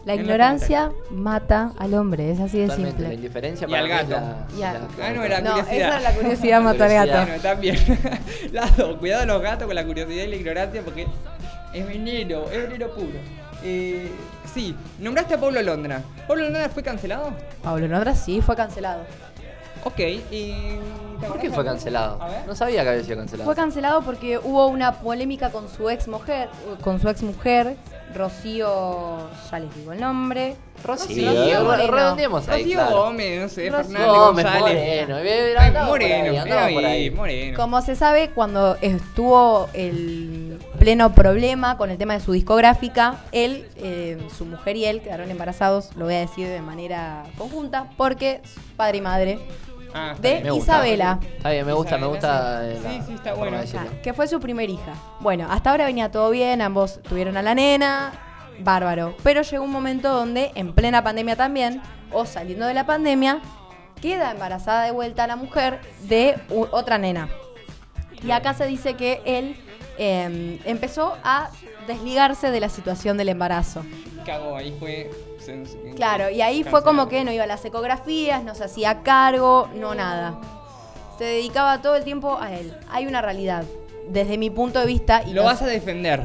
La 0.05 0.15
ignorancia 0.15 0.91
mata 1.11 1.73
al 1.77 1.93
hombre, 1.93 2.31
es 2.31 2.39
así 2.39 2.57
de 2.59 2.65
Totalmente, 2.65 3.01
la 3.03 3.09
simple. 3.09 3.15
indiferencia 3.15 3.67
Y 3.67 3.69
para 3.71 3.83
al 3.83 3.87
gato. 3.89 4.09
la- 4.09 4.47
Y 4.57 4.63
a- 4.63 4.73
la- 4.73 4.79
Ah, 5.01 5.11
no, 5.13 5.23
era 5.23 5.41
No, 5.41 5.51
curiosidad. 5.51 5.77
esa 5.87 5.97
es 5.97 6.03
la 6.03 6.11
curiosidad 6.13 6.61
mató 6.63 6.83
al 6.85 6.93
gato. 6.93 7.11
Bueno, 7.11 7.41
también. 7.41 7.77
Las 8.51 8.77
dos. 8.77 8.97
Cuidado 8.97 9.25
los 9.27 9.41
gatos 9.41 9.67
con 9.67 9.75
la 9.75 9.85
curiosidad 9.85 10.23
y 10.23 10.27
la 10.27 10.35
ignorancia 10.37 10.81
porque 10.81 11.05
es 11.73 11.87
veneno, 11.87 12.43
es 12.51 12.63
veneno 12.69 12.87
puro. 12.89 13.19
Eh, 13.63 14.09
sí, 14.51 14.75
nombraste 14.99 15.35
a 15.35 15.39
Pablo 15.39 15.61
Londra. 15.61 16.01
¿Pablo 16.27 16.45
Londra 16.45 16.67
fue 16.69 16.81
cancelado? 16.81 17.31
Pablo 17.63 17.87
Londra 17.87 18.15
sí 18.15 18.41
fue 18.41 18.55
cancelado. 18.55 19.01
Ok. 19.83 19.99
y- 19.99 20.77
¿te 21.19 21.27
¿Por 21.27 21.39
qué 21.39 21.49
fue 21.51 21.63
cancelado? 21.65 22.21
A 22.21 22.27
ver. 22.29 22.47
No 22.47 22.55
sabía 22.55 22.83
que 22.83 22.89
había 22.89 23.03
sido 23.03 23.17
cancelado. 23.17 23.45
Fue 23.45 23.55
cancelado 23.55 24.01
porque 24.01 24.37
hubo 24.39 24.67
una 24.67 24.93
polémica 24.99 25.49
con 25.51 25.69
su 25.69 25.89
ex 25.89 26.07
mujer, 26.07 26.49
con 26.83 26.99
su 26.99 27.09
ex 27.09 27.21
mujer, 27.23 27.75
Rocío, 28.13 29.29
ya 29.49 29.59
les 29.59 29.75
digo 29.75 29.93
el 29.93 29.99
nombre. 30.01 30.55
Rocío, 30.83 31.29
Rocío 31.31 31.59
re- 31.59 31.63
Moreno. 31.63 31.91
redondeemos 31.91 32.47
ahí, 32.49 32.63
Rocío 32.63 32.77
claro. 32.79 32.97
Gómez, 33.03 33.41
no 33.41 33.49
sé, 33.49 33.69
Rocío 33.69 33.83
Fernández 33.97 34.07
Gómez, 34.19 34.45
González. 34.45 34.61
Moreno. 35.07 35.17
eh, 35.19 35.55
Ay, 35.57 35.67
andaba 35.67 35.87
por 35.89 36.01
ahí, 36.03 36.09
moreno, 36.21 36.43
por 36.75 36.85
ahí. 36.85 37.11
moreno. 37.11 37.57
Como 37.57 37.81
se 37.81 37.95
sabe, 37.95 38.29
cuando 38.31 38.77
estuvo 38.81 39.69
el 39.73 40.40
pleno 40.81 41.13
problema 41.13 41.77
con 41.77 41.91
el 41.91 41.99
tema 41.99 42.15
de 42.15 42.21
su 42.21 42.31
discográfica, 42.31 43.19
él, 43.31 43.67
eh, 43.75 44.17
su 44.35 44.45
mujer 44.45 44.75
y 44.75 44.85
él 44.85 45.03
quedaron 45.03 45.29
embarazados, 45.29 45.95
lo 45.95 46.05
voy 46.05 46.15
a 46.15 46.21
decir 46.21 46.47
de 46.47 46.59
manera 46.59 47.23
conjunta, 47.37 47.85
porque 47.97 48.41
padre 48.77 48.97
y 48.97 49.01
madre, 49.01 49.39
Ah, 49.93 50.15
de 50.19 50.31
bien. 50.31 50.43
Me 50.43 50.51
gusta. 50.51 50.77
Isabela. 50.77 51.19
Está 51.21 51.51
bien, 51.51 51.65
me 51.65 51.73
gusta, 51.73 51.97
me 51.97 52.07
gusta. 52.07 52.63
Sí. 52.65 52.81
la 52.81 53.05
Sí, 53.05 53.13
está 53.13 53.33
bueno. 53.33 53.57
Ah, 53.57 53.83
que 54.01 54.13
fue 54.13 54.27
su 54.27 54.39
primer 54.39 54.69
hija. 54.69 54.93
Bueno, 55.19 55.47
hasta 55.51 55.69
ahora 55.69 55.85
venía 55.85 56.09
todo 56.09 56.31
bien, 56.31 56.61
ambos 56.61 57.01
tuvieron 57.03 57.35
a 57.37 57.41
la 57.41 57.53
nena, 57.53 58.13
bárbaro. 58.61 59.15
Pero 59.21 59.41
llegó 59.41 59.63
un 59.63 59.71
momento 59.71 60.09
donde, 60.09 60.51
en 60.55 60.73
plena 60.73 61.03
pandemia 61.03 61.35
también, 61.35 61.81
o 62.11 62.25
saliendo 62.25 62.65
de 62.65 62.73
la 62.73 62.85
pandemia, 62.85 63.39
queda 64.01 64.31
embarazada 64.31 64.85
de 64.85 64.91
vuelta 64.91 65.27
la 65.27 65.35
mujer 65.35 65.79
de 66.07 66.39
otra 66.49 66.97
nena. 66.97 67.29
Y 68.23 68.31
acá 68.31 68.53
se 68.53 68.65
dice 68.65 68.93
que 68.93 69.21
él 69.25 69.57
eh, 70.03 70.59
empezó 70.65 71.15
a 71.23 71.51
desligarse 71.85 72.49
de 72.49 72.59
la 72.59 72.69
situación 72.69 73.17
del 73.17 73.29
embarazo. 73.29 73.85
Cagó, 74.25 74.57
ahí 74.57 74.75
fue. 74.79 75.11
Claro, 75.95 76.31
y 76.31 76.41
ahí 76.41 76.63
fue 76.63 76.83
como 76.83 77.07
que 77.07 77.23
no 77.23 77.31
iba 77.31 77.43
a 77.43 77.47
las 77.47 77.63
ecografías, 77.65 78.43
no 78.43 78.55
se 78.55 78.63
hacía 78.63 79.03
cargo, 79.03 79.69
no 79.75 79.93
nada. 79.93 80.39
Se 81.19 81.25
dedicaba 81.25 81.83
todo 81.83 81.95
el 81.95 82.03
tiempo 82.03 82.39
a 82.41 82.51
él. 82.51 82.75
Hay 82.89 83.05
una 83.05 83.21
realidad, 83.21 83.63
desde 84.09 84.39
mi 84.39 84.49
punto 84.49 84.79
de 84.79 84.87
vista. 84.87 85.21
Y 85.23 85.33
Lo 85.33 85.43
vas 85.43 85.61
a 85.61 85.67
defender. 85.67 86.23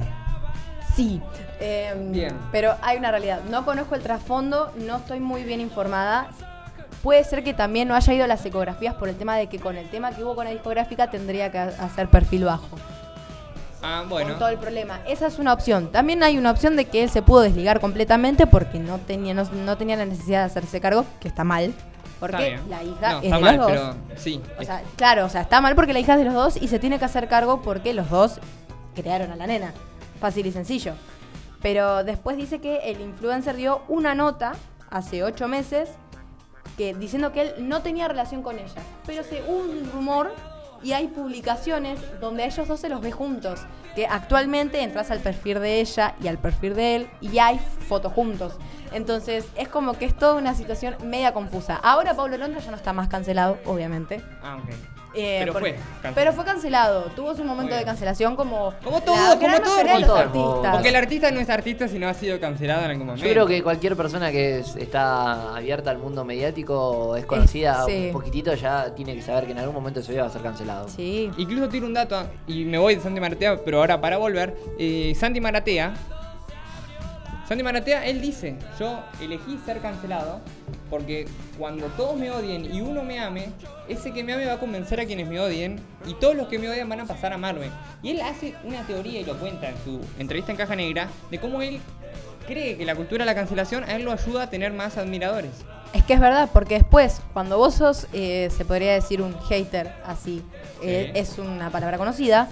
Sí. 0.94 1.20
eh, 1.60 1.92
Bien. 2.10 2.34
Pero 2.52 2.76
hay 2.80 2.96
una 2.96 3.10
realidad. 3.10 3.42
No 3.50 3.66
conozco 3.66 3.94
el 3.94 4.02
trasfondo, 4.02 4.72
no 4.76 4.96
estoy 4.96 5.20
muy 5.20 5.42
bien 5.44 5.60
informada. 5.60 6.30
Puede 7.02 7.24
ser 7.24 7.44
que 7.44 7.52
también 7.52 7.88
no 7.88 7.94
haya 7.94 8.12
ido 8.14 8.24
a 8.24 8.26
las 8.26 8.44
ecografías 8.46 8.94
por 8.94 9.10
el 9.10 9.16
tema 9.16 9.36
de 9.36 9.48
que 9.48 9.58
con 9.58 9.76
el 9.76 9.90
tema 9.90 10.12
que 10.12 10.24
hubo 10.24 10.34
con 10.34 10.46
la 10.46 10.50
discográfica 10.50 11.10
tendría 11.10 11.52
que 11.52 11.58
hacer 11.58 12.08
perfil 12.08 12.44
bajo. 12.44 12.78
Ah, 13.82 14.04
bueno. 14.08 14.30
Con 14.30 14.38
todo 14.38 14.48
el 14.48 14.58
problema. 14.58 15.00
Esa 15.06 15.26
es 15.26 15.38
una 15.38 15.52
opción. 15.52 15.92
También 15.92 16.22
hay 16.22 16.38
una 16.38 16.50
opción 16.50 16.76
de 16.76 16.86
que 16.86 17.02
él 17.02 17.10
se 17.10 17.22
pudo 17.22 17.40
desligar 17.42 17.80
completamente 17.80 18.46
porque 18.46 18.78
no 18.78 18.98
tenía, 18.98 19.34
no, 19.34 19.44
no 19.44 19.76
tenía 19.76 19.96
la 19.96 20.06
necesidad 20.06 20.40
de 20.40 20.46
hacerse 20.46 20.80
cargo, 20.80 21.04
que 21.20 21.28
está 21.28 21.44
mal. 21.44 21.72
Porque 22.18 22.58
la 22.70 22.82
hija 22.82 23.12
No, 23.12 23.18
es 23.18 23.24
está 23.24 23.36
de 23.36 23.42
mal, 23.42 23.56
los 23.56 23.66
dos. 23.66 23.96
pero 24.08 24.18
sí. 24.20 24.40
O 24.58 24.62
sea, 24.62 24.82
claro, 24.96 25.26
o 25.26 25.28
sea, 25.28 25.42
está 25.42 25.60
mal 25.60 25.74
porque 25.74 25.92
la 25.92 25.98
hija 25.98 26.14
es 26.14 26.18
de 26.20 26.24
los 26.24 26.32
dos 26.34 26.56
y 26.60 26.68
se 26.68 26.78
tiene 26.78 26.98
que 26.98 27.04
hacer 27.04 27.28
cargo 27.28 27.60
porque 27.60 27.92
los 27.92 28.08
dos 28.08 28.40
crearon 28.94 29.30
a 29.32 29.36
la 29.36 29.46
nena. 29.46 29.74
Fácil 30.20 30.46
y 30.46 30.52
sencillo. 30.52 30.94
Pero 31.60 32.04
después 32.04 32.36
dice 32.38 32.58
que 32.60 32.90
el 32.90 33.00
influencer 33.02 33.56
dio 33.56 33.82
una 33.88 34.14
nota 34.14 34.52
hace 34.90 35.22
ocho 35.24 35.46
meses 35.46 35.90
que 36.78 36.94
diciendo 36.94 37.32
que 37.32 37.42
él 37.42 37.54
no 37.58 37.82
tenía 37.82 38.08
relación 38.08 38.42
con 38.42 38.58
ella. 38.58 38.82
Pero 39.06 39.22
se 39.22 39.42
hubo 39.46 39.58
un 39.58 39.90
rumor 39.92 40.34
y 40.82 40.92
hay 40.92 41.08
publicaciones 41.08 41.98
donde 42.20 42.44
a 42.44 42.46
ellos 42.46 42.68
dos 42.68 42.80
se 42.80 42.88
los 42.88 43.00
ve 43.00 43.12
juntos. 43.12 43.60
Que 43.94 44.06
actualmente 44.06 44.82
entras 44.82 45.10
al 45.10 45.20
perfil 45.20 45.60
de 45.60 45.80
ella 45.80 46.14
y 46.22 46.28
al 46.28 46.38
perfil 46.38 46.74
de 46.74 46.96
él 46.96 47.10
y 47.20 47.38
hay 47.38 47.58
fotos 47.58 48.12
juntos. 48.12 48.54
Entonces 48.92 49.46
es 49.56 49.68
como 49.68 49.94
que 49.94 50.04
es 50.04 50.16
toda 50.16 50.34
una 50.34 50.54
situación 50.54 50.96
media 51.04 51.32
confusa. 51.32 51.76
Ahora 51.76 52.14
Pablo 52.14 52.36
Londra 52.36 52.60
ya 52.60 52.70
no 52.70 52.76
está 52.76 52.92
más 52.92 53.08
cancelado, 53.08 53.58
obviamente. 53.64 54.22
Ah, 54.42 54.58
ok. 54.62 54.95
Eh, 55.16 55.36
Pero 55.40 55.52
porque- 55.52 55.72
fue 55.74 55.82
cancelado. 56.02 56.14
Pero 56.14 56.32
fue 56.32 56.44
cancelado. 56.44 57.02
Tuvo 57.16 57.34
su 57.34 57.42
momento 57.44 57.74
de 57.74 57.84
cancelación 57.84 58.36
como. 58.36 58.74
Como 58.84 59.00
todo, 59.00 59.16
como 59.38 59.60
todo 59.60 59.78
artista. 59.80 60.20
artistas. 60.20 60.72
Porque 60.72 60.88
el 60.90 60.96
artista 60.96 61.30
no 61.30 61.40
es 61.40 61.48
artista 61.50 61.88
si 61.88 61.98
no 61.98 62.08
ha 62.08 62.14
sido 62.14 62.38
cancelado 62.38 62.84
en 62.84 62.90
algún 62.90 63.06
momento. 63.06 63.24
Yo 63.26 63.32
creo 63.32 63.46
que 63.46 63.62
cualquier 63.62 63.96
persona 63.96 64.30
que 64.30 64.58
es- 64.60 64.76
está 64.76 65.56
abierta 65.56 65.90
al 65.90 65.98
mundo 65.98 66.24
mediático, 66.24 67.16
es 67.16 67.24
conocida 67.26 67.84
sí. 67.86 68.06
un 68.08 68.12
poquitito, 68.12 68.54
ya 68.54 68.94
tiene 68.94 69.14
que 69.14 69.22
saber 69.22 69.46
que 69.46 69.52
en 69.52 69.58
algún 69.58 69.74
momento 69.74 70.02
su 70.02 70.12
vida 70.12 70.22
va 70.22 70.28
a 70.28 70.30
ser 70.32 70.42
cancelado. 70.42 70.88
Sí. 70.88 71.30
Incluso 71.38 71.68
tiro 71.68 71.86
un 71.86 71.94
dato, 71.94 72.22
y 72.46 72.64
me 72.64 72.78
voy 72.78 72.96
de 72.96 73.00
Santi 73.00 73.20
Maratea, 73.20 73.58
pero 73.64 73.78
ahora 73.78 74.00
para 74.00 74.18
volver, 74.18 74.56
eh, 74.78 75.14
Santi 75.18 75.40
Maratea, 75.40 75.94
Santi 77.48 77.62
Maratea, 77.62 78.04
él 78.06 78.20
dice, 78.20 78.56
yo 78.78 79.00
elegí 79.20 79.58
ser 79.64 79.80
cancelado 79.80 80.40
porque 80.90 81.26
cuando 81.58 81.86
todos 81.88 82.16
me 82.16 82.30
odien 82.30 82.74
y 82.74 82.80
uno 82.80 83.04
me 83.04 83.20
ame, 83.20 83.50
ese 83.88 84.12
que 84.12 84.24
me 84.24 84.32
ame 84.34 84.46
va 84.46 84.54
a 84.54 84.58
convencer 84.58 84.98
a 85.00 85.04
quienes 85.04 85.28
me 85.28 85.38
odien 85.38 85.80
y 86.06 86.14
todos 86.14 86.34
los 86.34 86.48
que 86.48 86.58
me 86.58 86.68
odian 86.68 86.88
van 86.88 87.00
a 87.00 87.04
pasar 87.06 87.30
a 87.32 87.36
amarme. 87.36 87.70
Y 88.02 88.10
él 88.10 88.20
hace 88.20 88.54
una 88.64 88.84
teoría 88.84 89.20
y 89.20 89.24
lo 89.24 89.36
cuenta 89.38 89.68
en 89.68 89.76
su 89.84 90.00
entrevista 90.18 90.50
en 90.50 90.58
Caja 90.58 90.74
Negra 90.74 91.08
de 91.30 91.38
cómo 91.38 91.62
él 91.62 91.78
cree 92.48 92.76
que 92.76 92.84
la 92.84 92.96
cultura 92.96 93.24
de 93.24 93.26
la 93.30 93.34
cancelación 93.36 93.84
a 93.84 93.94
él 93.94 94.02
lo 94.04 94.12
ayuda 94.12 94.44
a 94.44 94.50
tener 94.50 94.72
más 94.72 94.96
admiradores. 94.96 95.52
Es 95.92 96.02
que 96.02 96.14
es 96.14 96.20
verdad, 96.20 96.50
porque 96.52 96.74
después, 96.74 97.20
cuando 97.32 97.58
vos 97.58 97.74
sos, 97.74 98.08
eh, 98.12 98.48
se 98.56 98.64
podría 98.64 98.92
decir 98.92 99.22
un 99.22 99.38
hater, 99.42 99.92
así, 100.04 100.42
eh, 100.82 101.10
Sí. 101.14 101.18
es 101.20 101.38
una 101.38 101.70
palabra 101.70 101.96
conocida, 101.96 102.48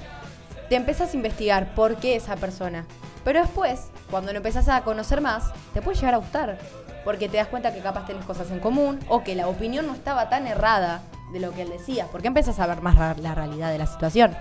te 0.69 0.77
empezás 0.77 1.13
a 1.13 1.17
investigar 1.17 1.75
por 1.75 1.97
qué 1.97 2.15
esa 2.15 2.37
persona. 2.37 2.87
Pero 3.25 3.41
después, 3.41 3.89
cuando 4.11 4.33
lo 4.33 4.39
empezás 4.39 4.69
a 4.69 4.83
conocer 4.83 5.21
más, 5.21 5.51
te 5.73 5.83
puede 5.83 5.97
llegar 5.97 6.15
a 6.15 6.19
gustar. 6.19 6.59
Porque 7.05 7.29
te 7.29 7.37
das 7.37 7.49
cuenta 7.49 7.73
que 7.75 7.81
capaz 7.81 8.07
tenés 8.07 8.25
cosas 8.25 8.51
en 8.51 8.61
común 8.61 8.99
o 9.09 9.25
que 9.25 9.35
la 9.35 9.49
opinión 9.49 9.87
no 9.87 9.95
estaba 9.95 10.29
tan 10.29 10.47
errada 10.47 11.03
de 11.33 11.41
lo 11.41 11.53
que 11.53 11.63
él 11.63 11.71
decía. 11.71 12.07
Porque 12.11 12.29
empezás 12.29 12.61
a 12.61 12.67
ver 12.67 12.81
más 12.81 13.19
la 13.21 13.35
realidad 13.35 13.71
de 13.71 13.79
la 13.79 13.87
situación. 13.87 14.35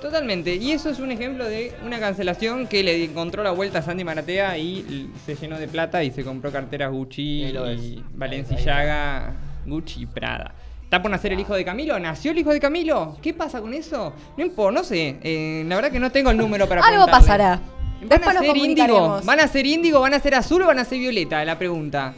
Totalmente, 0.00 0.54
y 0.54 0.72
eso 0.72 0.90
es 0.90 1.00
un 1.00 1.10
ejemplo 1.10 1.44
de 1.46 1.74
una 1.84 1.98
cancelación 1.98 2.66
que 2.66 2.82
le 2.82 3.02
encontró 3.04 3.42
la 3.42 3.50
vuelta 3.50 3.78
a 3.78 3.82
Sandy 3.82 4.04
Maratea 4.04 4.58
y 4.58 5.10
se 5.24 5.34
llenó 5.34 5.58
de 5.58 5.68
plata 5.68 6.04
y 6.04 6.10
se 6.10 6.22
compró 6.22 6.52
carteras 6.52 6.92
Gucci 6.92 7.44
y 7.46 8.04
Balenciaga, 8.14 9.34
Gucci 9.64 10.02
y 10.02 10.06
Prada. 10.06 10.54
¿Está 10.84 11.02
por 11.02 11.10
nacer 11.10 11.32
el 11.32 11.40
hijo 11.40 11.54
de 11.54 11.64
Camilo? 11.64 11.98
¿Nació 11.98 12.30
el 12.30 12.38
hijo 12.38 12.52
de 12.52 12.60
Camilo? 12.60 13.16
¿Qué 13.20 13.34
pasa 13.34 13.60
con 13.60 13.74
eso? 13.74 14.12
No 14.36 14.44
importa, 14.44 14.78
no 14.80 14.84
sé. 14.84 15.18
eh, 15.22 15.64
la 15.66 15.74
verdad 15.74 15.90
que 15.90 15.98
no 15.98 16.12
tengo 16.12 16.30
el 16.30 16.36
número 16.36 16.68
para 16.68 16.82
Algo 16.82 17.06
preguntarle. 17.06 17.58
¿Van 18.02 18.36
a 18.36 18.40
ser 18.40 18.56
índigo? 18.56 19.20
¿Van 19.24 19.40
a 19.40 19.48
ser 19.48 19.66
índigo, 19.66 20.00
van 20.00 20.14
a 20.14 20.20
ser 20.20 20.34
azul 20.34 20.62
o 20.62 20.66
van 20.66 20.78
a 20.78 20.84
ser 20.84 20.98
violeta? 20.98 21.44
La 21.44 21.58
pregunta. 21.58 22.14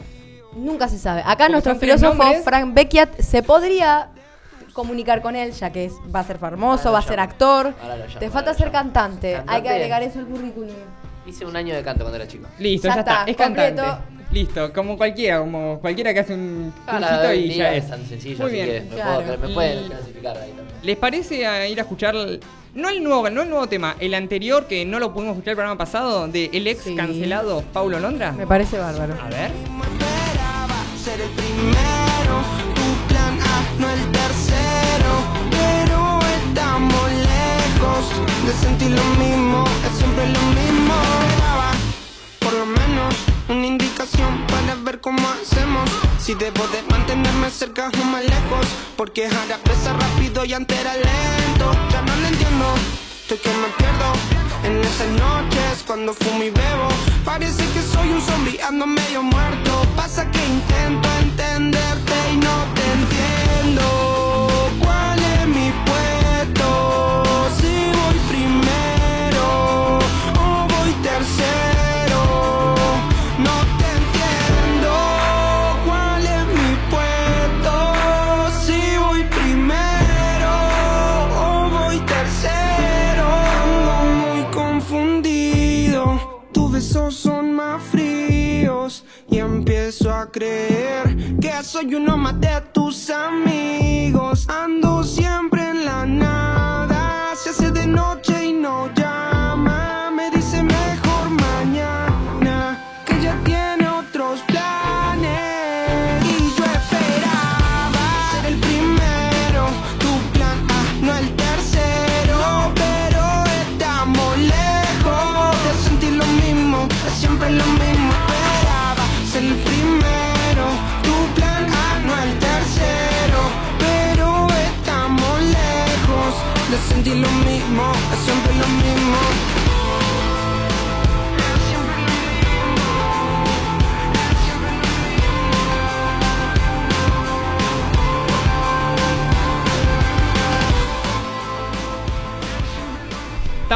Nunca 0.55 0.87
se 0.89 0.97
sabe. 0.97 1.21
Acá 1.21 1.35
Porque 1.37 1.51
nuestro 1.51 1.75
filósofo. 1.75 2.23
Frank 2.43 2.73
Beckiat 2.73 3.19
se 3.19 3.43
podría 3.43 4.09
comunicar 4.73 5.21
con 5.21 5.35
él, 5.35 5.51
ya 5.51 5.71
que 5.71 5.85
es- 5.85 5.93
va 6.13 6.19
a 6.21 6.23
ser 6.23 6.37
famoso, 6.37 6.89
Ahora 6.89 6.91
va 6.91 6.99
a 6.99 7.01
ser 7.07 7.19
actor. 7.19 7.73
Te 8.19 8.29
falta 8.29 8.53
ser 8.53 8.71
cantante. 8.71 9.35
Hay 9.35 9.41
que 9.41 9.45
¿Cantante? 9.45 9.69
agregar 9.69 10.03
eso 10.03 10.19
al 10.19 10.25
currículum. 10.25 10.69
Hice 11.25 11.45
un 11.45 11.55
año 11.55 11.75
de 11.75 11.83
canto 11.83 12.01
cuando 12.03 12.15
era 12.17 12.27
chico. 12.27 12.47
Listo, 12.59 12.87
Ya 12.87 12.95
ya, 12.95 12.99
está. 13.01 13.11
está, 13.19 13.31
Es 13.31 13.37
cantante. 13.37 13.81
completo. 13.81 14.03
Listo, 14.31 14.73
como 14.73 14.95
cualquiera, 14.97 15.39
como 15.39 15.79
cualquiera 15.79 16.13
que 16.13 16.19
hace 16.19 16.33
un 16.35 16.71
Ah, 16.87 16.97
cursito 16.99 17.33
y 17.33 17.55
ya 17.55 17.73
es 17.73 17.83
es. 17.85 17.89
tan 17.89 18.05
sencillo, 18.05 18.37
Muy 18.43 18.47
así 18.47 18.55
bien. 18.71 18.83
que 18.83 18.89
me, 18.89 18.95
Claro. 18.95 19.21
puedo- 19.25 19.37
me 19.39 19.53
pueden 19.53 19.83
Y- 19.85 19.87
clasificar 19.89 20.37
ahí 20.37 20.49
también. 20.51 20.77
¿Les 20.83 20.97
parece 20.97 21.47
a 21.47 21.67
ir 21.67 21.79
a 21.79 21.81
escuchar 21.81 22.15
no 22.75 22.89
el 22.89 23.03
nuevo, 23.03 23.29
no 23.29 23.41
el 23.41 23.49
nuevo 23.49 23.67
tema, 23.67 23.95
el 23.99 24.13
anterior 24.13 24.67
que 24.67 24.85
no 24.85 24.99
lo 24.99 25.13
pudimos 25.13 25.33
escuchar 25.33 25.51
el 25.51 25.55
programa 25.57 25.77
pasado 25.77 26.27
de 26.27 26.49
el 26.53 26.67
ex 26.67 26.83
Sí. 26.83 26.95
cancelado 26.95 27.63
Paulo 27.73 27.99
Londra? 27.99 28.31
Me 28.31 28.47
parece 28.47 28.77
bárbaro. 28.77 29.15
A 29.21 29.29
ver. 29.29 29.51
esperaba 29.51 30.75
ser 31.03 31.19
el 31.21 31.29
primero, 31.29 32.41
tu 32.75 33.07
plan 33.13 33.37
A, 33.41 33.81
no 33.81 33.89
el 33.89 34.11
tercero. 34.11 35.11
Pero 35.51 36.19
estamos 36.47 37.11
lejos 37.11 38.45
de 38.45 38.53
sentir 38.53 38.91
lo 38.91 39.03
mismo, 39.25 39.63
es 39.85 39.97
siempre 39.97 40.27
lo 40.27 40.39
mismo. 40.39 40.93
Por 42.39 42.53
lo 42.53 42.65
menos, 42.65 43.15
una 43.49 43.65
indicación 43.65 44.45
para 44.47 44.75
ver 44.75 45.01
cómo 45.01 45.27
hacemos. 45.29 45.89
Si 46.19 46.35
debo 46.35 46.67
de 46.67 46.81
mantenerme 46.83 47.49
cerca 47.49 47.89
o 48.01 48.05
más 48.05 48.23
lejos, 48.23 48.65
porque 48.95 49.25
ahora 49.25 49.57
pesa 49.63 49.93
rápido 49.93 50.45
y 50.45 50.53
antes 50.53 50.79
era 50.79 50.93
lento. 50.93 51.71
Ya 51.91 52.01
no 52.01 52.15
lo 52.15 52.27
entiendo, 52.27 52.65
estoy 53.21 53.37
que 53.39 53.49
me 53.49 53.67
pierdo. 53.77 54.13
En 54.63 54.77
esas 54.81 55.07
noches 55.07 55.83
cuando 55.87 56.13
fumo 56.13 56.43
y 56.43 56.49
bebo 56.49 56.89
Parece 57.23 57.63
que 57.73 57.81
soy 57.81 58.09
un 58.09 58.21
zombie, 58.21 58.59
ando 58.61 58.85
medio 58.85 59.23
muerto 59.23 59.85
Pasa 59.95 60.29
que 60.29 60.45
intento 60.45 61.07
entenderte 61.21 62.13
y 62.33 62.37
no 62.37 62.78
Que 90.31 91.63
soy 91.63 91.95
uno 91.95 92.15
más 92.15 92.39
de 92.39 92.61
tus 92.71 93.09
amigos. 93.09 94.47
Ando 94.47 95.03
siempre 95.03 95.48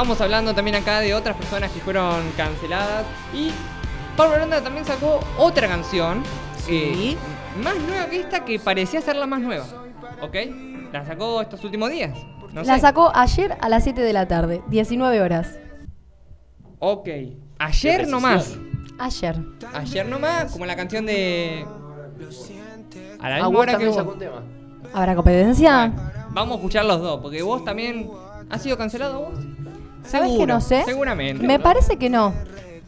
Estamos 0.04 0.20
hablando 0.20 0.54
también 0.54 0.76
acá 0.76 1.00
de 1.00 1.14
otras 1.14 1.34
personas 1.38 1.72
que 1.72 1.80
fueron 1.80 2.30
canceladas. 2.36 3.06
Y 3.34 3.52
Pablo 4.18 4.38
Londra 4.38 4.60
también 4.62 4.84
sacó 4.86 5.22
otra 5.38 5.70
canción. 5.70 6.22
Sí. 6.58 7.16
eh, 7.16 7.18
más 7.64 7.78
nueva 7.78 8.08
que 8.08 8.20
esta, 8.20 8.44
que 8.44 8.60
parecía 8.60 9.00
ser 9.00 9.16
la 9.16 9.28
más 9.28 9.40
nueva. 9.40 9.64
¿Ok? 10.22 10.36
La 10.92 11.06
sacó 11.06 11.42
estos 11.42 11.64
últimos 11.64 11.90
días. 11.90 12.12
No 12.52 12.64
La 12.64 12.76
sé. 12.76 12.82
sacó 12.82 13.14
ayer 13.16 13.56
a 13.62 13.70
las 13.70 13.86
7 13.86 14.02
de 14.02 14.12
la 14.12 14.28
tarde, 14.28 14.62
19 14.68 15.22
horas. 15.22 15.58
Ok. 16.80 17.08
Ayer 17.60 18.06
nomás. 18.10 18.58
Ayer. 19.00 19.38
Ayer 19.74 20.06
nomás, 20.06 20.52
como 20.52 20.66
la 20.66 20.76
canción 20.76 21.06
de. 21.06 21.66
A 23.22 23.30
la 23.30 23.36
Ah, 23.36 23.38
misma 23.38 23.48
vos 23.48 23.58
hora 23.58 23.78
que 23.78 23.88
vos. 23.88 23.96
sacó 23.96 24.12
un 24.12 24.20
tema. 24.20 24.44
¿Habrá 24.94 25.16
competencia? 25.16 25.94
Vamos 26.32 26.56
a 26.56 26.58
escuchar 26.58 26.84
los 26.84 27.00
dos, 27.00 27.22
porque 27.22 27.42
vos 27.42 27.64
también. 27.64 28.12
¿Has 28.50 28.62
sido 28.62 28.78
cancelado 28.78 29.22
vos? 29.30 29.40
¿Sabes 30.06 30.32
que 30.38 30.46
no 30.46 30.62
sé? 30.62 30.84
Seguramente. 30.86 31.46
Me 31.46 31.60
parece 31.60 31.98
que 31.98 32.10
no. 32.10 32.34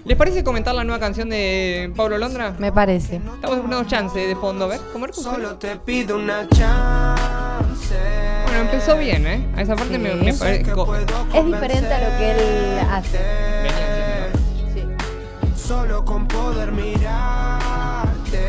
¿Les 0.05 0.15
parece 0.15 0.43
comentar 0.43 0.75
la 0.75 0.83
nueva 0.83 0.99
canción 0.99 1.29
de 1.29 1.91
Pablo 1.95 2.17
Londra? 2.19 2.53
Me 2.59 2.71
parece. 2.71 3.15
Estamos 3.15 3.57
dando 3.57 3.83
chance 3.85 4.19
de 4.19 4.35
fondo, 4.35 4.65
a 4.65 4.67
ver, 4.67 4.79
¿cómo 4.93 5.05
era 5.05 5.13
que 5.13 5.19
Solo 5.21 5.55
te 5.55 5.75
pido 5.77 6.17
una 6.17 6.47
chance. 6.49 7.95
Bueno, 8.43 8.59
empezó 8.61 8.97
bien, 8.97 9.25
¿eh? 9.25 9.47
A 9.55 9.61
esa 9.63 9.75
parte 9.75 9.97
me, 9.97 10.11
Sí. 10.11 10.17
me 10.25 10.33
parece. 10.33 10.71
Es 11.33 11.45
diferente 11.45 11.93
a 11.93 12.09
lo 12.09 12.17
que 12.19 12.31
él 12.31 12.79
hace. 12.91 13.19
Sí. 14.75 14.83
Solo 15.55 16.05
con 16.05 16.27
poder 16.27 16.71
mirarte. 16.71 18.45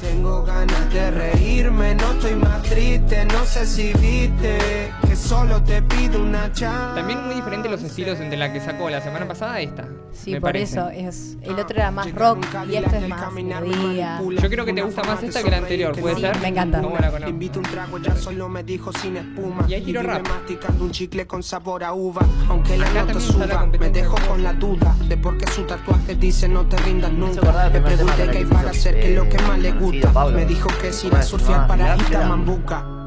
Tengo 0.00 0.42
ganas 0.42 0.92
de 0.92 1.10
reírme, 1.12 1.94
no 1.94 2.10
estoy 2.12 2.34
más 2.34 2.60
triste, 2.64 3.24
no 3.26 3.44
sé 3.44 3.66
si 3.66 3.92
viste 3.94 4.92
solo 5.32 5.62
te 5.62 5.80
pido 5.82 6.20
una 6.22 6.52
chance. 6.52 6.94
También 7.00 7.24
muy 7.24 7.34
diferente 7.34 7.68
los 7.68 7.82
estilos 7.82 8.20
entre 8.20 8.36
la 8.38 8.52
que 8.52 8.60
sacó 8.60 8.90
la 8.90 9.00
semana 9.00 9.26
pasada 9.26 9.54
a 9.54 9.60
esta. 9.60 9.88
Sí, 10.12 10.32
me 10.32 10.40
por 10.42 10.48
parece. 10.50 10.74
eso 10.78 10.90
es 10.90 11.38
el 11.42 11.58
otro 11.58 11.74
era 11.78 11.90
más 11.90 12.12
rock 12.12 12.44
y 12.68 12.76
esto 12.76 12.96
es 12.96 13.08
más 13.08 13.32
melodía. 13.32 14.20
Yo 14.20 14.50
creo 14.50 14.64
que 14.66 14.74
te 14.74 14.82
gusta 14.82 15.02
más 15.04 15.22
esta 15.22 15.42
que 15.42 15.50
la 15.50 15.56
anterior, 15.58 15.98
¿puede 15.98 16.16
Sí, 16.16 16.20
ser? 16.20 16.38
me 16.40 16.48
encanta. 16.48 16.82
¿Cómo 16.82 16.96
la 16.96 17.06
Le 17.06 17.12
conozco? 17.12 17.30
invito 17.30 17.58
un 17.60 17.64
trago, 17.64 17.98
ya 17.98 18.14
solo 18.14 18.48
me 18.50 18.62
dijo 18.62 18.92
sin 18.92 19.16
espuma. 19.16 19.64
Y 19.68 19.74
ahí 19.74 19.82
tiro 19.82 20.02
rap. 20.02 20.28
masticando 20.28 20.84
un 20.84 20.90
chicle 20.90 21.26
con 21.26 21.42
sabor 21.42 21.82
a 21.84 21.94
uva. 21.94 22.22
Aunque 22.50 22.76
la 22.76 22.86
Acá 22.88 23.04
nota 23.04 23.20
suba, 23.20 23.66
me 23.66 23.88
dejo 23.90 24.16
de 24.16 24.26
con 24.28 24.42
la 24.42 24.52
duda 24.52 24.94
de 25.08 25.16
por 25.16 25.38
qué 25.38 25.46
su 25.50 25.62
tatuaje 25.62 26.14
dice 26.14 26.46
no 26.46 26.66
te 26.66 26.76
rindas 26.76 27.10
nunca. 27.10 27.40
tema 27.40 27.86
pregunté 27.88 28.28
qué 28.30 28.38
hay 28.38 28.44
para 28.44 28.70
hacer, 28.70 28.94
que 29.00 29.10
es 29.12 29.16
lo 29.16 29.28
que 29.28 29.38
más 29.38 29.58
le 29.58 29.72
gusta. 29.72 30.26
Me 30.26 30.44
dijo 30.44 30.68
que 30.80 30.92
si 30.92 31.08
¿Cómo 31.08 31.14
ir 31.14 31.16
a 31.16 31.20
es? 31.22 31.26
surfear 31.26 31.66
para 31.66 31.96
Pilar. 31.96 32.28
Mambuca. 32.28 33.01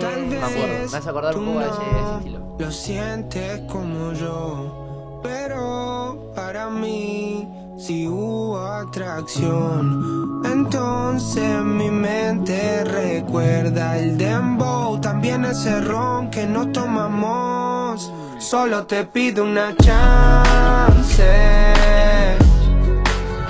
Tal 0.00 0.26
Me 0.26 0.38
acuerdo, 0.38 0.66
me 0.66 0.78
vez 0.78 0.94
hace 0.94 1.08
acordar 1.08 1.36
un 1.36 1.46
poco 1.46 1.58
a 1.58 1.66
ese, 1.66 1.72
ese 1.72 1.92
no 1.92 2.18
estilo. 2.18 2.56
Lo 2.58 2.70
sientes 2.70 3.60
como 3.68 4.12
yo, 4.12 5.20
pero 5.22 6.32
para 6.34 6.70
mí 6.70 7.46
si 7.80 8.06
hubo 8.06 8.58
atracción. 8.58 10.42
Entonces 10.44 11.62
mi 11.62 11.90
mente 11.90 12.84
recuerda 12.84 13.98
el 13.98 14.18
dembow, 14.18 15.00
también 15.00 15.44
ese 15.44 15.80
ron 15.80 16.30
que 16.30 16.46
nos 16.46 16.72
tomamos. 16.72 18.12
Solo 18.38 18.86
te 18.86 19.04
pido 19.04 19.44
una 19.44 19.74
chance. 19.76 21.24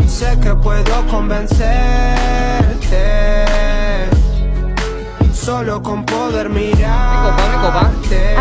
Sé 0.07 0.39
que 0.41 0.55
puedo 0.55 1.07
convencerte. 1.11 3.50
Solo 5.41 5.83
con 5.83 6.05
poder 6.05 6.51
mirar. 6.51 7.31
copa, 7.31 7.49
me 7.49 7.57
copa. 7.57 7.81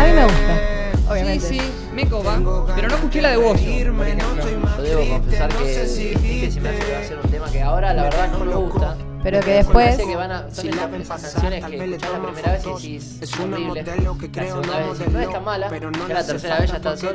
A 0.00 0.04
mí 0.04 0.12
me 0.12 0.24
gusta, 0.24 1.10
obviamente. 1.10 1.48
Sí, 1.48 1.58
sí, 1.58 1.72
me 1.94 2.06
copa. 2.06 2.38
Pero 2.74 2.88
no 2.88 2.94
escuché 2.94 3.22
la 3.22 3.30
de 3.30 3.36
vos. 3.38 3.58
yo, 3.58 3.94
por 3.94 4.06
ejemplo. 4.06 4.44
Yo 4.76 4.82
debo 4.82 5.08
confesar 5.08 5.48
que, 5.48 5.64
que 5.64 6.50
se 6.50 6.60
me 6.60 6.68
hace 6.68 6.78
que 6.78 6.92
va 6.92 6.98
a 6.98 7.04
ser 7.04 7.18
un 7.24 7.30
tema 7.30 7.50
que 7.50 7.62
ahora 7.62 7.94
la 7.94 8.02
verdad 8.02 8.28
no 8.32 8.44
me 8.44 8.54
gusta. 8.54 8.96
Pero 9.22 9.40
que 9.40 9.50
después 9.52 9.86
parece 9.96 10.06
que 10.06 10.16
van 10.16 10.32
a, 10.32 10.50
son 10.50 10.66
esas, 10.68 10.92
esas 10.94 11.22
canciones 11.32 11.64
que 11.66 11.76
escuchás 11.84 12.10
la 12.12 12.22
primera 12.22 12.52
vez 12.52 12.64
y 12.66 12.72
decís 12.72 13.18
es 13.20 13.38
horrible. 13.40 13.82
La 13.84 14.44
segunda 14.46 14.78
vez 14.78 14.98
decís 14.98 15.12
no 15.12 15.20
es 15.20 15.30
tan 15.30 15.44
mala. 15.44 15.70
Ya 16.08 16.14
la 16.14 16.26
tercera 16.26 16.58
vez 16.58 16.70
ya 16.70 16.76
está 16.78 16.96
solo 16.96 17.14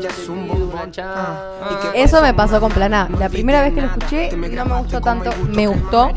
chance. 0.92 1.02
Ah, 1.04 1.92
Eso 1.96 2.22
me 2.22 2.34
pasó 2.36 2.60
con 2.60 2.72
Plan 2.72 2.94
A. 2.94 3.10
La 3.18 3.28
primera 3.30 3.62
vez 3.64 3.74
que 3.74 3.82
lo 3.82 3.88
escuché 3.88 4.30
no 4.38 4.66
me 4.66 4.78
gustó 4.80 5.02
tanto, 5.02 5.32
me 5.50 5.66
gustó, 5.68 6.12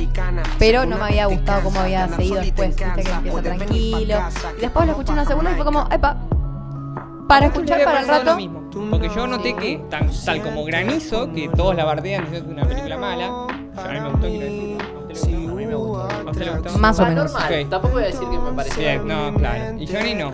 pero 0.59 0.85
no 0.85 0.99
me 0.99 1.05
había 1.05 1.27
gustado 1.27 1.63
cómo 1.63 1.81
había 1.81 2.07
seguido 2.09 2.41
después. 2.43 2.69
Viste 2.77 2.85
que 3.03 3.11
empieza 3.11 3.43
tranquilo. 3.43 4.15
Y 4.59 4.61
después 4.61 4.85
lo 4.87 4.93
escuché 4.93 5.13
una 5.13 5.25
segunda 5.25 5.53
y 5.53 5.55
fue 5.55 5.65
como, 5.65 5.89
epa, 5.91 6.17
para 7.27 7.47
escuchar 7.47 7.85
para 7.85 8.01
el 8.01 8.09
rato. 8.09 8.37
Porque 8.91 9.09
yo 9.09 9.27
noté 9.27 9.57
que, 9.57 9.83
tan- 9.91 10.11
tal 10.25 10.43
como 10.43 10.65
Granizo, 10.65 11.33
que 11.33 11.49
todos 11.49 11.75
la 11.75 11.85
bardean 11.85 12.25
diciendo 12.25 12.47
que 12.49 12.53
es 12.53 12.59
una 12.59 12.69
película 12.69 12.97
mala, 12.99 13.27
yo 13.75 13.81
a 13.83 13.89
mí 13.93 14.01
me 14.01 14.09
gustó, 14.11 14.27
quiero 14.29 14.45
decir. 14.45 14.58
Más 16.79 16.99
o 16.99 17.07
menos. 17.07 17.33
normal. 17.33 17.63
Ok. 17.65 17.71
Tampoco 17.71 17.95
voy 17.95 18.03
a 18.03 18.07
decir 18.07 18.29
que 18.29 18.39
me 18.39 18.53
pareció. 18.53 18.79
Bien, 18.83 19.09
no, 19.09 19.35
claro. 19.35 19.79
Y 19.79 19.87
Johnny 19.87 20.15
no. 20.15 20.33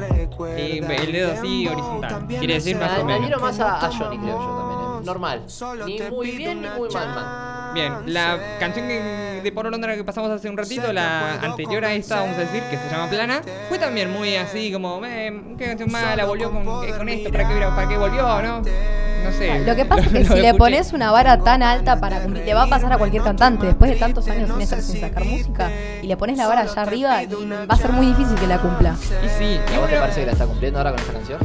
Y 0.58 0.78
el 0.78 1.12
dedo 1.12 1.32
así 1.32 1.68
horizontal. 1.68 2.26
Quiere 2.26 2.54
decir 2.54 2.76
más 2.76 2.98
o 2.98 3.04
me 3.04 3.14
admiro 3.14 3.38
menos. 3.38 3.58
más 3.58 3.60
a, 3.60 3.86
a 3.86 3.92
Johnny, 3.92 4.18
creo 4.18 4.38
yo 4.38 4.56
también. 4.56 4.80
eh. 4.80 5.04
Normal. 5.04 5.42
Ni 5.86 6.00
muy 6.10 6.30
bien 6.32 6.62
ni 6.62 6.68
muy 6.68 6.88
mal, 6.90 7.08
mal. 7.08 7.63
Bien, 7.74 7.92
la 8.06 8.38
canción 8.60 8.86
que- 8.88 9.24
de 9.42 9.52
Poro 9.52 9.68
Londra 9.70 9.94
que 9.94 10.04
pasamos 10.04 10.30
hace 10.30 10.48
un 10.48 10.56
ratito, 10.56 10.92
la 10.92 11.34
anterior 11.42 11.84
a 11.84 11.92
esta, 11.92 12.20
vamos 12.20 12.36
a 12.36 12.40
decir, 12.40 12.62
que 12.70 12.78
se 12.78 12.88
llama 12.90 13.08
Plana, 13.10 13.42
fue 13.68 13.78
también 13.78 14.10
muy 14.10 14.36
así 14.36 14.72
como, 14.72 15.00
eh, 15.04 15.42
qué 15.58 15.66
canción 15.66 15.90
mala, 15.92 16.24
volvió 16.24 16.50
con, 16.50 16.64
con 16.64 17.08
esto, 17.08 17.30
¿para 17.30 17.48
qué, 17.48 17.54
para 17.60 17.88
qué 17.88 17.98
volvió, 17.98 18.22
no? 18.42 18.62
No 18.62 19.32
sé. 19.32 19.58
Lo 19.60 19.74
que 19.74 19.84
pasa 19.86 20.02
es 20.06 20.12
que 20.12 20.24
si 20.24 20.34
le 20.40 20.54
pones 20.54 20.92
una 20.92 21.10
vara 21.10 21.38
tan 21.38 21.62
alta 21.62 21.98
para 21.98 22.20
cumplir, 22.20 22.44
le 22.44 22.54
va 22.54 22.64
a 22.64 22.66
pasar 22.68 22.92
a 22.92 22.98
cualquier 22.98 23.22
cantante. 23.22 23.66
Después 23.66 23.90
de 23.90 23.96
tantos 23.96 24.28
años 24.28 24.50
sin 24.50 24.60
estar 24.60 24.82
sin 24.82 25.00
sacar 25.00 25.24
música, 25.24 25.70
y 26.02 26.06
le 26.06 26.16
pones 26.16 26.36
la 26.36 26.46
vara 26.46 26.62
allá 26.62 26.82
arriba, 26.82 27.22
y 27.22 27.26
va 27.26 27.66
a 27.68 27.76
ser 27.76 27.92
muy 27.92 28.06
difícil 28.06 28.36
que 28.36 28.46
la 28.46 28.58
cumpla. 28.58 28.94
Y 29.24 29.28
sí, 29.38 29.58
¿Y 29.72 29.74
a 29.74 29.78
vos 29.80 29.88
te 29.90 29.96
parece 29.98 30.20
que 30.20 30.26
la 30.26 30.32
está 30.32 30.46
cumpliendo 30.46 30.78
ahora 30.78 30.90
con 30.92 31.00
esta 31.00 31.12
canción? 31.12 31.40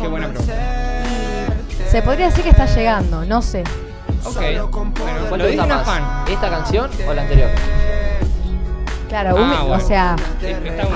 qué 0.00 0.08
buena 0.08 0.28
pregunta. 0.28 0.54
Se 1.88 2.02
podría 2.02 2.26
decir 2.26 2.44
que 2.44 2.50
está 2.50 2.66
llegando, 2.66 3.24
no 3.24 3.42
sé. 3.42 3.64
Ok, 4.24 4.36
bueno, 4.36 4.92
¿Cuál 5.28 5.40
lo 5.40 5.46
te 5.46 5.50
dice 5.52 5.56
gusta 5.56 5.64
una 5.64 5.76
más? 5.76 5.86
fan. 5.86 6.04
¿Esta 6.28 6.50
canción 6.50 6.90
o 7.08 7.14
la 7.14 7.22
anterior? 7.22 7.50
Claro, 9.08 9.30
Ah, 9.30 9.34
un- 9.42 9.48
bueno. 9.68 9.72
o 9.72 9.80
sea, 9.80 10.16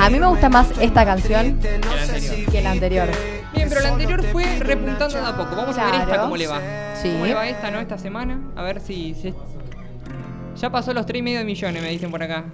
a 0.01 0.11
mí 0.11 0.20
me 0.20 0.27
gusta 0.27 0.49
más 0.49 0.70
esta 0.81 1.05
canción 1.05 1.59
Que 1.59 1.81
la 1.81 2.03
anterior. 2.03 2.51
que 2.53 2.62
la 2.62 2.70
anterior. 2.70 3.09
Bien, 3.55 3.68
pero 3.68 3.81
la 3.81 3.89
anterior 3.91 4.22
fue 4.25 4.45
repuntando 4.61 5.18
de 5.20 5.27
a 5.27 5.37
poco. 5.37 5.57
Vamos 5.57 5.77
a 5.79 5.85
ver 5.87 5.95
esta 5.95 6.07
Claro. 6.07 6.22
cómo 6.22 6.37
le 6.37 6.47
va. 6.47 6.61
Sí. 7.03 7.11
¿Cómo 7.12 7.27
le 7.27 7.35
va 7.35 7.49
esta, 7.49 7.70
no? 7.70 7.81
Esta 7.81 7.99
semana. 7.99 8.41
A 8.57 8.62
ver 8.62 8.81
si, 8.81 9.14
si- 9.14 9.35
Ya 10.61 10.70
pasó 10.70 10.95
los 10.95 11.05
3 11.07 11.18
y 11.18 11.22
medio 11.22 11.45
millones, 11.45 11.83
me 11.83 11.89
dicen 11.89 12.11
por 12.12 12.22
acá. 12.22 12.45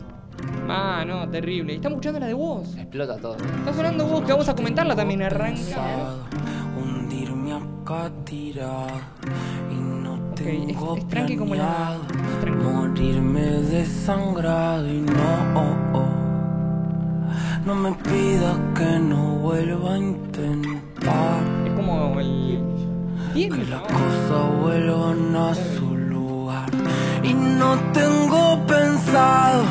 Ah, 0.69 1.05
no, 1.07 1.29
terrible. 1.29 1.75
Estamos 1.75 1.97
escuchando 1.97 2.21
la 2.21 2.27
de 2.27 2.35
vos. 2.35 2.75
Explota 2.77 3.19
todo. 3.19 3.37
Está 3.37 3.75
sonando 3.75 4.07
vos, 4.07 4.23
que 4.23 4.33
vamos 4.33 4.49
a 4.49 4.55
comentarla 4.55 4.97
también. 4.97 5.23
Arranca. 5.23 6.15
hundirme 6.81 7.53
acá 7.53 8.11
tirado 8.25 8.87
y 10.49 10.67
no 10.67 10.73
Ok, 10.83 10.95
tengo 10.95 10.97
es, 10.97 11.03
es 11.03 11.09
tranqui 11.09 11.37
como 11.37 11.55
la. 11.55 11.99
tranqui. 12.41 12.65
morirme 12.65 13.41
desangrado 13.41 14.89
y 14.89 15.01
no 15.01 15.91
no 17.65 17.75
me 17.75 17.93
pidas 17.93 18.57
que 18.75 18.99
no 18.99 19.37
vuelva 19.37 19.95
a 19.95 19.99
intentar 19.99 21.43
Es 21.67 21.73
como 21.75 22.19
el. 22.19 22.61
Bien, 23.35 23.53
que 23.53 23.65
las 23.67 23.83
cosas 23.83 24.59
vuelvan 24.61 25.37
a 25.37 25.55
su 25.55 25.97
lugar 25.97 26.69
y 27.23 27.33
no 27.33 27.77
tengo 27.93 28.67
pensado 28.67 29.63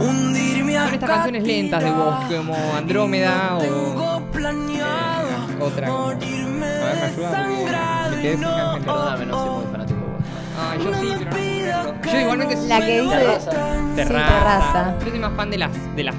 hundirme 0.00 0.76
acá 0.78 0.94
estas 0.94 1.10
canciones 1.10 1.44
lentas 1.44 1.84
de 1.84 1.90
vos, 1.90 2.14
como 2.24 2.54
Andrómeda 2.76 3.58
o. 3.58 4.20
planeado 4.32 5.28
eh, 5.28 5.56
otra 5.60 5.86
como. 5.86 6.08
A 6.08 6.12
ver, 6.12 6.26
morirme 6.26 6.66
me 6.66 7.02
ayuda 7.02 7.30
porque 7.30 8.16
me 8.16 8.22
quedé 8.22 8.36
sin 8.36 8.44
canción. 8.44 8.84
Perdóname, 8.84 9.26
no 9.26 9.34
soy 9.44 9.50
muy 9.54 9.64
fanático 9.72 9.83
yo 10.76 10.94
sí, 10.94 11.14
pero 11.30 11.92
no. 11.94 12.12
Yo 12.12 12.20
igualmente 12.20 12.56
La 12.66 12.80
que 12.80 13.00
dice. 13.02 13.16
Terraza. 13.16 13.50
Terraza. 13.50 13.94
Terraza. 13.96 14.98
Yo 15.04 15.10
soy 15.10 15.18
más 15.18 15.32
fan 15.34 15.50
de 15.50 15.58
las, 15.58 15.96
de 15.96 16.04
las 16.04 16.14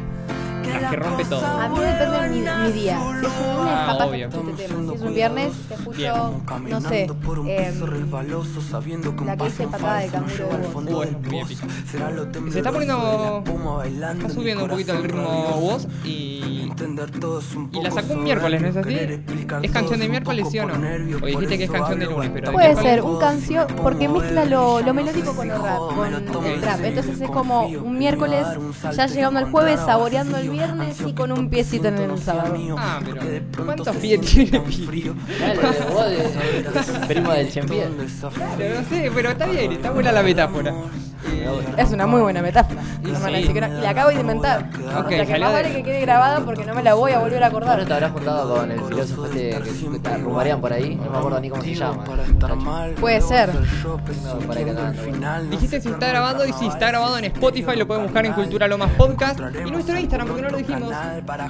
que 0.90 0.96
rompe 0.96 1.26
todo. 1.26 1.46
A 1.46 1.68
mí 1.70 1.80
depende 1.80 2.20
de 2.20 2.30
mi, 2.30 2.40
mi 2.42 2.72
día. 2.72 2.98
Si 3.00 3.04
es 3.04 3.08
un 3.08 3.22
lunes, 3.22 3.74
Ah, 3.78 3.88
capaz 3.92 4.06
obvio. 4.06 4.28
este 4.28 4.38
tema. 4.68 4.90
Si 4.90 4.96
es 4.96 5.02
un 5.02 5.14
viernes, 5.14 5.54
te 5.68 5.74
escucho, 5.74 6.42
no 6.70 6.82
sé, 6.82 7.04
em, 7.04 7.80
la 9.26 9.38
que 9.38 9.44
dice 9.46 9.68
patada 9.68 10.00
de 10.00 10.08
canguro 10.08 10.48
de. 10.58 10.94
Uh, 10.94 11.04
es 11.04 11.12
muy 11.30 11.40
épico. 11.40 11.68
Se 12.52 12.58
está 12.60 12.72
poniendo. 12.72 13.44
Está 13.84 14.30
subiendo 14.30 14.64
un 14.64 14.70
poquito 14.70 14.94
el 14.94 15.04
ritmo 15.04 15.60
voz 15.60 15.88
y. 16.04 16.72
Y 17.72 17.82
la 17.82 17.92
sacó 17.92 18.14
un 18.14 18.24
miércoles, 18.24 18.62
¿no 18.62 18.68
es 18.68 18.76
así? 18.78 18.98
¿Es 19.62 19.72
canción 19.72 20.00
de 20.00 20.10
miércoles, 20.10 20.48
sí 20.50 20.60
o 20.60 20.66
no? 20.68 20.74
O 20.74 21.26
dijiste 21.26 21.58
que 21.58 21.64
es 21.66 21.72
canción 21.72 22.00
de 22.00 22.06
lunes, 22.06 22.30
pero. 22.34 22.48
de 22.48 22.54
Puede 22.54 22.76
ser 22.76 23.02
un 23.02 23.20
canción, 23.20 23.68
porque 23.82 24.08
mezcla 24.10 24.46
lo, 24.46 24.82
lo 24.82 24.94
melódico 24.94 25.34
con 25.36 25.50
el 25.50 25.62
rap, 25.62 25.80
con 25.96 26.46
el 26.46 26.62
trap. 26.62 26.82
Entonces 26.84 27.22
es 27.22 27.30
como 27.30 27.62
un 27.68 27.98
miércoles, 27.98 28.46
ya 28.96 29.08
llegando 29.08 29.40
al 29.40 29.52
jueves, 29.52 29.80
saboreando 29.80 30.38
el 30.38 30.50
viernes 30.50 30.75
y 31.06 31.14
con 31.14 31.32
un 31.32 31.50
piecito 31.50 31.88
en 31.88 31.98
el 31.98 32.18
sábado. 32.18 32.56
Ah, 32.78 33.00
pero. 33.04 33.66
¿Cuántos 33.66 33.96
pies 33.98 34.22
tiene 34.22 34.60
de 34.60 34.60
primo 37.08 37.32
del 37.32 37.50
Chempie. 37.52 37.84
Claro, 37.84 38.82
no 38.82 38.90
sé, 38.90 39.12
pero 39.14 39.30
está 39.32 39.48
bien, 39.48 39.72
está 39.72 39.92
buena 39.92 40.12
la 40.12 40.24
metáfora. 40.24 40.74
Es 41.78 41.92
una 41.92 42.08
muy 42.08 42.22
buena 42.22 42.42
metáfora. 42.42 42.82
Y 43.04 43.08
No 43.08 43.14
me 43.14 43.20
van 43.20 43.24
a 43.24 43.28
sí. 43.28 43.34
decir 43.34 43.54
que 43.54 43.62
no. 43.62 43.68
Y 43.68 43.82
la 43.82 43.90
acabo 43.90 44.10
de 44.10 44.16
inventar. 44.16 44.70
Ok, 44.74 45.06
o 45.06 45.10
sea 45.10 45.26
que 45.26 45.26
salió 45.28 45.46
más 45.46 45.56
de- 45.56 45.62
vale 45.64 45.76
que 45.76 45.84
quede 45.84 46.02
grabada 46.02 46.40
porque 46.42 46.66
no 46.66 46.74
me 46.76 46.84
la 46.84 46.94
voy 46.94 47.12
a 47.12 47.20
volver 47.20 47.44
a 47.44 47.48
Ahora 47.48 47.58
acordar. 47.72 47.86
te 47.86 47.94
habrás 47.94 48.12
juntado 48.12 48.56
con 48.56 48.72
el 48.72 48.82
filósofo 48.82 49.26
este 49.26 49.50
que, 49.50 49.92
que 49.92 50.00
te 50.00 50.18
rumorean 50.18 50.62
por 50.62 50.74
ahí. 50.74 50.96
No 50.96 51.10
me 51.12 51.18
acuerdo 51.18 51.40
ni 51.40 51.50
cómo 51.50 51.62
se 51.62 51.76
llama. 51.76 52.04
Puede 53.00 53.22
ser. 53.22 53.50
No, 53.84 53.98
por 54.40 54.58
ahí 54.58 54.64
que 54.64 54.70
andan. 54.72 55.50
Dijiste 55.50 55.82
si 55.82 55.90
está 55.90 56.08
grabando 56.08 56.46
y 56.46 56.54
si 56.54 56.68
está 56.68 56.88
grabado 56.88 57.18
en 57.18 57.26
Spotify 57.26 57.76
lo 57.76 57.88
pueden 57.88 58.04
buscar 58.04 58.26
en 58.26 58.34
Cultura 58.34 58.68
Lomas 58.68 58.92
Podcast 58.98 59.40
y 59.66 59.72
nuestro 59.72 59.98
Instagram 60.00 60.28
porque 60.28 60.42
no 60.42 60.50
lo 60.50 60.58
dijimos. 60.58 60.94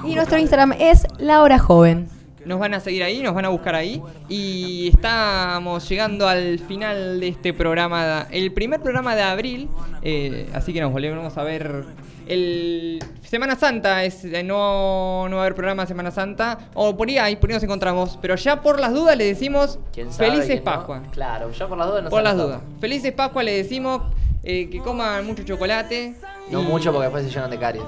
Y 0.05 0.15
nuestro 0.15 0.37
Instagram 0.37 0.73
es 0.79 1.05
La 1.17 1.41
Hora 1.41 1.59
Joven. 1.59 2.09
Nos 2.45 2.59
van 2.59 2.73
a 2.73 2.79
seguir 2.79 3.03
ahí, 3.03 3.21
nos 3.21 3.33
van 3.33 3.45
a 3.45 3.49
buscar 3.49 3.75
ahí 3.75 4.01
y 4.29 4.89
estamos 4.93 5.87
llegando 5.89 6.27
al 6.27 6.59
final 6.59 7.19
de 7.19 7.27
este 7.27 7.53
programa, 7.53 8.27
el 8.31 8.51
primer 8.53 8.81
programa 8.81 9.15
de 9.15 9.23
abril, 9.23 9.69
eh, 10.01 10.47
así 10.53 10.71
que 10.71 10.81
nos 10.81 10.91
volvemos 10.91 11.37
a 11.37 11.43
ver 11.43 11.85
el 12.27 13.03
Semana 13.23 13.55
Santa, 13.55 14.03
es, 14.03 14.23
eh, 14.25 14.43
no, 14.43 15.27
no 15.27 15.35
va 15.35 15.41
a 15.41 15.45
haber 15.45 15.55
programa 15.55 15.85
Semana 15.85 16.11
Santa, 16.11 16.69
o 16.73 16.95
por 16.95 17.09
ahí, 17.09 17.35
por 17.35 17.49
ahí 17.49 17.55
nos 17.55 17.63
encontramos, 17.63 18.17
pero 18.21 18.35
ya 18.35 18.61
por 18.61 18.79
las 18.79 18.93
dudas 18.93 19.17
le 19.17 19.25
decimos 19.25 19.79
¿Quién 19.91 20.11
sabe, 20.11 20.29
Felices 20.29 20.59
no? 20.59 20.63
Pascua. 20.63 21.01
Claro, 21.11 21.51
yo 21.51 21.67
por 21.67 21.77
las 21.77 21.87
dudas 21.87 22.03
no 22.03 22.09
Por 22.09 22.23
las 22.23 22.37
dudas. 22.37 22.61
Felices 22.79 23.11
Pascua 23.11 23.43
le 23.43 23.53
decimos 23.57 24.03
eh, 24.43 24.69
que 24.69 24.79
coman 24.79 25.25
mucho 25.25 25.43
chocolate. 25.43 26.15
No 26.51 26.61
y 26.61 26.65
mucho 26.65 26.91
porque 26.91 27.05
después 27.05 27.25
se 27.25 27.31
llenan 27.31 27.49
de 27.49 27.57
caries. 27.57 27.83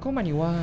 Coman 0.00 0.26
igual. 0.26 0.54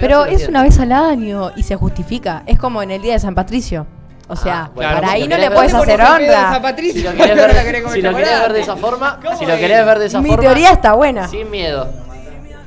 Pero 0.00 0.24
es 0.24 0.48
una 0.48 0.62
vez 0.62 0.78
al 0.80 0.92
año 0.92 1.50
y 1.56 1.62
se 1.62 1.76
justifica. 1.76 2.42
Es 2.46 2.58
como 2.58 2.82
en 2.82 2.90
el 2.90 3.02
día 3.02 3.12
de 3.14 3.18
San 3.18 3.34
Patricio. 3.34 3.86
O 4.28 4.36
sea, 4.36 4.64
Ah, 4.66 4.70
bueno, 4.74 4.92
para 4.94 5.08
si 5.08 5.14
ahí 5.14 5.20
lo 5.22 5.28
no 5.28 5.30
querés 5.36 5.40
le 5.42 5.48
ver- 5.48 5.56
puedes 5.56 5.72
¿Por 5.74 5.86
qué 5.86 5.92
hacer 5.92 6.06
pones 6.06 6.20
el 6.20 6.26
pedo 6.26 6.30
de 6.30 6.36
San 6.36 6.46
onda. 6.54 6.62
Patricio? 6.62 6.94
Si 6.94 7.02
lo 7.02 7.10
No 7.12 7.16
querés 7.18 7.36
la 7.36 7.42
ver, 7.52 7.64
querés 7.66 7.82
comer 7.82 7.96
si 7.96 8.02
lo 8.02 8.10
querés 8.10 8.24
ver 8.28 8.34
chocolate. 8.36 8.54
de 8.54 8.60
esa 8.60 8.76
forma, 8.76 9.20
¿Cómo 9.22 9.38
si 9.38 9.44
lo 9.46 9.52
es? 9.54 9.60
querés 9.60 9.86
ver 9.86 9.98
de 9.98 10.06
esa 10.06 10.20
Mi 10.20 10.28
forma, 10.28 10.42
teoría 10.42 10.70
está 10.70 10.92
buena. 10.94 11.28
sin 11.28 11.50
miedo. 11.50 11.88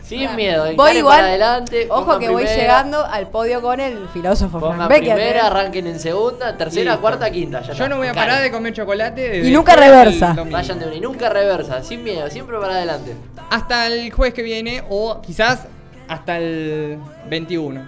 Sin 0.06 0.20
Claro. 0.20 0.36
miedo. 0.36 0.66
Voy 0.76 0.98
igual. 0.98 1.16
para 1.18 1.28
adelante. 1.30 1.88
Ojo 1.90 2.20
que 2.20 2.30
voy 2.30 2.44
llegando 2.46 3.06
al 3.06 3.30
podio 3.30 3.62
con 3.62 3.80
el 3.80 4.08
filósofo 4.10 4.60
Frank 4.60 4.90
Becker. 4.90 5.16
primera, 5.16 5.40
¿eh? 5.40 5.42
arranquen 5.42 5.88
en 5.88 6.00
segunda, 6.00 6.58
tercera, 6.58 6.92
Listo. 6.92 7.02
cuarta, 7.02 7.32
quinta. 7.32 7.62
Ya 7.62 7.68
Yo 7.68 7.72
está. 7.74 7.90
no 7.90 7.98
voy 7.98 8.08
a 8.08 8.14
parar 8.14 8.42
de 8.42 8.52
comer 8.52 8.74
chocolate. 8.74 9.48
Y 9.48 9.52
nunca 9.52 9.76
reversa. 9.76 10.36
Vayan 10.52 10.80
de 10.80 10.86
una 10.88 10.96
y 10.96 11.00
nunca 11.00 11.30
reversa, 11.30 11.82
sin 11.84 12.04
miedo, 12.04 12.30
siempre 12.30 12.58
para 12.60 12.74
adelante. 12.74 13.16
Hasta 13.50 13.88
el 13.88 14.12
jueves 14.12 14.34
que 14.34 14.42
viene 14.44 14.84
o 14.90 15.22
quizás 15.22 15.62
hasta 16.08 16.38
el 16.38 17.00
21. 17.30 17.82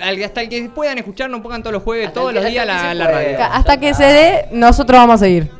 Al- 0.00 0.22
Hasta 0.24 0.40
el 0.42 0.48
que 0.48 0.70
puedan 0.74 0.98
escuchar, 0.98 1.28
no 1.30 1.42
pongan 1.42 1.62
todos 1.62 1.72
los 1.74 1.82
jueves, 1.82 2.08
Hasta 2.08 2.20
todos 2.20 2.32
que- 2.32 2.40
los 2.40 2.50
días 2.50 2.66
la, 2.66 3.06
radio. 3.06 3.38
Hasta 3.50 3.78
que 3.78 3.94
se 3.94 4.04
dé, 4.04 4.48
nosotros 4.52 4.98
vamos 4.98 5.14
a 5.16 5.18
seguir. 5.24 5.50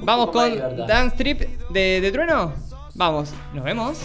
Vamos 0.00 0.30
con. 0.30 0.86
Dance 0.86 1.16
Trip 1.16 1.40
de, 1.70 2.00
de 2.00 2.12
Trueno. 2.12 2.52
Vamos, 2.94 3.30
nos 3.52 3.64
vemos. 3.64 3.98